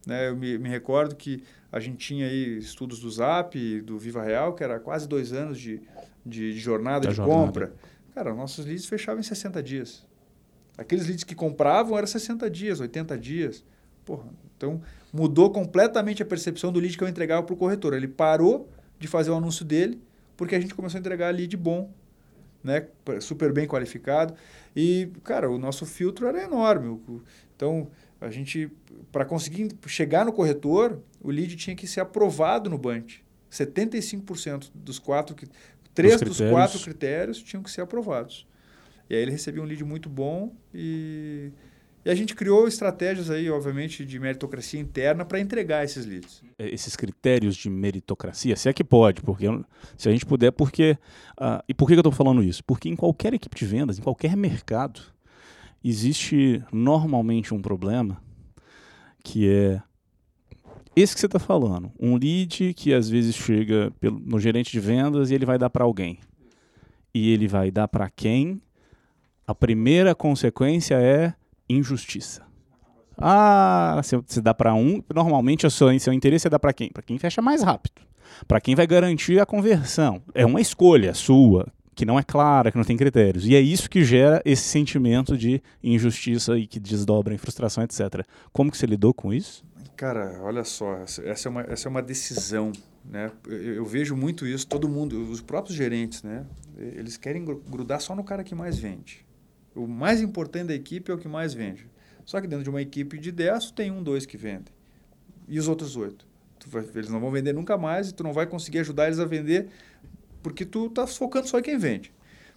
Né? 0.07 0.29
Eu 0.29 0.37
me, 0.37 0.59
me 0.59 0.69
recordo 0.69 1.15
que 1.15 1.43
a 1.71 1.81
gente 1.81 1.99
tinha 1.99 2.27
aí 2.27 2.59
estudos 2.59 3.01
do 3.01 3.11
Zap, 3.11 3.81
do 3.83 3.99
Viva 3.99 4.23
Real, 4.23 4.55
que 4.55 4.65
era 4.65 4.81
quase 4.81 5.07
dois 5.09 5.33
anos 5.33 5.59
de, 5.59 5.81
de, 6.25 6.55
de 6.55 6.59
jornada 6.59 7.01
da 7.01 7.11
de 7.11 7.17
jornada. 7.17 7.47
compra. 7.47 7.75
Cara, 8.15 8.35
nossos 8.35 8.65
leads 8.65 8.87
fechavam 8.87 9.21
em 9.21 9.25
60 9.25 9.63
dias. 9.63 10.07
Aqueles 10.77 11.07
leads 11.07 11.25
que 11.25 11.35
compravam 11.35 11.97
eram 11.97 12.07
60 12.07 12.49
dias, 12.51 12.81
80 12.81 13.19
dias. 13.19 13.65
Porra, 14.05 14.29
então 14.57 14.81
mudou 15.13 15.51
completamente 15.51 16.23
a 16.23 16.27
percepção 16.27 16.73
do 16.73 16.81
lead 16.81 16.97
que 16.97 17.05
eu 17.05 17.09
entregava 17.09 17.43
para 17.43 17.55
o 17.55 17.57
corretor. 17.57 17.95
Ele 17.95 18.09
parou 18.09 18.69
de 18.99 19.07
fazer 19.07 19.31
o 19.31 19.35
anúncio 19.35 19.65
dele 19.65 20.01
porque 20.39 20.55
a 20.55 20.61
gente 20.61 20.73
começou 20.73 20.99
a 20.99 21.01
entregar 21.01 21.35
lead 21.35 21.57
bom, 21.57 21.91
né? 22.63 22.87
super 23.21 23.53
bem 23.53 23.67
qualificado. 23.67 24.35
E, 24.81 25.11
cara, 25.25 25.51
o 25.51 25.59
nosso 25.59 25.85
filtro 25.85 26.29
era 26.29 26.41
enorme. 26.41 27.01
Então, 27.57 27.91
a 28.21 28.31
gente, 28.31 28.71
para 29.11 29.25
conseguir 29.25 29.77
chegar 29.89 30.25
no 30.25 30.33
corretor, 30.33 31.03
o 31.21 31.33
lead 31.33 31.57
tinha 31.57 31.75
que 31.75 31.85
ser 31.85 31.99
aprovado 31.99 32.71
no 32.71 32.79
Bunch. 32.79 33.25
75% 33.51 34.71
dos 34.73 35.01
quatro 35.01 35.35
Três 35.93 36.21
dos 36.21 36.41
quatro 36.41 36.79
critérios 36.79 37.43
tinham 37.43 37.61
que 37.61 37.73
ser 37.73 37.81
aprovados. 37.81 38.47
E 39.11 39.17
aí 39.17 39.21
ele 39.21 39.33
recebia 39.33 39.61
um 39.61 39.67
lead 39.67 39.83
muito 39.83 40.09
bom 40.09 40.55
e, 40.73 41.51
e 42.09 42.11
a 42.11 42.15
gente 42.15 42.35
criou 42.35 42.67
estratégias 42.67 43.29
aí, 43.29 43.51
obviamente, 43.51 44.03
de 44.03 44.19
meritocracia 44.19 44.81
interna 44.81 45.27
para 45.27 45.39
entregar 45.41 45.85
esses 45.85 46.07
leads. 46.07 46.43
É, 46.59 46.67
esses 46.67 46.97
critérios 46.97 47.55
de 47.55 47.69
meritocracia, 47.69 48.57
se 48.57 48.67
é 48.67 48.73
que 48.73 48.83
pode, 48.83 49.21
porque 49.21 49.45
se 49.95 50.09
a 50.09 50.13
gente 50.13 50.25
puder, 50.25 50.51
porque 50.51 50.97
uh, 51.39 51.63
e 51.69 51.75
por 51.75 51.87
que 51.87 51.93
eu 51.93 51.99
estou 51.99 52.11
falando 52.11 52.43
isso? 52.43 52.65
Porque 52.65 52.89
em 52.89 52.97
qualquer 52.97 53.35
equipe 53.35 53.55
de 53.55 53.67
vendas, 53.67 53.99
em 53.99 54.03
qualquer 54.03 54.35
mercado, 54.39 55.03
existe 55.85 56.65
normalmente 56.73 57.53
um 57.53 57.61
problema 57.61 58.19
que 59.23 59.47
é 59.47 59.83
esse 60.97 61.13
que 61.13 61.21
você 61.21 61.27
está 61.27 61.39
falando, 61.39 61.93
um 62.01 62.17
lead 62.17 62.73
que 62.73 62.95
às 62.95 63.11
vezes 63.11 63.37
chega 63.37 63.93
pelo, 64.01 64.19
no 64.19 64.41
gerente 64.41 64.73
de 64.73 64.81
vendas 64.81 65.31
e 65.31 65.35
ele 65.35 65.45
vai 65.45 65.59
dar 65.59 65.69
para 65.69 65.85
alguém. 65.85 66.19
E 67.13 67.31
ele 67.35 67.47
vai 67.47 67.71
dar 67.71 67.87
para 67.87 68.09
quem? 68.09 68.63
A 69.47 69.55
primeira 69.55 70.15
consequência 70.15 70.95
é 70.95 71.35
injustiça. 71.69 72.43
Ah, 73.17 74.01
se, 74.05 74.17
se 74.27 74.41
dá 74.41 74.55
para 74.55 74.75
um, 74.75 75.03
normalmente 75.13 75.67
o 75.67 75.71
seu, 75.71 75.99
seu 75.99 76.13
interesse 76.13 76.47
é 76.47 76.51
dar 76.51 76.59
para 76.59 76.73
quem? 76.73 76.91
Para 76.91 77.03
quem 77.03 77.19
fecha 77.19 77.43
mais 77.43 77.63
rápido. 77.63 78.01
Para 78.47 78.61
quem 78.61 78.75
vai 78.75 78.87
garantir 78.87 79.41
a 79.41 79.47
conversão. 79.47 80.23
É 80.35 80.47
uma 80.47 80.61
escolha 80.61 81.13
sua, 81.15 81.67
que 81.95 82.05
não 82.05 82.17
é 82.17 82.23
clara, 82.23 82.71
que 82.71 82.77
não 82.77 82.85
tem 82.85 82.97
critérios. 82.97 83.45
E 83.45 83.57
é 83.57 83.61
isso 83.61 83.91
que 83.91 84.05
gera 84.05 84.41
esse 84.45 84.63
sentimento 84.63 85.37
de 85.37 85.61
injustiça 85.83 86.57
e 86.57 86.67
que 86.67 86.79
desdobra 86.79 87.35
em 87.35 87.39
frustração, 87.39 87.83
etc. 87.83 88.25
Como 88.53 88.71
que 88.71 88.79
você 88.79 88.87
lidou 88.87 89.13
com 89.13 89.35
isso? 89.35 89.65
Cara, 89.97 90.39
olha 90.43 90.63
só, 90.63 90.99
essa 91.03 91.49
é 91.49 91.51
uma, 91.51 91.63
essa 91.63 91.89
é 91.89 91.91
uma 91.91 92.01
decisão, 92.01 92.71
né? 93.05 93.33
Eu, 93.49 93.75
eu, 93.75 93.85
vejo 93.85 94.15
muito 94.15 94.47
isso, 94.47 94.65
todo 94.65 94.89
mundo, 94.89 95.21
os 95.29 95.41
próprios 95.41 95.77
gerentes, 95.77 96.23
né? 96.23 96.47
Eles 96.77 97.17
querem 97.17 97.45
grudar 97.45 98.01
só 98.01 98.15
no 98.15 98.23
cara 98.23 98.45
que 98.45 98.55
mais 98.55 98.79
vende. 98.79 99.27
O 99.79 99.87
mais 99.87 100.21
importante 100.21 100.69
da 100.69 100.75
equipe 100.75 101.11
é 101.11 101.15
o 101.15 101.19
que 101.19 101.29
mais 101.29 101.55
vende. 101.55 101.87
Só 102.25 102.41
que 102.41 102.47
dentro 102.47 102.65
de 102.65 102.71
uma 102.71 102.83
equipe 102.83 103.19
de 103.19 103.33
10, 103.33 103.71
tem 103.71 103.91
um, 103.91 104.03
dois 104.03 104.27
que 104.27 104.37
vendem. 104.37 104.73
E 105.49 105.59
os 105.59 105.69
outros 105.69 105.97
oito? 105.97 106.27
eles 106.95 107.09
não 107.09 107.21
vão 107.21 107.31
vender 107.31 107.55
nunca 107.55 107.79
mais 107.79 108.11
e 108.11 108.15
tu 108.15 108.23
não 108.23 108.33
vai 108.33 108.45
conseguir 108.45 108.81
ajudar 108.81 109.07
eles 109.07 109.21
a 109.21 109.25
vender 109.25 109.69
porque 110.43 110.65
tu 110.65 110.87
está 110.87 111.07
focando 111.07 111.49
só 111.49 111.59
em 111.59 111.63
quem 111.63 111.79
vende. 111.79 112.13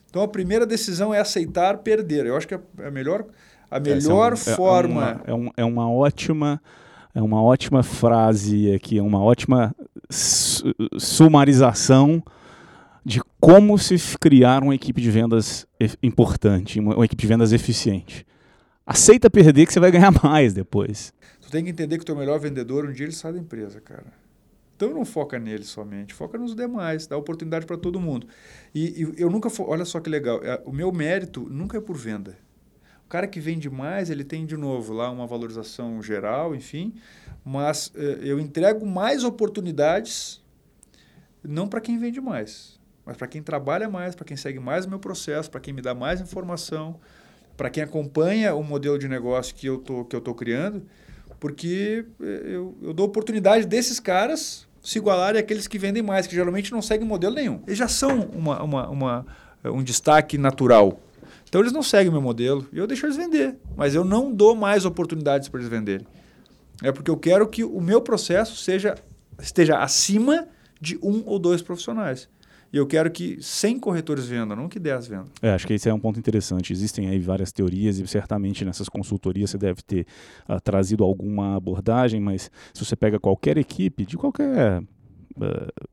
Então 0.10 0.22
a 0.22 0.28
primeira 0.28 0.66
decisão 0.66 1.14
é 1.14 1.20
aceitar 1.20 1.78
perder. 1.78 2.26
Eu 2.26 2.36
acho 2.36 2.48
que 2.48 2.56
é 2.56 2.60
a 2.86 2.92
melhor, 2.92 3.26
a 3.70 3.80
melhor 3.80 4.34
é, 4.34 4.36
é, 4.36 4.56
forma. 4.56 5.22
É, 5.26 5.34
uma, 5.34 5.48
é, 5.48 5.50
um, 5.50 5.52
é 5.58 5.66
uma 5.66 5.90
ótima 5.90 6.62
é 7.14 7.22
uma 7.22 7.42
ótima 7.42 7.84
frase 7.84 8.74
aqui, 8.74 8.98
é 8.98 9.02
uma 9.02 9.22
ótima 9.22 9.76
sumarização 10.98 12.24
de 13.04 13.22
como 13.40 13.78
se 13.78 13.98
criar 14.20 14.64
uma 14.64 14.76
equipe 14.76 15.02
de 15.02 15.10
vendas 15.10 15.68
importante, 16.02 16.80
uma 16.80 17.04
equipe 17.06 17.22
de 17.22 17.28
vendas 17.28 17.52
eficiente. 17.52 18.26
Aceita 18.86 19.30
perder 19.30 19.66
que 19.66 19.74
você 19.74 19.80
vai 19.80 19.92
ganhar 19.92 20.12
mais 20.24 20.54
depois. 20.54 21.14
Tu 21.42 21.50
tem 21.50 21.64
que 21.64 21.70
entender 21.70 21.98
que 21.98 22.04
o 22.04 22.06
teu 22.06 22.16
melhor 22.16 22.40
vendedor 22.40 22.86
um 22.86 22.92
dia 22.92 23.06
ele 23.06 23.14
sai 23.14 23.34
da 23.34 23.40
empresa, 23.40 23.80
cara. 23.82 24.22
Então 24.76 24.94
não 24.94 25.06
foca 25.06 25.38
nele 25.38 25.64
somente, 25.64 26.14
foca 26.14 26.38
nos 26.38 26.56
demais, 26.56 27.06
dá 27.06 27.16
oportunidade 27.16 27.68
para 27.68 27.78
todo 27.78 28.00
mundo. 28.00 28.28
E, 28.74 29.04
e, 29.04 29.22
eu 29.22 29.30
nunca, 29.30 29.48
olha 29.62 29.86
só 29.86 30.00
que 30.00 30.10
legal, 30.10 30.44
é, 30.44 30.60
o 30.66 30.72
meu 30.72 30.92
mérito 30.92 31.48
nunca 31.50 31.78
é 31.78 31.82
por 31.82 31.96
venda. 31.96 32.36
O 33.06 33.08
cara 33.08 33.28
que 33.28 33.40
vende 33.40 33.70
mais, 33.70 34.10
ele 34.10 34.24
tem 34.24 34.46
de 34.46 34.58
novo 34.58 34.94
lá 34.94 35.12
uma 35.12 35.28
valorização 35.28 36.02
geral, 36.02 36.56
enfim, 36.56 36.96
mas 37.44 37.92
eh, 37.94 38.20
eu 38.24 38.40
entrego 38.40 38.86
mais 38.86 39.24
oportunidades 39.24 40.42
não 41.44 41.68
para 41.68 41.82
quem 41.82 41.98
vende 41.98 42.22
mais, 42.22 42.80
mas 43.06 43.18
para 43.18 43.28
quem 43.28 43.42
trabalha 43.42 43.90
mais, 43.90 44.16
para 44.16 44.26
quem 44.26 44.38
segue 44.38 44.60
mais 44.60 44.86
o 44.86 44.90
meu 44.90 45.00
processo, 45.00 45.50
para 45.50 45.60
quem 45.60 45.74
me 45.74 45.82
dá 45.82 45.94
mais 45.94 46.22
informação, 46.22 47.00
para 47.58 47.70
quem 47.70 47.84
acompanha 47.84 48.56
o 48.56 48.64
modelo 48.64 48.98
de 48.98 49.08
negócio 49.08 49.54
que 49.56 49.68
eu 49.68 49.78
tô 49.78 50.06
que 50.06 50.16
eu 50.16 50.22
tô 50.22 50.34
criando, 50.34 50.84
porque 51.40 52.06
eh, 52.22 52.42
eu, 52.46 52.78
eu 52.82 52.94
dou 52.94 53.06
oportunidade 53.06 53.66
desses 53.66 54.00
caras 54.00 54.68
se 54.82 54.98
igualarem 54.98 55.40
àqueles 55.40 55.68
que 55.68 55.78
vendem 55.78 56.02
mais, 56.02 56.26
que 56.26 56.36
geralmente 56.36 56.72
não 56.72 56.82
seguem 56.82 57.08
modelo 57.08 57.36
nenhum. 57.36 57.62
Eles 57.68 57.78
já 57.78 57.88
são 57.88 58.22
uma, 58.34 58.64
uma, 58.64 58.90
uma 58.90 59.26
um 59.66 59.84
destaque 59.84 60.38
natural. 60.38 61.00
Então 61.48 61.62
eles 61.62 61.74
não 61.74 61.84
seguem 61.84 62.10
o 62.10 62.12
meu 62.12 62.22
modelo 62.22 62.68
e 62.72 62.78
eu 62.78 62.88
deixo 62.88 63.06
eles 63.06 63.18
vender, 63.18 63.58
mas 63.76 63.94
eu 63.94 64.04
não 64.04 64.32
dou 64.32 64.56
mais 64.56 64.86
oportunidades 64.86 65.50
para 65.50 65.60
eles 65.60 65.70
venderem. 65.70 66.08
É 66.82 66.92
porque 66.92 67.12
eu 67.12 67.18
quero 67.18 67.48
que 67.48 67.64
o 67.64 67.80
meu 67.80 68.02
processo 68.02 68.56
seja 68.56 68.96
esteja 69.40 69.78
acima 69.80 70.48
de 70.80 70.98
um 71.02 71.24
ou 71.26 71.38
dois 71.38 71.62
profissionais. 71.62 72.30
E 72.74 72.78
eu 72.78 72.88
quero 72.88 73.12
que 73.12 73.38
100 73.42 73.80
corretores 73.80 74.28
vendam, 74.28 74.56
não 74.56 74.70
que 74.70 74.80
10 74.80 75.08
vendam. 75.08 75.28
É, 75.42 75.52
acho 75.52 75.68
que 75.68 75.74
esse 75.74 75.90
é 75.90 75.94
um 75.94 76.00
ponto 76.00 76.18
interessante. 76.18 76.72
Existem 76.72 77.10
aí 77.10 77.20
várias 77.20 77.52
teorias 77.52 78.00
e 78.00 78.08
certamente 78.08 78.64
nessas 78.64 78.88
consultorias 78.88 79.50
você 79.50 79.58
deve 79.58 79.82
ter 79.82 80.08
uh, 80.48 80.60
trazido 80.62 81.04
alguma 81.04 81.58
abordagem, 81.58 82.22
mas 82.22 82.50
se 82.74 82.86
você 82.86 82.96
pega 82.96 83.20
qualquer 83.20 83.58
equipe 83.58 84.06
de 84.06 84.16
qualquer, 84.16 84.82
uh, 84.82 84.84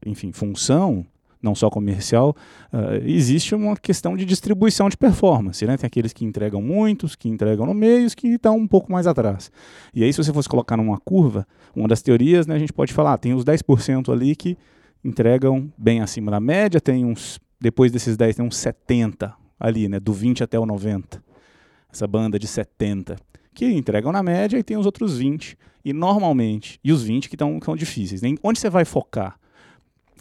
enfim, 0.07 0.31
função, 0.31 1.05
não 1.43 1.53
só 1.53 1.69
comercial, 1.69 2.37
uh, 2.73 3.05
existe 3.05 3.57
uma 3.57 3.77
questão 3.77 4.17
de 4.17 4.25
distribuição 4.25 4.89
de 4.89 4.97
performance. 4.97 5.67
Né? 5.67 5.77
Tem 5.77 5.87
aqueles 5.87 6.13
que 6.13 6.25
entregam 6.25 6.63
muitos, 6.63 7.17
que 7.17 7.29
entregam 7.29 7.67
no 7.67 7.75
meio, 7.75 8.07
os 8.07 8.15
que 8.15 8.29
estão 8.29 8.57
um 8.57 8.69
pouco 8.69 8.93
mais 8.93 9.09
atrás. 9.09 9.51
E 9.93 10.05
aí, 10.05 10.13
se 10.13 10.23
você 10.23 10.33
fosse 10.33 10.49
colocar 10.49 10.77
numa 10.77 10.99
curva, 10.99 11.45
uma 11.75 11.89
das 11.89 12.03
teorias, 12.03 12.47
né, 12.47 12.55
a 12.55 12.59
gente 12.59 12.73
pode 12.73 12.93
falar, 12.93 13.15
ah, 13.15 13.19
tem 13.19 13.35
os 13.35 13.45
10% 13.45 14.13
ali 14.13 14.37
que 14.37 14.57
entregam 15.05 15.73
bem 15.77 16.01
acima 16.01 16.31
da 16.31 16.41
média, 16.41 16.81
tem 16.81 17.05
uns, 17.05 17.41
depois 17.61 17.93
desses 17.93 18.17
10 18.17 18.37
tem 18.37 18.45
uns 18.45 18.57
70 18.57 19.35
ali, 19.59 19.89
né, 19.89 19.99
do 19.99 20.13
20 20.13 20.43
até 20.43 20.59
o 20.59 20.67
90. 20.67 21.23
Essa 21.91 22.07
banda 22.07 22.39
de 22.39 22.47
70 22.47 23.17
que 23.55 23.67
entregam 23.67 24.13
na 24.13 24.23
média 24.23 24.59
e 24.59 24.63
tem 24.63 24.77
os 24.77 24.87
outros 24.87 25.19
20 25.19 25.57
e 25.85 25.93
normalmente, 25.93 26.79
e 26.85 26.93
os 26.93 27.03
20 27.03 27.29
que 27.29 27.35
estão 27.35 27.59
difíceis. 27.77 28.23
Né? 28.23 28.35
Onde 28.43 28.59
você 28.59 28.69
vai 28.69 28.85
focar? 28.85 29.39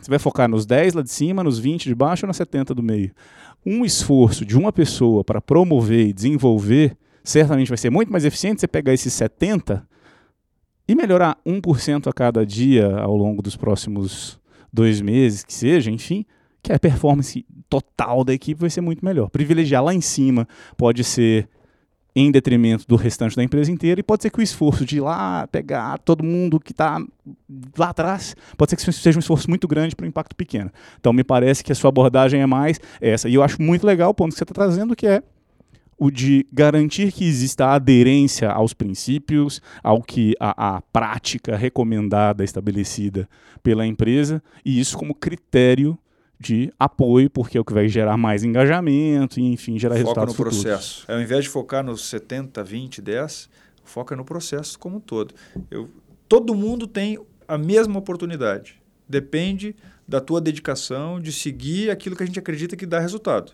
Você 0.02 0.10
vai 0.10 0.20
focar 0.20 0.48
nos 0.48 0.66
10 0.66 0.94
lá 0.94 1.02
de 1.02 1.12
cima, 1.12 1.44
nos 1.44 1.60
20 1.60 1.86
de 1.86 1.96
baixo 1.96 2.26
ou 2.26 2.28
nos 2.28 2.38
70 2.38 2.74
do 2.74 2.84
meio? 2.84 3.12
Um 3.66 3.84
esforço 3.84 4.46
de 4.46 4.58
uma 4.58 4.72
pessoa 4.72 5.24
para 5.24 5.42
promover 5.42 6.08
e 6.08 6.14
desenvolver 6.14 6.98
certamente 7.24 7.68
vai 7.68 7.78
ser 7.78 7.90
muito 7.90 8.12
mais 8.12 8.24
eficiente 8.24 8.62
você 8.62 8.68
pegar 8.68 8.94
esses 8.94 9.14
70 9.14 9.86
e 10.88 10.96
melhorar 10.96 11.38
1% 11.46 12.08
a 12.08 12.14
cada 12.14 12.46
dia 12.46 12.96
ao 12.98 13.16
longo 13.16 13.42
dos 13.42 13.58
próximos 13.58 14.40
dois 14.72 15.02
meses, 15.02 15.44
que 15.44 15.54
seja, 15.54 15.90
enfim, 15.92 16.26
que 16.62 16.74
a 16.74 16.80
performance 16.80 17.46
total 17.70 18.24
da 18.24 18.34
equipe 18.34 18.62
vai 18.62 18.70
ser 18.70 18.82
muito 18.82 19.04
melhor. 19.04 19.30
Privilegiar 19.30 19.84
lá 19.84 19.94
em 19.94 20.02
cima 20.02 20.48
pode 20.76 21.04
ser 21.04 21.50
em 22.16 22.32
detrimento 22.32 22.84
do 22.88 22.96
restante 22.96 23.36
da 23.36 23.44
empresa 23.44 23.72
inteira, 23.72 24.00
e 24.00 24.04
pode 24.04 24.24
ser 24.24 24.32
que 24.32 24.40
o 24.40 24.42
esforço 24.42 24.84
de 24.84 24.98
ir 24.98 25.02
lá 25.02 25.46
pegar 25.48 26.00
todo 26.00 26.24
mundo 26.24 26.60
que 26.60 26.72
está 26.72 27.00
lá 27.78 27.90
atrás, 27.90 28.36
pode 28.58 28.72
ser 28.72 28.76
que 28.76 28.92
seja 28.92 29.18
um 29.18 29.22
esforço 29.22 29.48
muito 29.48 29.68
grande 29.68 29.96
para 29.96 30.04
um 30.04 30.10
impacto 30.10 30.36
pequeno. 30.36 30.72
Então, 31.00 31.14
me 31.14 31.24
parece 31.24 31.64
que 31.64 31.72
a 31.72 31.76
sua 31.76 31.90
abordagem 31.90 32.42
é 32.42 32.46
mais 32.48 32.80
essa. 33.00 33.30
E 33.30 33.36
eu 33.36 33.44
acho 33.44 33.62
muito 33.62 33.86
legal 33.86 34.10
o 34.10 34.14
ponto 34.16 34.32
que 34.32 34.38
você 34.40 34.44
está 34.44 34.54
trazendo, 34.54 34.96
que 34.96 35.06
é 35.06 35.22
o 35.98 36.12
de 36.12 36.46
garantir 36.52 37.12
que 37.12 37.26
exista 37.26 37.68
aderência 37.68 38.52
aos 38.52 38.74
princípios, 38.74 39.62
ao 39.84 40.02
que 40.02 40.36
a, 40.40 40.78
a, 40.78 40.82
prática 40.82 41.56
recomendada, 41.56 42.44
estabelecida 42.44 43.28
pela 43.64 43.86
empresa, 43.86 44.42
e 44.64 44.80
isso 44.80 44.98
como 44.98 45.16
critério 45.16 45.98
de 46.40 46.72
apoio, 46.80 47.30
porque 47.30 47.58
é 47.58 47.62
o 47.62 47.66
que 47.66 47.74
vai 47.74 47.88
gerar 47.88 48.16
mais 48.16 48.44
engajamento 48.44 49.40
e, 49.40 49.44
enfim, 49.44 49.80
gerar 49.80 49.96
foca 49.96 50.04
resultados 50.04 50.34
no 50.34 50.38
futuros. 50.38 50.64
processo. 50.64 51.12
Ao 51.12 51.20
invés 51.20 51.46
de 51.46 51.50
focar 51.50 51.84
nos 51.84 52.06
70, 52.06 52.64
20, 52.64 53.02
10, 53.02 53.50
foca 53.84 54.16
no 54.16 54.24
processo 54.24 54.78
como 54.78 54.98
um 54.98 55.00
todo. 55.00 55.34
Eu, 55.72 55.90
todo 56.30 56.54
mundo 56.54 56.86
tem 56.86 57.18
a 57.48 57.58
mesma 57.58 57.98
oportunidade. 57.98 58.80
Depende 59.10 59.76
da 60.08 60.22
tua 60.22 60.40
dedicação 60.40 61.20
de 61.20 61.32
seguir 61.32 61.90
aquilo 61.90 62.16
que 62.16 62.24
a 62.24 62.26
gente 62.26 62.38
acredita 62.38 62.76
que 62.76 62.86
dá 62.86 63.00
resultado. 63.00 63.54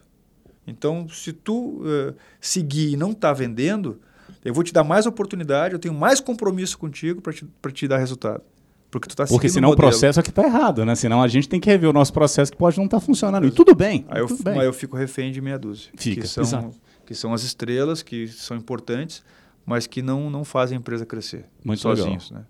Então, 0.66 1.07
se 1.09 1.34
tu 1.34 1.82
uh, 1.82 2.16
seguir 2.39 2.93
e 2.93 2.97
não 2.97 3.11
está 3.11 3.34
vendendo, 3.34 3.99
eu 4.43 4.53
vou 4.53 4.64
te 4.64 4.74
dar 4.74 4.84
mais 4.84 5.05
oportunidade, 5.05 5.74
eu 5.74 5.80
tenho 5.80 5.93
mais 5.93 6.20
compromisso 6.20 6.78
contigo 6.78 7.22
para 7.22 7.34
te, 7.34 7.45
te 7.74 7.88
dar 7.88 7.97
resultado. 7.97 8.41
Porque 8.89 9.07
tu 9.07 9.16
tá 9.16 9.26
Porque 9.26 9.49
senão 9.49 9.72
o, 9.72 9.76
processo 9.76 10.20
é 10.20 10.24
que 10.24 10.30
está 10.30 10.43
errado, 10.43 10.86
né? 10.86 10.93
Senão 10.93 11.22
a 11.22 11.28
gente 11.28 11.49
tem 11.49 11.59
que 11.59 11.68
rever 11.68 11.89
o 11.89 11.93
nosso 11.93 12.14
processo 12.14 12.51
que 12.51 12.57
pode 12.57 12.78
não 12.78 12.86
estar 12.86 12.99
tá 12.99 13.05
funcionando. 13.05 13.47
E 13.47 13.51
tudo 13.51 13.74
bem. 13.74 14.05
Aí 14.07 14.22
eu, 14.22 14.28
tudo 14.28 14.43
bem. 14.43 14.59
aí 14.59 14.68
eu 14.68 14.74
fico 14.74 14.95
refém 14.95 15.32
de 15.32 15.41
meia 15.41 15.57
dúzia. 15.57 15.91
Fica, 15.95 16.22
que 16.22 16.28
são, 16.28 16.43
exato. 16.43 16.76
que 17.03 17.16
são 17.16 17.34
as 17.34 17.41
estrelas, 17.41 18.03
que 18.03 18.28
são 18.28 18.55
importantes, 18.55 19.24
mas 19.66 19.88
que 19.88 20.03
não, 20.03 20.30
não 20.30 20.45
fazem 20.45 20.78
a 20.78 20.80
empresa 20.80 21.07
crescer. 21.07 21.45
Muito 21.66 21.80
sozinhos, 21.80 22.30
legal. 22.30 22.43
né? 22.43 22.47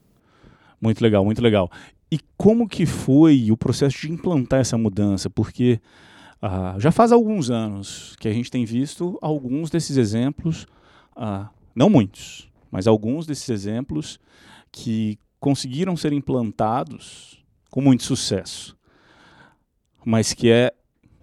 Muito 0.82 1.02
legal, 1.02 1.24
muito 1.24 1.42
legal. 1.42 1.72
E 2.12 2.20
como 2.36 2.68
que 2.68 2.86
foi 2.86 3.50
o 3.50 3.56
processo 3.56 3.98
de 4.02 4.12
implantar 4.12 4.60
essa 4.60 4.78
mudança? 4.78 5.30
Porque 5.30 5.80
ah, 6.46 6.76
já 6.78 6.92
faz 6.92 7.14
alguns 7.14 7.50
anos 7.50 8.18
que 8.20 8.28
a 8.28 8.34
gente 8.34 8.52
tem 8.52 8.66
visto 8.66 9.18
alguns 9.22 9.70
desses 9.70 9.96
exemplos, 9.96 10.68
ah, 11.16 11.50
não 11.74 11.90
muitos, 11.90 12.52
mas 12.70 12.86
alguns 12.86 13.26
desses 13.26 13.48
exemplos 13.48 14.20
que 14.70 15.18
conseguiram 15.40 15.96
ser 15.96 16.12
implantados 16.12 17.42
com 17.72 17.80
muito 17.80 18.04
sucesso, 18.04 18.78
mas 20.04 20.34
que 20.34 20.52
é 20.52 20.74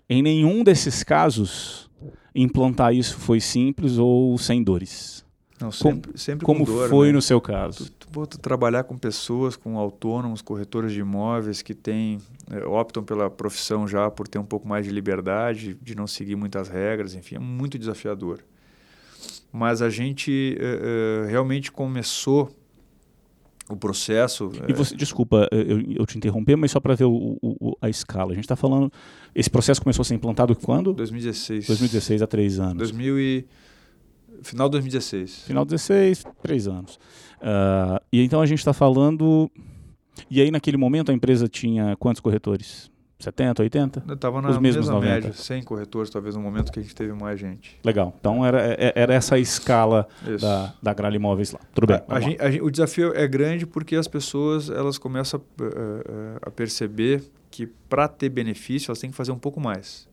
em 0.08 0.22
nenhum 0.22 0.64
desses 0.64 1.04
casos 1.04 1.90
implantar 2.34 2.94
isso 2.94 3.18
foi 3.18 3.40
simples 3.40 3.98
ou 3.98 4.38
sem 4.38 4.62
dores. 4.62 5.22
Não, 5.60 5.70
sempre, 5.70 6.18
sempre 6.18 6.46
como 6.46 6.64
dor, 6.64 6.88
foi 6.88 7.08
né? 7.08 7.12
no 7.12 7.20
seu 7.20 7.38
caso? 7.40 7.90
Tu, 7.90 8.08
tu, 8.08 8.26
tu, 8.26 8.38
trabalhar 8.38 8.84
com 8.84 8.96
pessoas, 8.96 9.56
com 9.56 9.78
autônomos, 9.78 10.40
corretores 10.40 10.92
de 10.92 11.00
imóveis 11.00 11.60
que 11.60 11.74
têm, 11.74 12.18
é, 12.50 12.64
optam 12.64 13.04
pela 13.04 13.28
profissão 13.28 13.86
já 13.86 14.10
por 14.10 14.26
ter 14.26 14.38
um 14.38 14.44
pouco 14.44 14.66
mais 14.66 14.86
de 14.86 14.90
liberdade, 14.90 15.76
de 15.82 15.94
não 15.94 16.06
seguir 16.06 16.34
muitas 16.34 16.68
regras, 16.68 17.14
enfim, 17.14 17.36
é 17.36 17.38
muito 17.38 17.78
desafiador. 17.78 18.40
Mas 19.52 19.82
a 19.82 19.90
gente 19.90 20.56
é, 20.58 21.24
é, 21.26 21.30
realmente 21.30 21.70
começou 21.70 22.50
o 23.68 23.76
processo. 23.76 24.50
E 24.66 24.72
você, 24.72 24.96
desculpa 24.96 25.46
eu, 25.52 25.80
eu 25.92 26.06
te 26.06 26.16
interromper, 26.16 26.56
mas 26.56 26.70
só 26.70 26.80
para 26.80 26.94
ver 26.94 27.04
o, 27.04 27.36
o, 27.42 27.76
a 27.82 27.88
escala. 27.88 28.32
A 28.32 28.34
gente 28.34 28.44
está 28.44 28.56
falando. 28.56 28.90
Esse 29.34 29.50
processo 29.50 29.82
começou 29.82 30.02
a 30.02 30.04
ser 30.04 30.14
implantado 30.14 30.56
quando? 30.56 30.94
2016. 30.94 31.66
2016, 31.66 32.22
há 32.22 32.26
três 32.26 32.58
anos. 32.58 32.78
2000 32.78 33.20
e 33.20 33.46
Final 34.42 34.68
de 34.68 34.72
2016. 34.72 35.44
Final 35.46 35.64
de 35.64 35.70
2016, 35.70 36.24
três 36.42 36.68
anos. 36.68 36.96
Uh, 37.40 38.02
e 38.12 38.22
então 38.22 38.40
a 38.40 38.46
gente 38.46 38.58
está 38.58 38.72
falando. 38.72 39.50
E 40.30 40.40
aí, 40.40 40.50
naquele 40.50 40.76
momento, 40.76 41.10
a 41.10 41.14
empresa 41.14 41.48
tinha 41.48 41.96
quantos 41.96 42.20
corretores? 42.20 42.90
70, 43.20 43.62
80? 43.62 44.04
Estava 44.14 44.40
na 44.40 44.48
Os 44.48 44.58
mesmos 44.58 44.86
mesma 44.86 44.94
90. 44.94 45.14
média, 45.14 45.32
100 45.32 45.62
corretores, 45.62 46.10
talvez 46.10 46.34
no 46.34 46.40
momento 46.40 46.72
que 46.72 46.78
a 46.78 46.82
gente 46.82 46.94
teve 46.94 47.12
mais 47.12 47.38
gente. 47.38 47.78
Legal. 47.84 48.14
Então 48.18 48.44
era, 48.44 48.60
é, 48.62 48.92
era 48.96 49.14
essa 49.14 49.34
a 49.34 49.38
escala 49.38 50.08
da, 50.40 50.74
da 50.82 50.94
Gralha 50.94 51.16
Imóveis 51.16 51.52
lá. 51.52 51.60
Tudo 51.74 51.86
bem. 51.86 52.00
A, 52.08 52.16
a 52.16 52.20
gente, 52.20 52.40
a 52.42 52.50
gente, 52.50 52.62
o 52.62 52.70
desafio 52.70 53.14
é 53.14 53.28
grande 53.28 53.66
porque 53.66 53.94
as 53.94 54.08
pessoas 54.08 54.70
elas 54.70 54.96
começam 54.96 55.40
a, 55.60 55.64
a, 55.64 56.48
a 56.48 56.50
perceber 56.50 57.22
que 57.50 57.66
para 57.66 58.08
ter 58.08 58.30
benefício 58.30 58.90
elas 58.90 58.98
têm 58.98 59.10
que 59.10 59.16
fazer 59.16 59.32
um 59.32 59.38
pouco 59.38 59.60
mais. 59.60 60.08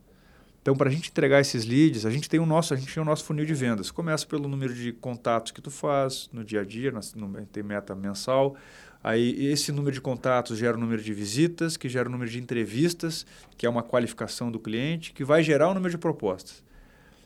Então, 0.67 0.75
para 0.75 0.89
a 0.89 0.91
gente 0.91 1.09
entregar 1.09 1.39
esses 1.39 1.63
leads, 1.63 2.05
a 2.05 2.11
gente 2.11 2.27
tem 2.27 2.41
o 2.41 2.45
nosso, 2.45 2.73
a 2.73 2.77
gente 2.77 2.93
tem 2.93 3.01
o 3.01 3.05
nosso 3.05 3.23
funil 3.23 3.45
de 3.45 3.53
vendas. 3.53 3.89
Começa 3.89 4.27
pelo 4.27 4.49
número 4.49 4.73
de 4.73 4.91
contatos 4.91 5.53
que 5.53 5.61
tu 5.61 5.71
faz 5.71 6.29
no 6.33 6.43
dia 6.43 6.59
a 6.59 6.65
dia, 6.65 6.91
no, 6.91 7.45
tem 7.45 7.63
meta 7.63 7.95
mensal. 7.95 8.53
Aí 9.01 9.45
esse 9.45 9.71
número 9.71 9.93
de 9.93 10.01
contatos 10.01 10.57
gera 10.57 10.75
o 10.75 10.77
número 10.77 11.01
de 11.01 11.13
visitas, 11.13 11.77
que 11.77 11.87
gera 11.87 12.09
o 12.09 12.11
número 12.11 12.29
de 12.29 12.37
entrevistas, 12.37 13.25
que 13.57 13.65
é 13.65 13.69
uma 13.69 13.81
qualificação 13.81 14.51
do 14.51 14.59
cliente, 14.59 15.13
que 15.13 15.23
vai 15.23 15.41
gerar 15.41 15.69
o 15.69 15.73
número 15.73 15.89
de 15.89 15.97
propostas. 15.97 16.61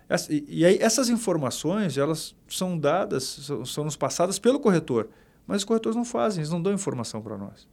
Essa, 0.08 0.32
e, 0.32 0.46
e, 0.48 0.64
aí 0.64 0.78
essas 0.80 1.10
informações, 1.10 1.98
elas 1.98 2.36
são 2.48 2.78
dadas, 2.78 3.24
são, 3.24 3.66
são 3.66 3.84
nos 3.84 3.96
passadas 3.96 4.38
pelo 4.38 4.60
corretor, 4.60 5.10
mas 5.48 5.62
os 5.62 5.64
corretores 5.64 5.96
não 5.96 6.06
fazem, 6.06 6.42
eles 6.42 6.52
não 6.52 6.62
dão 6.62 6.74
informação 6.74 7.24
para 7.24 7.40
nós. 7.40 7.68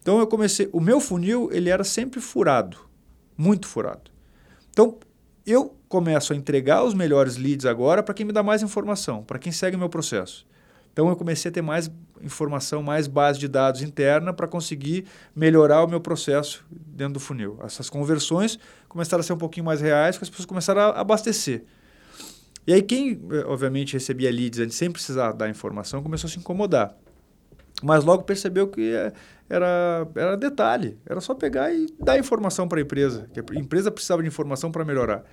Então 0.00 0.18
eu 0.18 0.26
comecei, 0.26 0.70
o 0.72 0.80
meu 0.80 0.98
funil, 1.00 1.50
ele 1.52 1.68
era 1.68 1.84
sempre 1.84 2.18
furado, 2.18 2.78
muito 3.36 3.66
furado. 3.66 4.11
Então, 4.72 4.98
eu 5.46 5.76
começo 5.88 6.32
a 6.32 6.36
entregar 6.36 6.82
os 6.82 6.94
melhores 6.94 7.36
leads 7.36 7.66
agora 7.66 8.02
para 8.02 8.14
quem 8.14 8.24
me 8.24 8.32
dá 8.32 8.42
mais 8.42 8.62
informação, 8.62 9.22
para 9.22 9.38
quem 9.38 9.52
segue 9.52 9.76
o 9.76 9.78
meu 9.78 9.88
processo. 9.88 10.46
Então 10.92 11.08
eu 11.08 11.16
comecei 11.16 11.50
a 11.50 11.52
ter 11.52 11.62
mais 11.62 11.90
informação, 12.22 12.82
mais 12.82 13.06
base 13.06 13.38
de 13.38 13.48
dados 13.48 13.82
interna 13.82 14.32
para 14.32 14.46
conseguir 14.46 15.06
melhorar 15.34 15.82
o 15.82 15.88
meu 15.88 16.00
processo 16.00 16.64
dentro 16.70 17.14
do 17.14 17.20
funil. 17.20 17.58
Essas 17.64 17.88
conversões 17.88 18.58
começaram 18.88 19.20
a 19.20 19.24
ser 19.24 19.32
um 19.32 19.38
pouquinho 19.38 19.64
mais 19.64 19.80
reais, 19.80 20.16
porque 20.16 20.24
as 20.24 20.30
pessoas 20.30 20.46
começaram 20.46 20.80
a 20.82 21.00
abastecer. 21.00 21.64
E 22.66 22.72
aí 22.72 22.82
quem, 22.82 23.20
eh, 23.32 23.44
obviamente, 23.46 23.94
recebia 23.94 24.30
leads 24.30 24.60
antes 24.60 24.76
sem 24.76 24.90
precisar 24.90 25.32
dar 25.32 25.48
informação, 25.48 26.02
começou 26.02 26.28
a 26.28 26.30
se 26.30 26.38
incomodar. 26.38 26.94
Mas 27.82 28.04
logo 28.04 28.22
percebeu 28.22 28.68
que 28.68 28.94
eh, 28.94 29.12
era, 29.52 30.08
era 30.16 30.34
detalhe, 30.34 30.96
era 31.04 31.20
só 31.20 31.34
pegar 31.34 31.70
e 31.74 31.86
dar 32.00 32.18
informação 32.18 32.66
para 32.66 32.78
a 32.78 32.82
empresa, 32.82 33.28
que 33.34 33.38
a 33.38 33.60
empresa 33.60 33.90
precisava 33.90 34.22
de 34.22 34.28
informação 34.28 34.72
para 34.72 34.82
melhorar. 34.82 35.24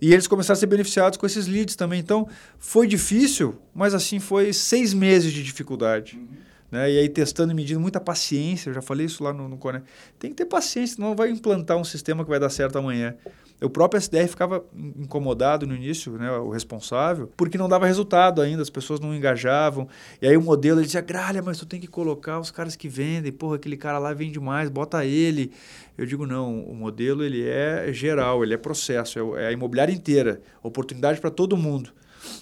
E 0.00 0.12
eles 0.12 0.28
começaram 0.28 0.56
a 0.56 0.60
ser 0.60 0.66
beneficiados 0.66 1.18
com 1.18 1.26
esses 1.26 1.48
leads 1.48 1.74
também. 1.74 1.98
Então, 1.98 2.28
foi 2.56 2.86
difícil, 2.86 3.60
mas 3.74 3.94
assim, 3.94 4.20
foi 4.20 4.52
seis 4.52 4.94
meses 4.94 5.32
de 5.32 5.42
dificuldade. 5.42 6.16
Uhum. 6.16 6.28
Né? 6.70 6.92
E 6.92 6.98
aí, 7.00 7.08
testando 7.08 7.50
e 7.50 7.54
medindo, 7.54 7.80
muita 7.80 7.98
paciência. 7.98 8.70
Eu 8.70 8.74
já 8.74 8.80
falei 8.80 9.06
isso 9.06 9.24
lá 9.24 9.32
no, 9.32 9.48
no 9.48 9.58
Cone. 9.58 9.82
Tem 10.20 10.30
que 10.30 10.36
ter 10.36 10.46
paciência, 10.46 10.94
senão 10.94 11.16
vai 11.16 11.28
implantar 11.28 11.76
um 11.76 11.84
sistema 11.84 12.22
que 12.22 12.30
vai 12.30 12.38
dar 12.38 12.50
certo 12.50 12.78
amanhã. 12.78 13.16
O 13.60 13.68
próprio 13.68 13.98
SDR 13.98 14.28
ficava 14.28 14.64
incomodado 14.74 15.66
no 15.66 15.74
início, 15.74 16.12
né, 16.12 16.30
o 16.30 16.50
responsável, 16.50 17.28
porque 17.36 17.58
não 17.58 17.68
dava 17.68 17.86
resultado 17.86 18.40
ainda, 18.40 18.62
as 18.62 18.70
pessoas 18.70 19.00
não 19.00 19.12
engajavam. 19.14 19.88
E 20.22 20.28
aí 20.28 20.36
o 20.36 20.42
modelo 20.42 20.78
ele 20.78 20.86
dizia, 20.86 21.00
Gralha, 21.00 21.42
mas 21.42 21.58
tu 21.58 21.66
tem 21.66 21.80
que 21.80 21.88
colocar 21.88 22.38
os 22.38 22.52
caras 22.52 22.76
que 22.76 22.88
vendem, 22.88 23.32
porra, 23.32 23.56
aquele 23.56 23.76
cara 23.76 23.98
lá 23.98 24.12
vende 24.12 24.38
mais, 24.38 24.70
bota 24.70 25.04
ele. 25.04 25.50
Eu 25.96 26.06
digo, 26.06 26.24
não, 26.24 26.62
o 26.62 26.74
modelo 26.74 27.24
ele 27.24 27.48
é 27.48 27.92
geral, 27.92 28.44
ele 28.44 28.54
é 28.54 28.56
processo, 28.56 29.18
é, 29.36 29.44
é 29.44 29.46
a 29.48 29.52
imobiliária 29.52 29.92
inteira, 29.92 30.40
oportunidade 30.62 31.20
para 31.20 31.30
todo 31.30 31.56
mundo. 31.56 31.90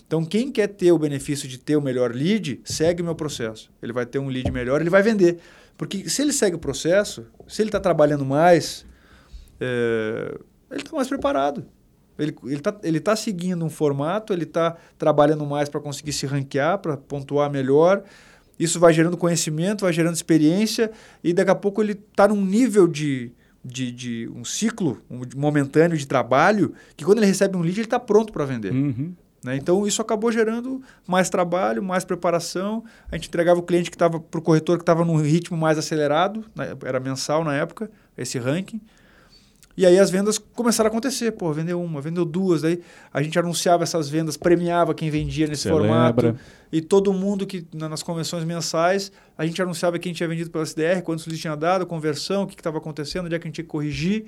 Então, 0.06 0.24
quem 0.24 0.50
quer 0.50 0.68
ter 0.68 0.92
o 0.92 0.98
benefício 0.98 1.48
de 1.48 1.58
ter 1.58 1.76
o 1.76 1.80
melhor 1.80 2.14
lead, 2.14 2.60
segue 2.64 3.02
o 3.02 3.04
meu 3.04 3.14
processo. 3.14 3.70
Ele 3.82 3.92
vai 3.92 4.04
ter 4.04 4.18
um 4.18 4.28
lead 4.28 4.50
melhor, 4.50 4.80
ele 4.80 4.90
vai 4.90 5.02
vender. 5.02 5.38
Porque 5.76 6.08
se 6.08 6.22
ele 6.22 6.32
segue 6.32 6.56
o 6.56 6.58
processo, 6.58 7.26
se 7.46 7.62
ele 7.62 7.68
está 7.68 7.80
trabalhando 7.80 8.24
mais, 8.24 8.86
é, 9.60 10.38
ele 10.70 10.82
está 10.82 10.94
mais 10.94 11.08
preparado. 11.08 11.64
Ele 12.18 12.34
está 12.44 12.74
ele 12.82 13.00
tá 13.00 13.14
seguindo 13.14 13.64
um 13.64 13.68
formato, 13.68 14.32
ele 14.32 14.44
está 14.44 14.76
trabalhando 14.98 15.44
mais 15.44 15.68
para 15.68 15.80
conseguir 15.80 16.12
se 16.12 16.26
ranquear, 16.26 16.78
para 16.78 16.96
pontuar 16.96 17.50
melhor. 17.50 18.02
Isso 18.58 18.80
vai 18.80 18.92
gerando 18.92 19.16
conhecimento, 19.16 19.82
vai 19.82 19.92
gerando 19.92 20.14
experiência, 20.14 20.90
e 21.22 21.34
daqui 21.34 21.50
a 21.50 21.54
pouco 21.54 21.82
ele 21.82 21.92
está 21.92 22.26
num 22.26 22.42
nível 22.42 22.88
de, 22.88 23.30
de, 23.62 23.92
de, 23.92 24.30
um 24.34 24.46
ciclo 24.46 25.02
um, 25.10 25.20
momentâneo 25.36 25.96
de 25.96 26.06
trabalho 26.06 26.72
que 26.96 27.04
quando 27.04 27.18
ele 27.18 27.26
recebe 27.26 27.54
um 27.54 27.60
lead, 27.60 27.78
ele 27.78 27.86
está 27.86 28.00
pronto 28.00 28.32
para 28.32 28.46
vender. 28.46 28.72
Uhum. 28.72 29.12
Né? 29.44 29.56
Então, 29.56 29.86
isso 29.86 30.00
acabou 30.00 30.32
gerando 30.32 30.82
mais 31.06 31.28
trabalho, 31.28 31.82
mais 31.82 32.04
preparação. 32.04 32.82
A 33.12 33.16
gente 33.16 33.28
entregava 33.28 33.60
o 33.60 33.62
cliente 33.62 33.90
que 33.90 33.94
estava 33.94 34.18
para 34.18 34.38
o 34.38 34.42
corretor 34.42 34.78
que 34.78 34.82
estava 34.82 35.04
num 35.04 35.16
ritmo 35.16 35.56
mais 35.56 35.76
acelerado, 35.76 36.44
né? 36.54 36.74
era 36.84 36.98
mensal 36.98 37.44
na 37.44 37.54
época, 37.54 37.90
esse 38.16 38.38
ranking. 38.38 38.80
E 39.76 39.84
aí 39.84 39.98
as 39.98 40.10
vendas 40.10 40.38
começaram 40.38 40.88
a 40.88 40.90
acontecer. 40.90 41.32
Pô, 41.32 41.52
vendeu 41.52 41.82
uma, 41.82 42.00
vendeu 42.00 42.24
duas. 42.24 42.62
Daí 42.62 42.80
a 43.12 43.22
gente 43.22 43.38
anunciava 43.38 43.82
essas 43.82 44.08
vendas, 44.08 44.36
premiava 44.36 44.94
quem 44.94 45.10
vendia 45.10 45.46
nesse 45.46 45.68
formato. 45.68 46.26
Lembra. 46.26 46.40
E 46.72 46.80
todo 46.80 47.12
mundo 47.12 47.46
que 47.46 47.66
nas 47.74 48.02
convenções 48.02 48.44
mensais, 48.44 49.12
a 49.36 49.44
gente 49.44 49.60
anunciava 49.60 49.98
quem 49.98 50.12
tinha 50.12 50.28
vendido 50.28 50.50
pela 50.50 50.64
SDR, 50.64 51.02
quantos 51.02 51.26
leads 51.26 51.40
tinha 51.40 51.54
dado, 51.54 51.86
conversão, 51.86 52.44
o 52.44 52.46
que 52.46 52.54
estava 52.54 52.78
acontecendo, 52.78 53.26
onde 53.26 53.34
é 53.34 53.38
que 53.38 53.46
a 53.46 53.48
gente 53.48 53.56
tinha 53.56 53.64
que 53.64 53.70
corrigir. 53.70 54.26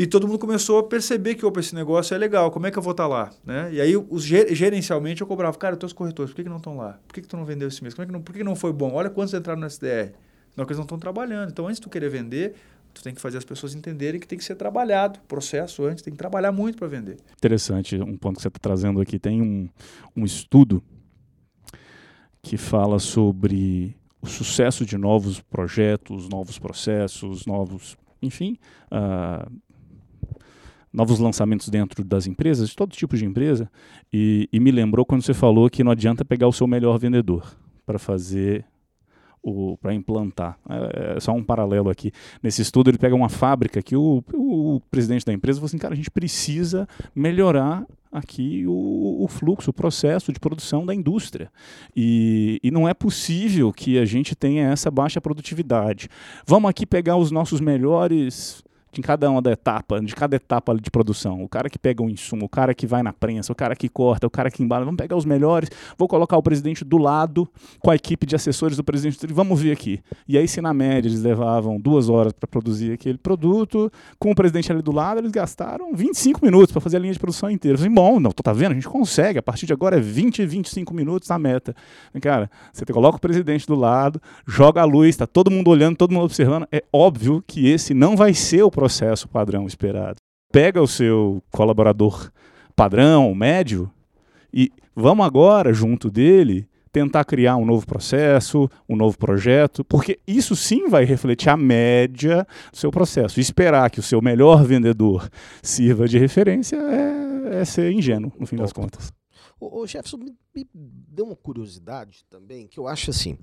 E 0.00 0.06
todo 0.06 0.26
mundo 0.26 0.38
começou 0.38 0.78
a 0.78 0.82
perceber 0.82 1.34
que 1.34 1.44
opa, 1.44 1.60
esse 1.60 1.74
negócio 1.74 2.14
é 2.14 2.18
legal, 2.18 2.50
como 2.50 2.66
é 2.66 2.70
que 2.70 2.78
eu 2.78 2.82
vou 2.82 2.92
estar 2.92 3.04
tá 3.04 3.08
lá? 3.08 3.30
Né? 3.44 3.68
E 3.74 3.80
aí, 3.82 3.96
os, 3.96 4.24
gerencialmente, 4.24 5.20
eu 5.20 5.26
cobrava, 5.26 5.56
cara, 5.58 5.76
teus 5.76 5.92
corretores, 5.92 6.30
por 6.30 6.36
que, 6.36 6.42
que 6.42 6.48
não 6.48 6.56
estão 6.56 6.76
lá? 6.76 6.98
Por 7.06 7.14
que, 7.14 7.20
que 7.20 7.28
tu 7.28 7.36
não 7.36 7.44
vendeu 7.44 7.68
esse 7.68 7.82
mês? 7.82 7.92
Como 7.92 8.04
é 8.04 8.06
que 8.06 8.12
não, 8.12 8.22
por 8.22 8.32
que, 8.32 8.38
que 8.38 8.44
não 8.44 8.56
foi 8.56 8.72
bom? 8.72 8.94
Olha 8.94 9.10
quantos 9.10 9.34
entraram 9.34 9.60
no 9.60 9.66
SDR. 9.66 10.14
Não, 10.56 10.64
que 10.64 10.72
eles 10.72 10.78
não 10.78 10.84
estão 10.84 10.98
trabalhando. 10.98 11.50
Então, 11.50 11.66
antes 11.66 11.76
de 11.76 11.82
tu 11.82 11.90
querer 11.90 12.08
vender, 12.08 12.54
Tu 12.92 13.02
tem 13.02 13.14
que 13.14 13.20
fazer 13.20 13.38
as 13.38 13.44
pessoas 13.44 13.74
entenderem 13.74 14.20
que 14.20 14.26
tem 14.26 14.38
que 14.38 14.44
ser 14.44 14.56
trabalhado. 14.56 15.18
O 15.22 15.26
processo 15.26 15.84
antes 15.84 16.02
tem 16.02 16.12
que 16.12 16.18
trabalhar 16.18 16.52
muito 16.52 16.78
para 16.78 16.88
vender. 16.88 17.18
Interessante, 17.36 17.96
um 17.96 18.16
ponto 18.16 18.36
que 18.36 18.42
você 18.42 18.48
está 18.48 18.58
trazendo 18.60 19.00
aqui. 19.00 19.18
Tem 19.18 19.40
um, 19.40 19.68
um 20.16 20.24
estudo 20.24 20.82
que 22.42 22.56
fala 22.56 22.98
sobre 22.98 23.96
o 24.20 24.26
sucesso 24.26 24.84
de 24.84 24.98
novos 24.98 25.40
projetos, 25.40 26.28
novos 26.28 26.58
processos, 26.58 27.46
novos, 27.46 27.96
enfim, 28.20 28.58
uh, 28.92 29.50
novos 30.92 31.18
lançamentos 31.18 31.68
dentro 31.68 32.04
das 32.04 32.26
empresas, 32.26 32.70
de 32.70 32.76
todo 32.76 32.92
tipo 32.92 33.16
de 33.16 33.24
empresa. 33.24 33.70
E, 34.12 34.48
e 34.52 34.60
me 34.60 34.70
lembrou 34.70 35.06
quando 35.06 35.22
você 35.22 35.34
falou 35.34 35.70
que 35.70 35.84
não 35.84 35.92
adianta 35.92 36.24
pegar 36.24 36.48
o 36.48 36.52
seu 36.52 36.66
melhor 36.66 36.98
vendedor 36.98 37.56
para 37.86 37.98
fazer 37.98 38.64
para 39.80 39.94
implantar. 39.94 40.58
É, 40.68 41.16
é, 41.16 41.20
só 41.20 41.32
um 41.32 41.42
paralelo 41.42 41.90
aqui. 41.90 42.12
Nesse 42.42 42.62
estudo, 42.62 42.90
ele 42.90 42.98
pega 42.98 43.14
uma 43.14 43.28
fábrica 43.28 43.82
que 43.82 43.96
o, 43.96 44.22
o 44.32 44.80
presidente 44.90 45.24
da 45.24 45.32
empresa 45.32 45.58
falou 45.58 45.66
assim: 45.66 45.78
cara, 45.78 45.94
a 45.94 45.96
gente 45.96 46.10
precisa 46.10 46.86
melhorar 47.14 47.86
aqui 48.12 48.64
o, 48.66 49.24
o, 49.24 49.28
fluxo, 49.28 49.70
o 49.70 49.74
processo 49.74 50.32
de 50.32 50.40
produção 50.40 50.84
da 50.84 50.94
indústria. 50.94 51.50
E, 51.94 52.58
e, 52.62 52.70
não 52.70 52.88
é 52.88 52.94
possível 52.94 53.72
que 53.72 53.98
a 53.98 54.04
gente 54.04 54.34
tenha 54.34 54.68
essa 54.70 54.90
baixa 54.90 55.20
produtividade. 55.20 56.08
Vamos 56.46 56.68
aqui 56.68 56.84
pegar 56.84 57.16
os 57.16 57.30
nossos 57.30 57.60
melhores 57.60 58.64
de 58.92 59.00
cada 59.02 59.30
uma 59.30 59.40
da 59.40 59.52
etapa, 59.52 60.00
de 60.00 60.14
cada 60.14 60.36
etapa 60.36 60.74
de 60.74 60.90
produção. 60.90 61.42
O 61.42 61.48
cara 61.48 61.70
que 61.70 61.78
pega 61.78 62.02
o 62.02 62.10
insumo, 62.10 62.46
o 62.46 62.48
cara 62.48 62.74
que 62.74 62.86
vai 62.86 63.02
na 63.02 63.12
prensa, 63.12 63.52
o 63.52 63.54
cara 63.54 63.76
que 63.76 63.88
corta, 63.88 64.26
o 64.26 64.30
cara 64.30 64.50
que 64.50 64.62
embala. 64.62 64.84
Vamos 64.84 64.98
pegar 64.98 65.16
os 65.16 65.24
melhores, 65.24 65.70
vou 65.96 66.08
colocar 66.08 66.36
o 66.36 66.42
presidente 66.42 66.84
do 66.84 66.98
lado 66.98 67.48
com 67.78 67.90
a 67.90 67.94
equipe 67.94 68.26
de 68.26 68.34
assessores 68.34 68.76
do 68.76 68.84
presidente. 68.84 69.26
Vamos 69.32 69.60
ver 69.60 69.72
aqui. 69.72 70.00
E 70.26 70.36
aí, 70.36 70.48
se 70.48 70.60
na 70.60 70.74
média 70.74 71.08
eles 71.08 71.22
levavam 71.22 71.78
duas 71.80 72.08
horas 72.08 72.32
para 72.32 72.48
produzir 72.48 72.92
aquele 72.92 73.18
produto, 73.18 73.90
com 74.18 74.30
o 74.30 74.34
presidente 74.34 74.72
ali 74.72 74.82
do 74.82 74.92
lado, 74.92 75.20
eles 75.20 75.30
gastaram 75.30 75.94
25 75.94 76.44
minutos 76.44 76.72
para 76.72 76.80
fazer 76.80 76.96
a 76.96 77.00
linha 77.00 77.12
de 77.12 77.18
produção 77.18 77.50
inteira. 77.50 77.74
Eu 77.74 77.78
falei, 77.78 77.94
bom, 77.94 78.18
não, 78.18 78.30
tá 78.30 78.52
vendo? 78.52 78.72
A 78.72 78.74
gente 78.74 78.88
consegue. 78.88 79.38
A 79.38 79.42
partir 79.42 79.66
de 79.66 79.72
agora 79.72 79.96
é 79.96 80.00
20, 80.00 80.44
25 80.44 80.92
minutos 80.94 81.28
na 81.28 81.38
meta. 81.38 81.74
Cara, 82.20 82.50
você 82.72 82.84
coloca 82.86 83.16
o 83.16 83.20
presidente 83.20 83.66
do 83.66 83.74
lado, 83.74 84.20
joga 84.46 84.80
a 84.80 84.84
luz, 84.84 85.16
tá 85.16 85.26
todo 85.26 85.50
mundo 85.50 85.70
olhando, 85.70 85.96
todo 85.96 86.12
mundo 86.12 86.24
observando. 86.24 86.66
É 86.72 86.82
óbvio 86.92 87.42
que 87.46 87.68
esse 87.68 87.94
não 87.94 88.16
vai 88.16 88.34
ser 88.34 88.62
o 88.62 88.70
processo 88.80 89.28
padrão 89.28 89.66
esperado. 89.66 90.16
Pega 90.50 90.80
o 90.80 90.86
seu 90.86 91.42
colaborador 91.50 92.32
padrão, 92.74 93.34
médio, 93.34 93.90
e 94.54 94.72
vamos 94.96 95.26
agora, 95.26 95.70
junto 95.70 96.10
dele, 96.10 96.66
tentar 96.90 97.26
criar 97.26 97.56
um 97.56 97.66
novo 97.66 97.86
processo, 97.86 98.70
um 98.88 98.96
novo 98.96 99.18
projeto, 99.18 99.84
porque 99.84 100.18
isso 100.26 100.56
sim 100.56 100.88
vai 100.88 101.04
refletir 101.04 101.50
a 101.50 101.58
média 101.58 102.46
do 102.72 102.78
seu 102.78 102.90
processo. 102.90 103.38
esperar 103.38 103.90
que 103.90 104.00
o 104.00 104.02
seu 104.02 104.22
melhor 104.22 104.64
vendedor 104.64 105.28
sirva 105.62 106.08
de 106.08 106.18
referência 106.18 106.76
é, 106.76 107.60
é 107.60 107.64
ser 107.66 107.92
ingênuo, 107.92 108.32
no 108.40 108.46
fim 108.46 108.56
das 108.56 108.72
contas. 108.72 109.12
Ô 109.60 109.86
Jefferson, 109.86 110.16
me, 110.16 110.34
me 110.54 110.66
deu 110.74 111.26
uma 111.26 111.36
curiosidade 111.36 112.24
também, 112.30 112.66
que 112.66 112.80
eu 112.80 112.88
acho 112.88 113.10
assim, 113.10 113.36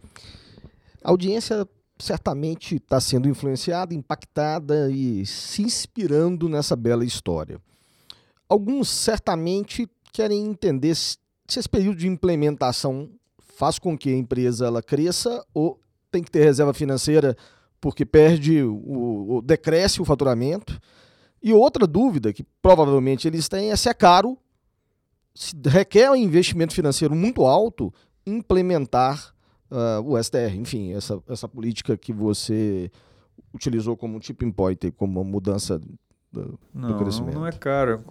a 1.03 1.11
audiência 1.11 1.67
certamente 1.99 2.75
está 2.75 2.99
sendo 2.99 3.27
influenciada, 3.27 3.93
impactada 3.93 4.89
e 4.91 5.25
se 5.25 5.61
inspirando 5.63 6.47
nessa 6.47 6.75
bela 6.75 7.05
história. 7.05 7.59
Alguns 8.47 8.89
certamente 8.89 9.89
querem 10.11 10.45
entender 10.45 10.95
se 10.95 11.17
esse 11.49 11.67
período 11.67 11.97
de 11.97 12.07
implementação 12.07 13.09
faz 13.39 13.79
com 13.79 13.97
que 13.97 14.09
a 14.09 14.17
empresa 14.17 14.67
ela 14.67 14.81
cresça 14.81 15.43
ou 15.53 15.79
tem 16.11 16.23
que 16.23 16.31
ter 16.31 16.43
reserva 16.43 16.73
financeira 16.73 17.35
porque 17.79 18.05
perde 18.05 18.63
o, 18.63 19.37
o 19.37 19.41
decresce 19.41 20.01
o 20.01 20.05
faturamento. 20.05 20.79
E 21.41 21.53
outra 21.53 21.85
dúvida 21.85 22.33
que 22.33 22.43
provavelmente 22.61 23.27
eles 23.27 23.47
têm 23.47 23.71
é 23.71 23.75
se 23.75 23.89
é 23.89 23.93
caro, 23.93 24.37
se 25.33 25.53
requer 25.65 26.09
um 26.09 26.15
investimento 26.15 26.73
financeiro 26.73 27.15
muito 27.15 27.45
alto 27.45 27.93
implementar 28.25 29.33
uh, 29.71 30.01
o 30.03 30.21
STR, 30.21 30.55
enfim, 30.55 30.93
essa, 30.93 31.21
essa 31.27 31.47
política 31.47 31.97
que 31.97 32.13
você 32.13 32.91
utilizou 33.53 33.95
como 33.95 34.19
tipping 34.19 34.51
point, 34.51 34.91
como 34.91 35.19
uma 35.19 35.29
mudança 35.29 35.79
do, 36.31 36.59
não, 36.73 36.89
do 36.89 36.97
crescimento? 36.97 37.35
Não 37.35 37.47
é 37.47 37.51
caro, 37.51 38.03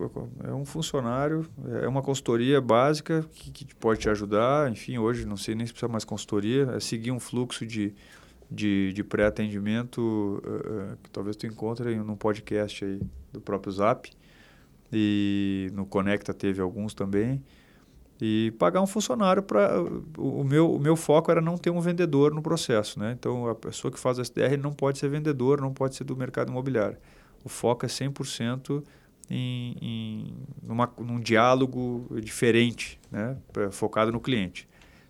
é 0.45 0.53
um 0.53 0.65
funcionário, 0.65 1.47
é 1.83 1.89
uma 1.89 2.03
consultoria 2.03 2.61
básica 2.61 3.25
que, 3.35 3.51
que 3.51 3.75
pode 3.75 4.01
te 4.01 4.09
ajudar. 4.09 4.71
Enfim, 4.71 4.99
hoje 4.99 5.27
não 5.27 5.37
sei 5.37 5.55
nem 5.55 5.67
se 5.67 5.73
precisa 5.73 5.91
mais 5.91 6.05
consultoria, 6.05 6.71
é 6.75 6.81
seguir 6.81 7.11
um 7.11 7.21
fluxo 7.21 7.67
de, 7.67 7.95
de, 8.51 8.93
de 8.93 9.05
pré-atendimento 9.05 10.43
uh, 10.45 10.97
que 11.03 11.11
talvez 11.11 11.37
tu 11.37 11.47
encontre 11.47 11.95
num 11.97 12.17
podcast 12.17 12.85
aí 12.85 13.01
do 13.33 13.41
próprio 13.41 13.73
Zap. 13.73 14.11
E 14.93 15.69
no 15.73 15.85
Conecta 15.85 16.33
teve 16.33 16.61
alguns 16.61 16.95
também 16.95 17.43
e 18.21 18.53
pagar 18.59 18.81
um 18.81 18.87
funcionário 18.87 19.43
para 19.43 19.81
o 20.19 20.43
meu 20.43 20.75
o 20.75 20.79
meu 20.79 20.97
foco 20.97 21.31
era 21.31 21.41
não 21.41 21.59
ter 21.59 21.71
um 21.71 21.81
vendedor 21.81 22.35
no 22.35 22.43
processo 22.43 22.99
né 22.99 23.14
então 23.19 23.49
a 23.49 23.55
pessoa 23.55 23.93
que 23.93 23.99
faz 23.99 24.19
o 24.19 24.23
SDR 24.23 24.57
não 24.61 24.73
pode 24.73 24.99
ser 24.99 25.09
vendedor 25.09 25.61
não 25.61 25.73
pode 25.73 25.95
ser 25.95 26.05
do 26.05 26.17
mercado 26.17 26.51
imobiliário 26.51 26.97
o 27.45 27.49
foco 27.49 27.85
é 27.85 27.89
100% 27.89 28.83
em, 29.29 29.77
em 29.83 30.35
numa, 30.62 30.91
num 30.99 31.21
diálogo 31.21 32.09
diferente 32.23 32.99
né 33.11 33.37
focado 33.71 34.11
no 34.11 34.21
cliente 34.21 34.67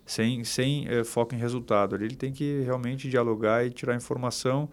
sem, 0.07 0.43
sem 0.45 0.87
é, 0.87 1.03
foco 1.03 1.35
em 1.35 1.37
resultado. 1.37 1.95
Ele 1.95 2.15
tem 2.15 2.31
que 2.31 2.61
realmente 2.61 3.09
dialogar 3.09 3.65
e 3.65 3.69
tirar 3.69 3.93
informação. 3.93 4.69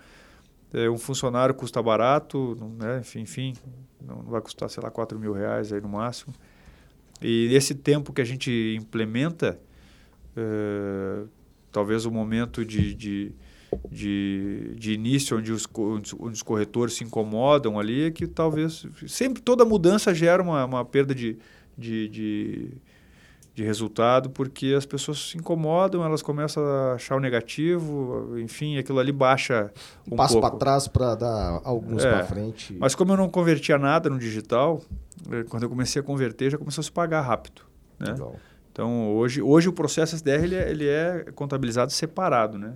É, 0.72 0.88
um 0.88 0.96
funcionário 0.96 1.54
custa 1.54 1.82
barato, 1.82 2.56
né? 2.78 3.00
enfim, 3.00 3.20
enfim, 3.20 3.54
não 4.00 4.22
vai 4.22 4.40
custar, 4.40 4.70
sei 4.70 4.82
lá, 4.82 4.90
4 4.90 5.18
mil 5.18 5.32
reais 5.32 5.72
aí 5.72 5.80
no 5.80 5.88
máximo. 5.88 6.32
E 7.22 7.54
esse 7.54 7.74
tempo 7.74 8.12
que 8.12 8.20
a 8.20 8.24
gente 8.24 8.76
implementa, 8.78 9.58
é, 10.36 11.24
talvez 11.72 12.04
o 12.04 12.10
momento 12.10 12.64
de, 12.64 12.94
de, 12.94 13.32
de, 13.90 14.74
de 14.76 14.92
início 14.92 15.38
onde 15.38 15.52
os, 15.52 15.66
onde 15.74 16.34
os 16.34 16.42
corretores 16.42 16.94
se 16.94 17.04
incomodam 17.04 17.78
ali, 17.78 18.04
é 18.04 18.10
que 18.10 18.26
talvez 18.26 18.86
sempre 19.06 19.42
toda 19.42 19.64
mudança 19.64 20.14
gera 20.14 20.42
uma, 20.42 20.64
uma 20.64 20.84
perda 20.84 21.14
de, 21.14 21.38
de, 21.76 22.08
de 22.08 22.68
de 23.54 23.62
resultado, 23.62 24.30
porque 24.30 24.74
as 24.76 24.84
pessoas 24.84 25.30
se 25.30 25.38
incomodam, 25.38 26.04
elas 26.04 26.22
começam 26.22 26.64
a 26.64 26.94
achar 26.94 27.16
o 27.16 27.20
negativo, 27.20 28.36
enfim, 28.38 28.78
aquilo 28.78 28.98
ali 28.98 29.12
baixa 29.12 29.72
um 30.10 30.16
Passo 30.16 30.40
para 30.40 30.56
trás 30.56 30.88
para 30.88 31.14
dar 31.14 31.60
alguns 31.62 32.04
é, 32.04 32.10
para 32.10 32.24
frente. 32.24 32.76
Mas 32.80 32.96
como 32.96 33.12
eu 33.12 33.16
não 33.16 33.28
convertia 33.28 33.78
nada 33.78 34.10
no 34.10 34.18
digital, 34.18 34.82
eh, 35.30 35.44
quando 35.48 35.62
eu 35.62 35.68
comecei 35.68 36.00
a 36.00 36.02
converter, 36.02 36.50
já 36.50 36.58
começou 36.58 36.82
a 36.82 36.84
se 36.84 36.90
pagar 36.90 37.20
rápido. 37.20 37.62
Né? 37.98 38.10
Legal. 38.10 38.34
Então, 38.72 39.14
hoje, 39.14 39.40
hoje 39.40 39.68
o 39.68 39.72
processo 39.72 40.16
SDR 40.16 40.42
ele 40.42 40.56
é, 40.56 40.70
ele 40.70 40.88
é 40.88 41.26
contabilizado 41.32 41.92
separado. 41.92 42.58
Né? 42.58 42.74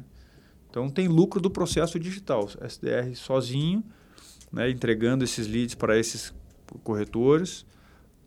Então, 0.71 0.89
tem 0.89 1.09
lucro 1.09 1.41
do 1.41 1.51
processo 1.51 1.99
digital. 1.99 2.49
SDR 2.61 3.17
sozinho, 3.17 3.83
né, 4.53 4.71
entregando 4.71 5.25
esses 5.25 5.49
leads 5.49 5.75
para 5.75 5.99
esses 5.99 6.33
corretores, 6.85 7.67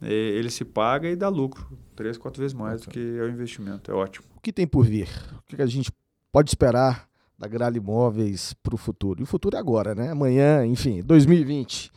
ele 0.02 0.50
se 0.50 0.66
paga 0.66 1.08
e 1.08 1.16
dá 1.16 1.30
lucro, 1.30 1.66
três, 2.02 2.18
quatro 2.18 2.42
vezes 2.42 2.56
mais 2.56 2.82
do 2.82 2.90
que 2.90 3.00
é 3.00 3.22
o 3.22 3.30
investimento. 3.30 3.92
É 3.92 3.94
ótimo. 3.94 4.26
O 4.36 4.42
que 4.42 4.52
tem 4.52 4.66
por 4.66 4.84
vir? 4.84 5.08
O 5.38 5.56
que 5.56 5.62
a 5.62 5.68
gente 5.68 5.92
pode 6.32 6.50
esperar 6.50 7.08
da 7.38 7.48
Gralha 7.48 7.78
Imóveis 7.78 8.54
para 8.56 8.74
o 8.74 8.78
futuro? 8.78 9.22
E 9.22 9.24
o 9.24 9.28
futuro 9.28 9.56
é 9.56 9.60
agora, 9.60 9.94
né? 9.94 10.10
Amanhã, 10.10 10.66
enfim, 10.66 11.04
2020. 11.04 11.92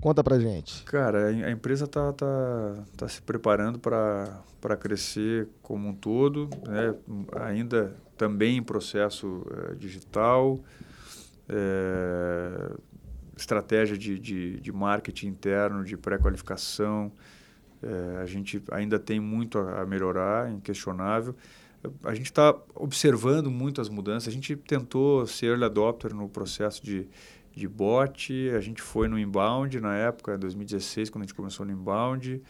Conta 0.00 0.24
pra 0.24 0.38
gente. 0.38 0.82
Cara, 0.84 1.26
a 1.26 1.50
empresa 1.50 1.86
tá, 1.86 2.10
tá, 2.14 2.84
tá 2.96 3.06
se 3.06 3.20
preparando 3.20 3.78
para 3.78 4.76
crescer 4.78 5.46
como 5.60 5.88
um 5.88 5.94
todo, 5.94 6.48
né? 6.66 6.94
ainda 7.42 7.94
também 8.16 8.56
em 8.56 8.62
processo 8.62 9.46
é, 9.50 9.74
digital, 9.74 10.58
é, 11.46 12.72
estratégia 13.36 13.98
de, 13.98 14.18
de, 14.18 14.58
de 14.58 14.72
marketing 14.72 15.26
interno, 15.26 15.84
de 15.84 15.98
pré-qualificação, 15.98 17.12
é, 17.82 18.22
a 18.22 18.26
gente 18.26 18.62
ainda 18.70 18.98
tem 18.98 19.18
muito 19.18 19.58
a, 19.58 19.82
a 19.82 19.86
melhorar, 19.86 20.50
inquestionável. 20.50 21.34
A 22.04 22.14
gente 22.14 22.26
está 22.26 22.54
observando 22.74 23.50
muito 23.50 23.80
as 23.80 23.88
mudanças. 23.88 24.28
A 24.28 24.32
gente 24.32 24.54
tentou 24.54 25.26
ser 25.26 25.46
early 25.46 25.64
adopter 25.64 26.14
no 26.14 26.28
processo 26.28 26.84
de, 26.84 27.08
de 27.54 27.66
bot. 27.66 28.50
A 28.50 28.60
gente 28.60 28.82
foi 28.82 29.08
no 29.08 29.18
inbound 29.18 29.80
na 29.80 29.96
época, 29.96 30.36
2016, 30.36 31.08
quando 31.08 31.22
a 31.22 31.26
gente 31.26 31.34
começou 31.34 31.64
no 31.64 31.72
inbound. 31.72 32.42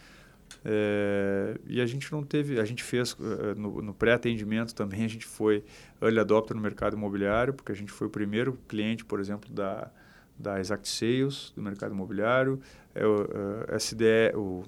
É, 0.65 1.57
e 1.65 1.79
a 1.79 1.85
gente 1.85 2.11
não 2.11 2.23
teve, 2.23 2.59
a 2.59 2.65
gente 2.65 2.83
fez 2.83 3.13
uh, 3.13 3.55
no, 3.55 3.81
no 3.81 3.93
pré-atendimento 3.93 4.75
também, 4.75 5.05
a 5.05 5.07
gente 5.07 5.25
foi 5.25 5.63
early 6.01 6.19
adopter 6.19 6.55
no 6.55 6.61
mercado 6.61 6.95
imobiliário, 6.95 7.53
porque 7.53 7.71
a 7.71 7.75
gente 7.75 7.91
foi 7.91 8.07
o 8.07 8.09
primeiro 8.09 8.59
cliente, 8.67 9.05
por 9.05 9.21
exemplo, 9.21 9.49
da, 9.49 9.89
da 10.37 10.59
Exact 10.59 10.87
Sales, 10.87 11.53
do 11.55 11.61
mercado 11.61 11.93
imobiliário. 11.93 12.59
É, 12.93 13.05
o, 13.05 13.21
uh, 13.21 13.79
SDE, 13.79 14.35
o 14.35 14.63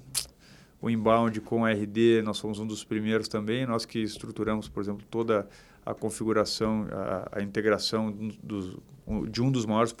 o 0.84 0.90
inbound 0.90 1.40
com 1.40 1.66
RD, 1.66 2.20
nós 2.22 2.38
fomos 2.38 2.58
um 2.58 2.66
dos 2.66 2.84
primeiros 2.84 3.26
também, 3.26 3.64
nós 3.64 3.86
que 3.86 4.00
estruturamos, 4.00 4.68
por 4.68 4.82
exemplo, 4.82 5.06
toda 5.10 5.48
a 5.84 5.94
configuração, 5.94 6.86
a, 6.92 7.38
a 7.38 7.42
integração 7.42 8.12
do, 8.12 8.82
de 9.30 9.40
um 9.40 9.50
dos 9.50 9.64
maiores 9.64 9.94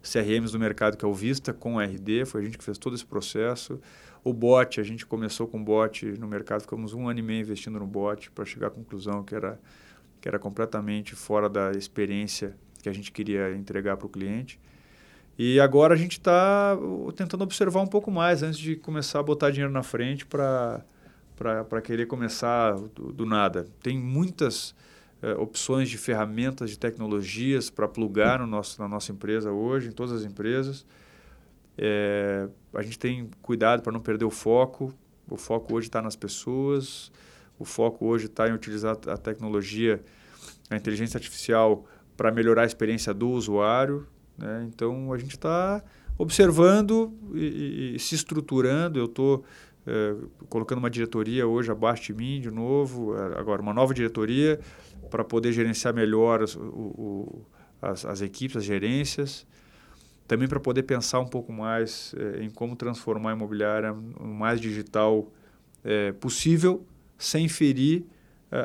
CRMs 0.00 0.52
do 0.52 0.58
mercado, 0.60 0.96
que 0.96 1.04
é 1.04 1.08
o 1.08 1.12
Vista, 1.12 1.52
com 1.52 1.80
RD, 1.80 2.24
foi 2.26 2.42
a 2.42 2.44
gente 2.44 2.56
que 2.58 2.62
fez 2.62 2.78
todo 2.78 2.94
esse 2.94 3.04
processo. 3.04 3.80
O 4.22 4.32
bot, 4.32 4.80
a 4.80 4.84
gente 4.84 5.04
começou 5.04 5.48
com 5.48 5.62
bot 5.62 6.06
no 6.12 6.28
mercado, 6.28 6.60
ficamos 6.60 6.94
um 6.94 7.08
ano 7.08 7.18
e 7.18 7.22
meio 7.22 7.40
investindo 7.40 7.80
no 7.80 7.86
bot 7.86 8.30
para 8.30 8.44
chegar 8.44 8.68
à 8.68 8.70
conclusão 8.70 9.24
que 9.24 9.34
era, 9.34 9.60
que 10.20 10.28
era 10.28 10.38
completamente 10.38 11.16
fora 11.16 11.48
da 11.48 11.72
experiência 11.72 12.56
que 12.80 12.88
a 12.88 12.92
gente 12.92 13.10
queria 13.10 13.52
entregar 13.52 13.96
para 13.96 14.06
o 14.06 14.08
cliente. 14.08 14.60
E 15.44 15.58
agora 15.58 15.94
a 15.94 15.96
gente 15.96 16.18
está 16.18 16.78
tentando 17.16 17.42
observar 17.42 17.80
um 17.80 17.86
pouco 17.88 18.12
mais 18.12 18.44
antes 18.44 18.60
de 18.60 18.76
começar 18.76 19.18
a 19.18 19.22
botar 19.24 19.50
dinheiro 19.50 19.72
na 19.72 19.82
frente 19.82 20.24
para 20.24 20.84
querer 21.82 22.06
começar 22.06 22.76
do, 22.76 23.12
do, 23.12 23.26
nada. 23.26 23.66
Tem 23.82 23.98
muitas 23.98 24.72
é, 25.20 25.32
opções 25.32 25.90
de 25.90 25.98
ferramentas, 25.98 26.70
de 26.70 26.78
tecnologias 26.78 27.70
para 27.70 27.88
plugar 27.88 28.38
no 28.38 28.46
nosso, 28.46 28.80
na 28.80 28.86
nossa 28.86 29.10
empresa 29.10 29.50
hoje, 29.50 29.88
em 29.88 29.90
todas 29.90 30.12
as 30.12 30.24
empresas. 30.24 30.86
É, 31.76 32.46
a 32.72 32.82
gente 32.82 32.96
tem 32.96 33.28
cuidado 33.42 33.82
para 33.82 33.90
não 33.92 34.00
perder 34.00 34.24
o 34.24 34.30
foco. 34.30 34.94
O 35.28 35.36
foco 35.36 35.74
hoje 35.74 35.88
está 35.88 36.00
nas 36.00 36.14
pessoas, 36.14 37.10
o 37.58 37.64
foco 37.64 38.06
hoje 38.06 38.26
está 38.26 38.48
em 38.48 38.52
utilizar 38.52 38.96
a 39.08 39.16
tecnologia, 39.16 40.00
a 40.70 40.76
inteligência 40.76 41.18
artificial 41.18 41.84
para 42.16 42.30
melhorar 42.30 42.62
a 42.62 42.66
experiência 42.66 43.12
do 43.12 43.28
usuário. 43.30 44.06
Né? 44.36 44.68
Então, 44.68 45.12
a 45.12 45.18
gente 45.18 45.32
está 45.32 45.82
observando 46.18 47.12
e, 47.34 47.94
e, 47.94 47.98
se 47.98 48.14
estruturando. 48.14 48.98
Eu 48.98 49.06
estou 49.06 49.44
é, 49.86 50.14
colocando 50.48 50.78
uma 50.78 50.90
diretoria 50.90 51.46
hoje 51.46 51.70
abaixo 51.70 52.04
de 52.04 52.14
mim, 52.14 52.40
de 52.40 52.50
novo, 52.50 53.16
é, 53.16 53.38
agora 53.38 53.60
uma 53.60 53.74
nova 53.74 53.92
diretoria, 53.92 54.60
para 55.10 55.24
poder 55.24 55.52
gerenciar 55.52 55.92
melhor 55.92 56.42
as, 56.42 56.54
o, 56.54 56.60
o, 56.60 57.46
as, 57.80 58.04
as, 58.04 58.20
equipes, 58.20 58.56
as 58.56 58.64
gerências. 58.64 59.46
Também 60.28 60.48
para 60.48 60.60
poder 60.60 60.84
pensar 60.84 61.18
um 61.18 61.26
pouco 61.26 61.52
mais 61.52 62.14
é, 62.16 62.44
em 62.44 62.50
como 62.50 62.76
transformar 62.76 63.30
a 63.30 63.34
imobiliária 63.34 63.92
o 63.92 64.26
mais 64.26 64.60
digital 64.60 65.30
possível, 66.20 66.86
sem 67.18 67.48
ferir 67.48 68.04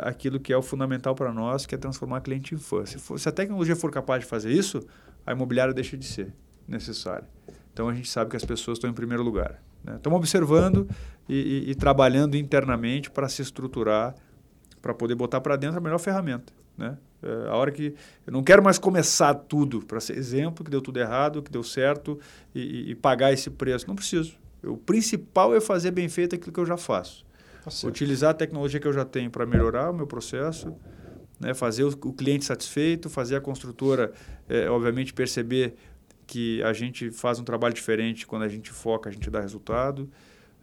aquilo 0.03 0.39
que 0.39 0.53
é 0.53 0.57
o 0.57 0.61
fundamental 0.61 1.15
para 1.15 1.33
nós, 1.33 1.65
que 1.65 1.73
é 1.73 1.77
transformar 1.79 2.21
cliente 2.21 2.53
em 2.53 2.59
fã. 2.59 2.85
Se, 2.85 2.99
for, 2.99 3.19
se 3.19 3.27
a 3.27 3.31
tecnologia 3.31 3.75
for 3.75 3.89
capaz 3.89 4.21
de 4.23 4.29
fazer 4.29 4.51
isso, 4.51 4.85
a 5.27 5.33
imobiliária 5.33 5.73
deixa 5.73 5.97
de 5.97 6.05
ser 6.05 6.33
necessária. 6.65 7.27
Então 7.73 7.89
a 7.89 7.93
gente 7.93 8.09
sabe 8.09 8.31
que 8.31 8.37
as 8.37 8.45
pessoas 8.45 8.77
estão 8.77 8.89
em 8.89 8.93
primeiro 8.93 9.21
lugar. 9.21 9.61
Né? 9.83 9.97
Estamos 9.97 10.17
observando 10.17 10.87
e, 11.27 11.65
e, 11.67 11.71
e 11.71 11.75
trabalhando 11.75 12.37
internamente 12.37 13.11
para 13.11 13.27
se 13.27 13.41
estruturar, 13.41 14.15
para 14.81 14.93
poder 14.93 15.15
botar 15.15 15.41
para 15.41 15.57
dentro 15.57 15.77
a 15.77 15.81
melhor 15.81 15.99
ferramenta. 15.99 16.53
Né? 16.77 16.97
É, 17.21 17.49
a 17.49 17.55
hora 17.55 17.71
que 17.71 17.93
eu 18.25 18.31
não 18.31 18.41
quero 18.41 18.63
mais 18.63 18.79
começar 18.79 19.33
tudo 19.33 19.81
para 19.85 19.99
ser 19.99 20.17
exemplo 20.17 20.63
que 20.63 20.71
deu 20.71 20.81
tudo 20.81 20.97
errado, 20.97 21.43
que 21.43 21.51
deu 21.51 21.63
certo 21.63 22.17
e, 22.55 22.91
e 22.91 22.95
pagar 22.95 23.33
esse 23.33 23.49
preço. 23.49 23.85
Não 23.85 23.95
preciso. 23.95 24.33
O 24.63 24.77
principal 24.77 25.53
é 25.53 25.59
fazer 25.59 25.91
bem 25.91 26.07
feito 26.07 26.35
aquilo 26.35 26.53
que 26.53 26.59
eu 26.59 26.65
já 26.65 26.77
faço. 26.77 27.25
Tá 27.65 27.87
Utilizar 27.87 28.31
a 28.31 28.33
tecnologia 28.33 28.79
que 28.79 28.87
eu 28.87 28.93
já 28.93 29.03
tenho 29.03 29.29
para 29.29 29.45
melhorar 29.45 29.91
o 29.91 29.93
meu 29.93 30.07
processo 30.07 30.73
né, 31.39 31.53
fazer 31.53 31.83
o, 31.83 31.89
o, 31.89 32.13
cliente 32.13 32.45
satisfeito, 32.45 33.09
fazer 33.09 33.35
a 33.35 33.41
construtora, 33.41 34.11
é, 34.49 34.69
obviamente, 34.69 35.13
perceber 35.13 35.75
que 36.25 36.61
a 36.63 36.73
gente 36.73 37.11
faz 37.11 37.39
um 37.39 37.43
trabalho 37.43 37.73
diferente 37.73 38.27
quando 38.27 38.43
a 38.43 38.49
gente 38.49 38.71
foca, 38.71 39.09
a 39.09 39.13
gente 39.13 39.29
dá 39.29 39.39
resultado, 39.39 40.09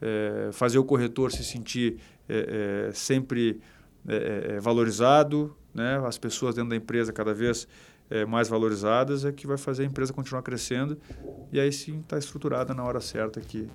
é, 0.01 0.51
fazer 0.53 0.79
o 0.79 0.85
corretor 0.85 1.33
se 1.33 1.45
sentir 1.45 1.99
é, 2.29 2.89
é 2.89 2.93
sempre 2.93 3.61
é, 4.07 4.57
é, 4.57 4.61
valorizado, 4.61 5.57
né, 5.73 6.03
as 6.07 6.19
pessoas 6.19 6.55
dentro 6.55 6.71
da 6.71 6.77
empresa 6.77 7.13
cada 7.13 7.33
vez 7.33 7.67
mais 8.29 8.49
valorizadas, 8.49 9.25
é 9.25 9.33
que 9.33 9.47
vai 9.47 9.57
fazer 9.57 9.83
a 9.83 9.87
empresa 9.87 10.13
continuar 10.13 10.43
crescendo 10.43 10.97
e 11.51 11.59
aí 11.59 11.73
sim 11.73 12.01
está 12.01 12.19
estruturada 12.19 12.75
na 12.75 12.85
hora 12.85 13.01
certa 13.01 13.41
que, 13.41 13.67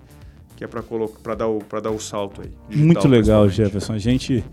que 0.56 0.64
é 0.64 0.68
para 0.68 1.36
dar, 1.36 1.47
o, 1.47 1.60
dar 1.82 1.89
o 1.89 2.00
salto 2.00 2.43
aí. 2.43 2.78
Muito 2.78 3.08
legal, 3.08 3.50
Jefferson. 3.50 3.93
A 3.93 3.97
gente 3.97 4.45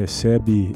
recebe 0.00 0.72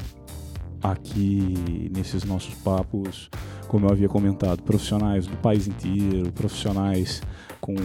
aqui 0.81 1.89
nesses 1.95 2.23
nossos 2.23 2.53
papos, 2.55 3.29
como 3.67 3.87
eu 3.87 3.91
havia 3.91 4.07
comentado, 4.07 4.61
profissionais 4.61 5.25
do 5.25 5.35
país 5.37 5.67
inteiro, 5.67 6.31
profissionais 6.31 7.23
com 7.59 7.75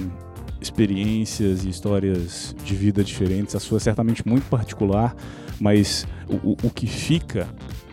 experiências 0.60 1.64
e 1.64 1.70
histórias 1.70 2.54
de 2.62 2.74
vida 2.74 3.02
diferentes, 3.02 3.54
a 3.54 3.60
sua 3.60 3.78
é 3.78 3.80
certamente 3.80 4.26
muito 4.28 4.46
particular, 4.50 5.16
mas 5.58 6.06
o, 6.28 6.52
o 6.62 6.70
que 6.70 6.86
fica 6.86 7.48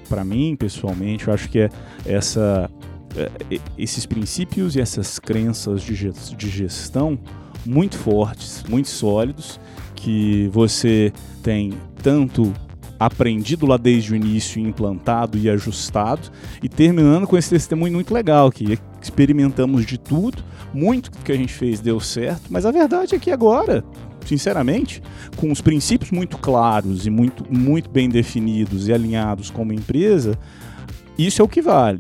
para 0.09 0.25
mim 0.25 0.55
pessoalmente, 0.57 1.27
eu 1.27 1.33
acho 1.33 1.49
que 1.49 1.59
é 1.59 1.69
essa 2.05 2.69
é, 3.15 3.59
esses 3.77 4.05
princípios 4.05 4.75
e 4.75 4.81
essas 4.81 5.19
crenças 5.19 5.81
de 5.81 6.49
gestão 6.49 7.17
muito 7.65 7.97
fortes, 7.97 8.63
muito 8.67 8.89
sólidos, 8.89 9.57
que 9.95 10.49
você 10.49 11.13
tem 11.41 11.73
tanto 12.03 12.53
aprendido 12.99 13.65
lá 13.65 13.77
desde 13.77 14.13
o 14.13 14.15
início, 14.15 14.59
implantado 14.59 15.37
e 15.37 15.49
ajustado, 15.49 16.29
e 16.61 16.69
terminando 16.69 17.27
com 17.27 17.37
esse 17.37 17.49
testemunho 17.49 17.93
muito 17.93 18.13
legal, 18.13 18.51
que 18.51 18.77
experimentamos 19.01 19.85
de 19.85 19.97
tudo, 19.97 20.43
muito 20.73 21.11
que 21.11 21.31
a 21.31 21.35
gente 21.35 21.53
fez 21.53 21.79
deu 21.79 21.99
certo, 21.99 22.43
mas 22.49 22.65
a 22.65 22.71
verdade 22.71 23.15
é 23.15 23.19
que 23.19 23.31
agora 23.31 23.83
sinceramente, 24.25 25.01
com 25.37 25.49
os 25.51 25.61
princípios 25.61 26.11
muito 26.11 26.37
claros 26.37 27.05
e 27.05 27.09
muito, 27.09 27.45
muito 27.49 27.89
bem 27.89 28.09
definidos 28.09 28.89
e 28.89 28.93
alinhados 28.93 29.49
como 29.49 29.71
empresa, 29.71 30.37
isso 31.17 31.41
é 31.41 31.45
o 31.45 31.47
que 31.47 31.61
vale. 31.61 31.99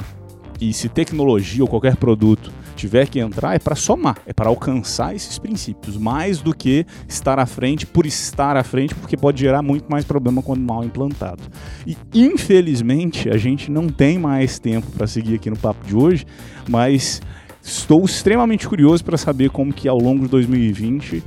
E 0.59 0.73
se 0.73 0.89
tecnologia 0.89 1.63
ou 1.63 1.69
qualquer 1.69 1.95
produto 1.95 2.51
tiver 2.77 3.07
que 3.07 3.19
entrar, 3.19 3.55
é 3.55 3.59
para 3.59 3.75
somar, 3.75 4.17
é 4.25 4.31
para 4.31 4.49
alcançar 4.49 5.15
esses 5.15 5.37
princípios, 5.37 5.97
mais 5.97 6.39
do 6.39 6.55
que 6.55 6.85
estar 7.07 7.39
à 7.39 7.45
frente 7.45 7.85
por 7.85 8.05
estar 8.05 8.55
à 8.55 8.63
frente, 8.63 8.95
porque 8.95 9.17
pode 9.17 9.41
gerar 9.41 9.61
muito 9.61 9.91
mais 9.91 10.05
problema 10.05 10.41
quando 10.41 10.61
mal 10.61 10.83
implantado. 10.83 11.43
E 11.85 11.97
infelizmente 12.13 13.29
a 13.29 13.37
gente 13.37 13.69
não 13.71 13.89
tem 13.89 14.17
mais 14.17 14.59
tempo 14.59 14.89
para 14.91 15.07
seguir 15.07 15.35
aqui 15.35 15.49
no 15.49 15.57
papo 15.57 15.85
de 15.85 15.95
hoje, 15.95 16.25
mas 16.69 17.21
estou 17.61 18.05
extremamente 18.05 18.67
curioso 18.67 19.03
para 19.03 19.17
saber 19.17 19.49
como 19.49 19.73
que 19.73 19.87
ao 19.87 19.97
longo 19.97 20.23
de 20.23 20.29
2020 20.29 21.23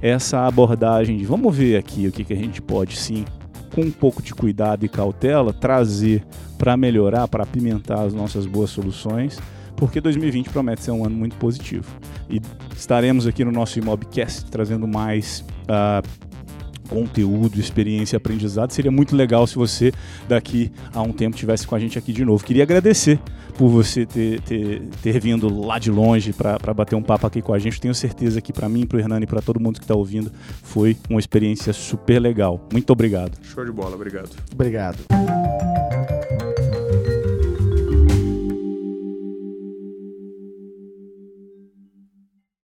essa 0.00 0.46
abordagem 0.46 1.16
de 1.16 1.24
vamos 1.24 1.54
ver 1.56 1.76
aqui 1.76 2.08
o 2.08 2.12
que, 2.12 2.24
que 2.24 2.32
a 2.32 2.36
gente 2.36 2.60
pode 2.60 2.96
sim 2.96 3.24
com 3.74 3.82
um 3.82 3.90
pouco 3.90 4.22
de 4.22 4.32
cuidado 4.32 4.84
e 4.84 4.88
cautela, 4.88 5.52
trazer 5.52 6.24
para 6.56 6.76
melhorar, 6.76 7.26
para 7.26 7.42
apimentar 7.42 8.04
as 8.04 8.14
nossas 8.14 8.46
boas 8.46 8.70
soluções, 8.70 9.38
porque 9.76 10.00
2020 10.00 10.50
promete 10.50 10.82
ser 10.82 10.90
um 10.90 11.04
ano 11.04 11.16
muito 11.16 11.36
positivo. 11.36 11.86
E 12.28 12.40
estaremos 12.76 13.26
aqui 13.26 13.44
no 13.44 13.52
nosso 13.52 13.78
Imobcast 13.78 14.46
trazendo 14.50 14.86
mais 14.86 15.44
uh, 15.62 16.06
conteúdo, 16.88 17.58
experiência 17.58 18.16
e 18.16 18.18
aprendizado. 18.18 18.70
Seria 18.70 18.90
muito 18.90 19.16
legal 19.16 19.46
se 19.46 19.56
você 19.56 19.92
daqui 20.28 20.70
a 20.92 21.02
um 21.02 21.12
tempo 21.12 21.36
tivesse 21.36 21.66
com 21.66 21.74
a 21.74 21.78
gente 21.78 21.98
aqui 21.98 22.12
de 22.12 22.24
novo. 22.24 22.44
Queria 22.44 22.62
agradecer 22.62 23.18
por 23.56 23.68
você 23.68 24.04
ter, 24.04 24.40
ter, 24.40 24.82
ter 25.02 25.20
vindo 25.20 25.48
lá 25.48 25.78
de 25.78 25.90
longe 25.90 26.32
para 26.32 26.74
bater 26.74 26.94
um 26.94 27.02
papo 27.02 27.26
aqui 27.26 27.40
com 27.40 27.52
a 27.52 27.58
gente. 27.58 27.80
Tenho 27.80 27.94
certeza 27.94 28.40
que 28.40 28.52
para 28.52 28.68
mim, 28.68 28.86
para 28.86 28.96
o 28.96 29.00
Hernani 29.00 29.24
e 29.24 29.26
para 29.26 29.40
todo 29.40 29.60
mundo 29.60 29.78
que 29.78 29.84
está 29.84 29.94
ouvindo, 29.94 30.30
foi 30.62 30.96
uma 31.08 31.20
experiência 31.20 31.72
super 31.72 32.20
legal. 32.20 32.66
Muito 32.72 32.90
obrigado. 32.90 33.32
Show 33.42 33.64
de 33.64 33.72
bola, 33.72 33.94
obrigado. 33.94 34.30
Obrigado. 34.52 34.98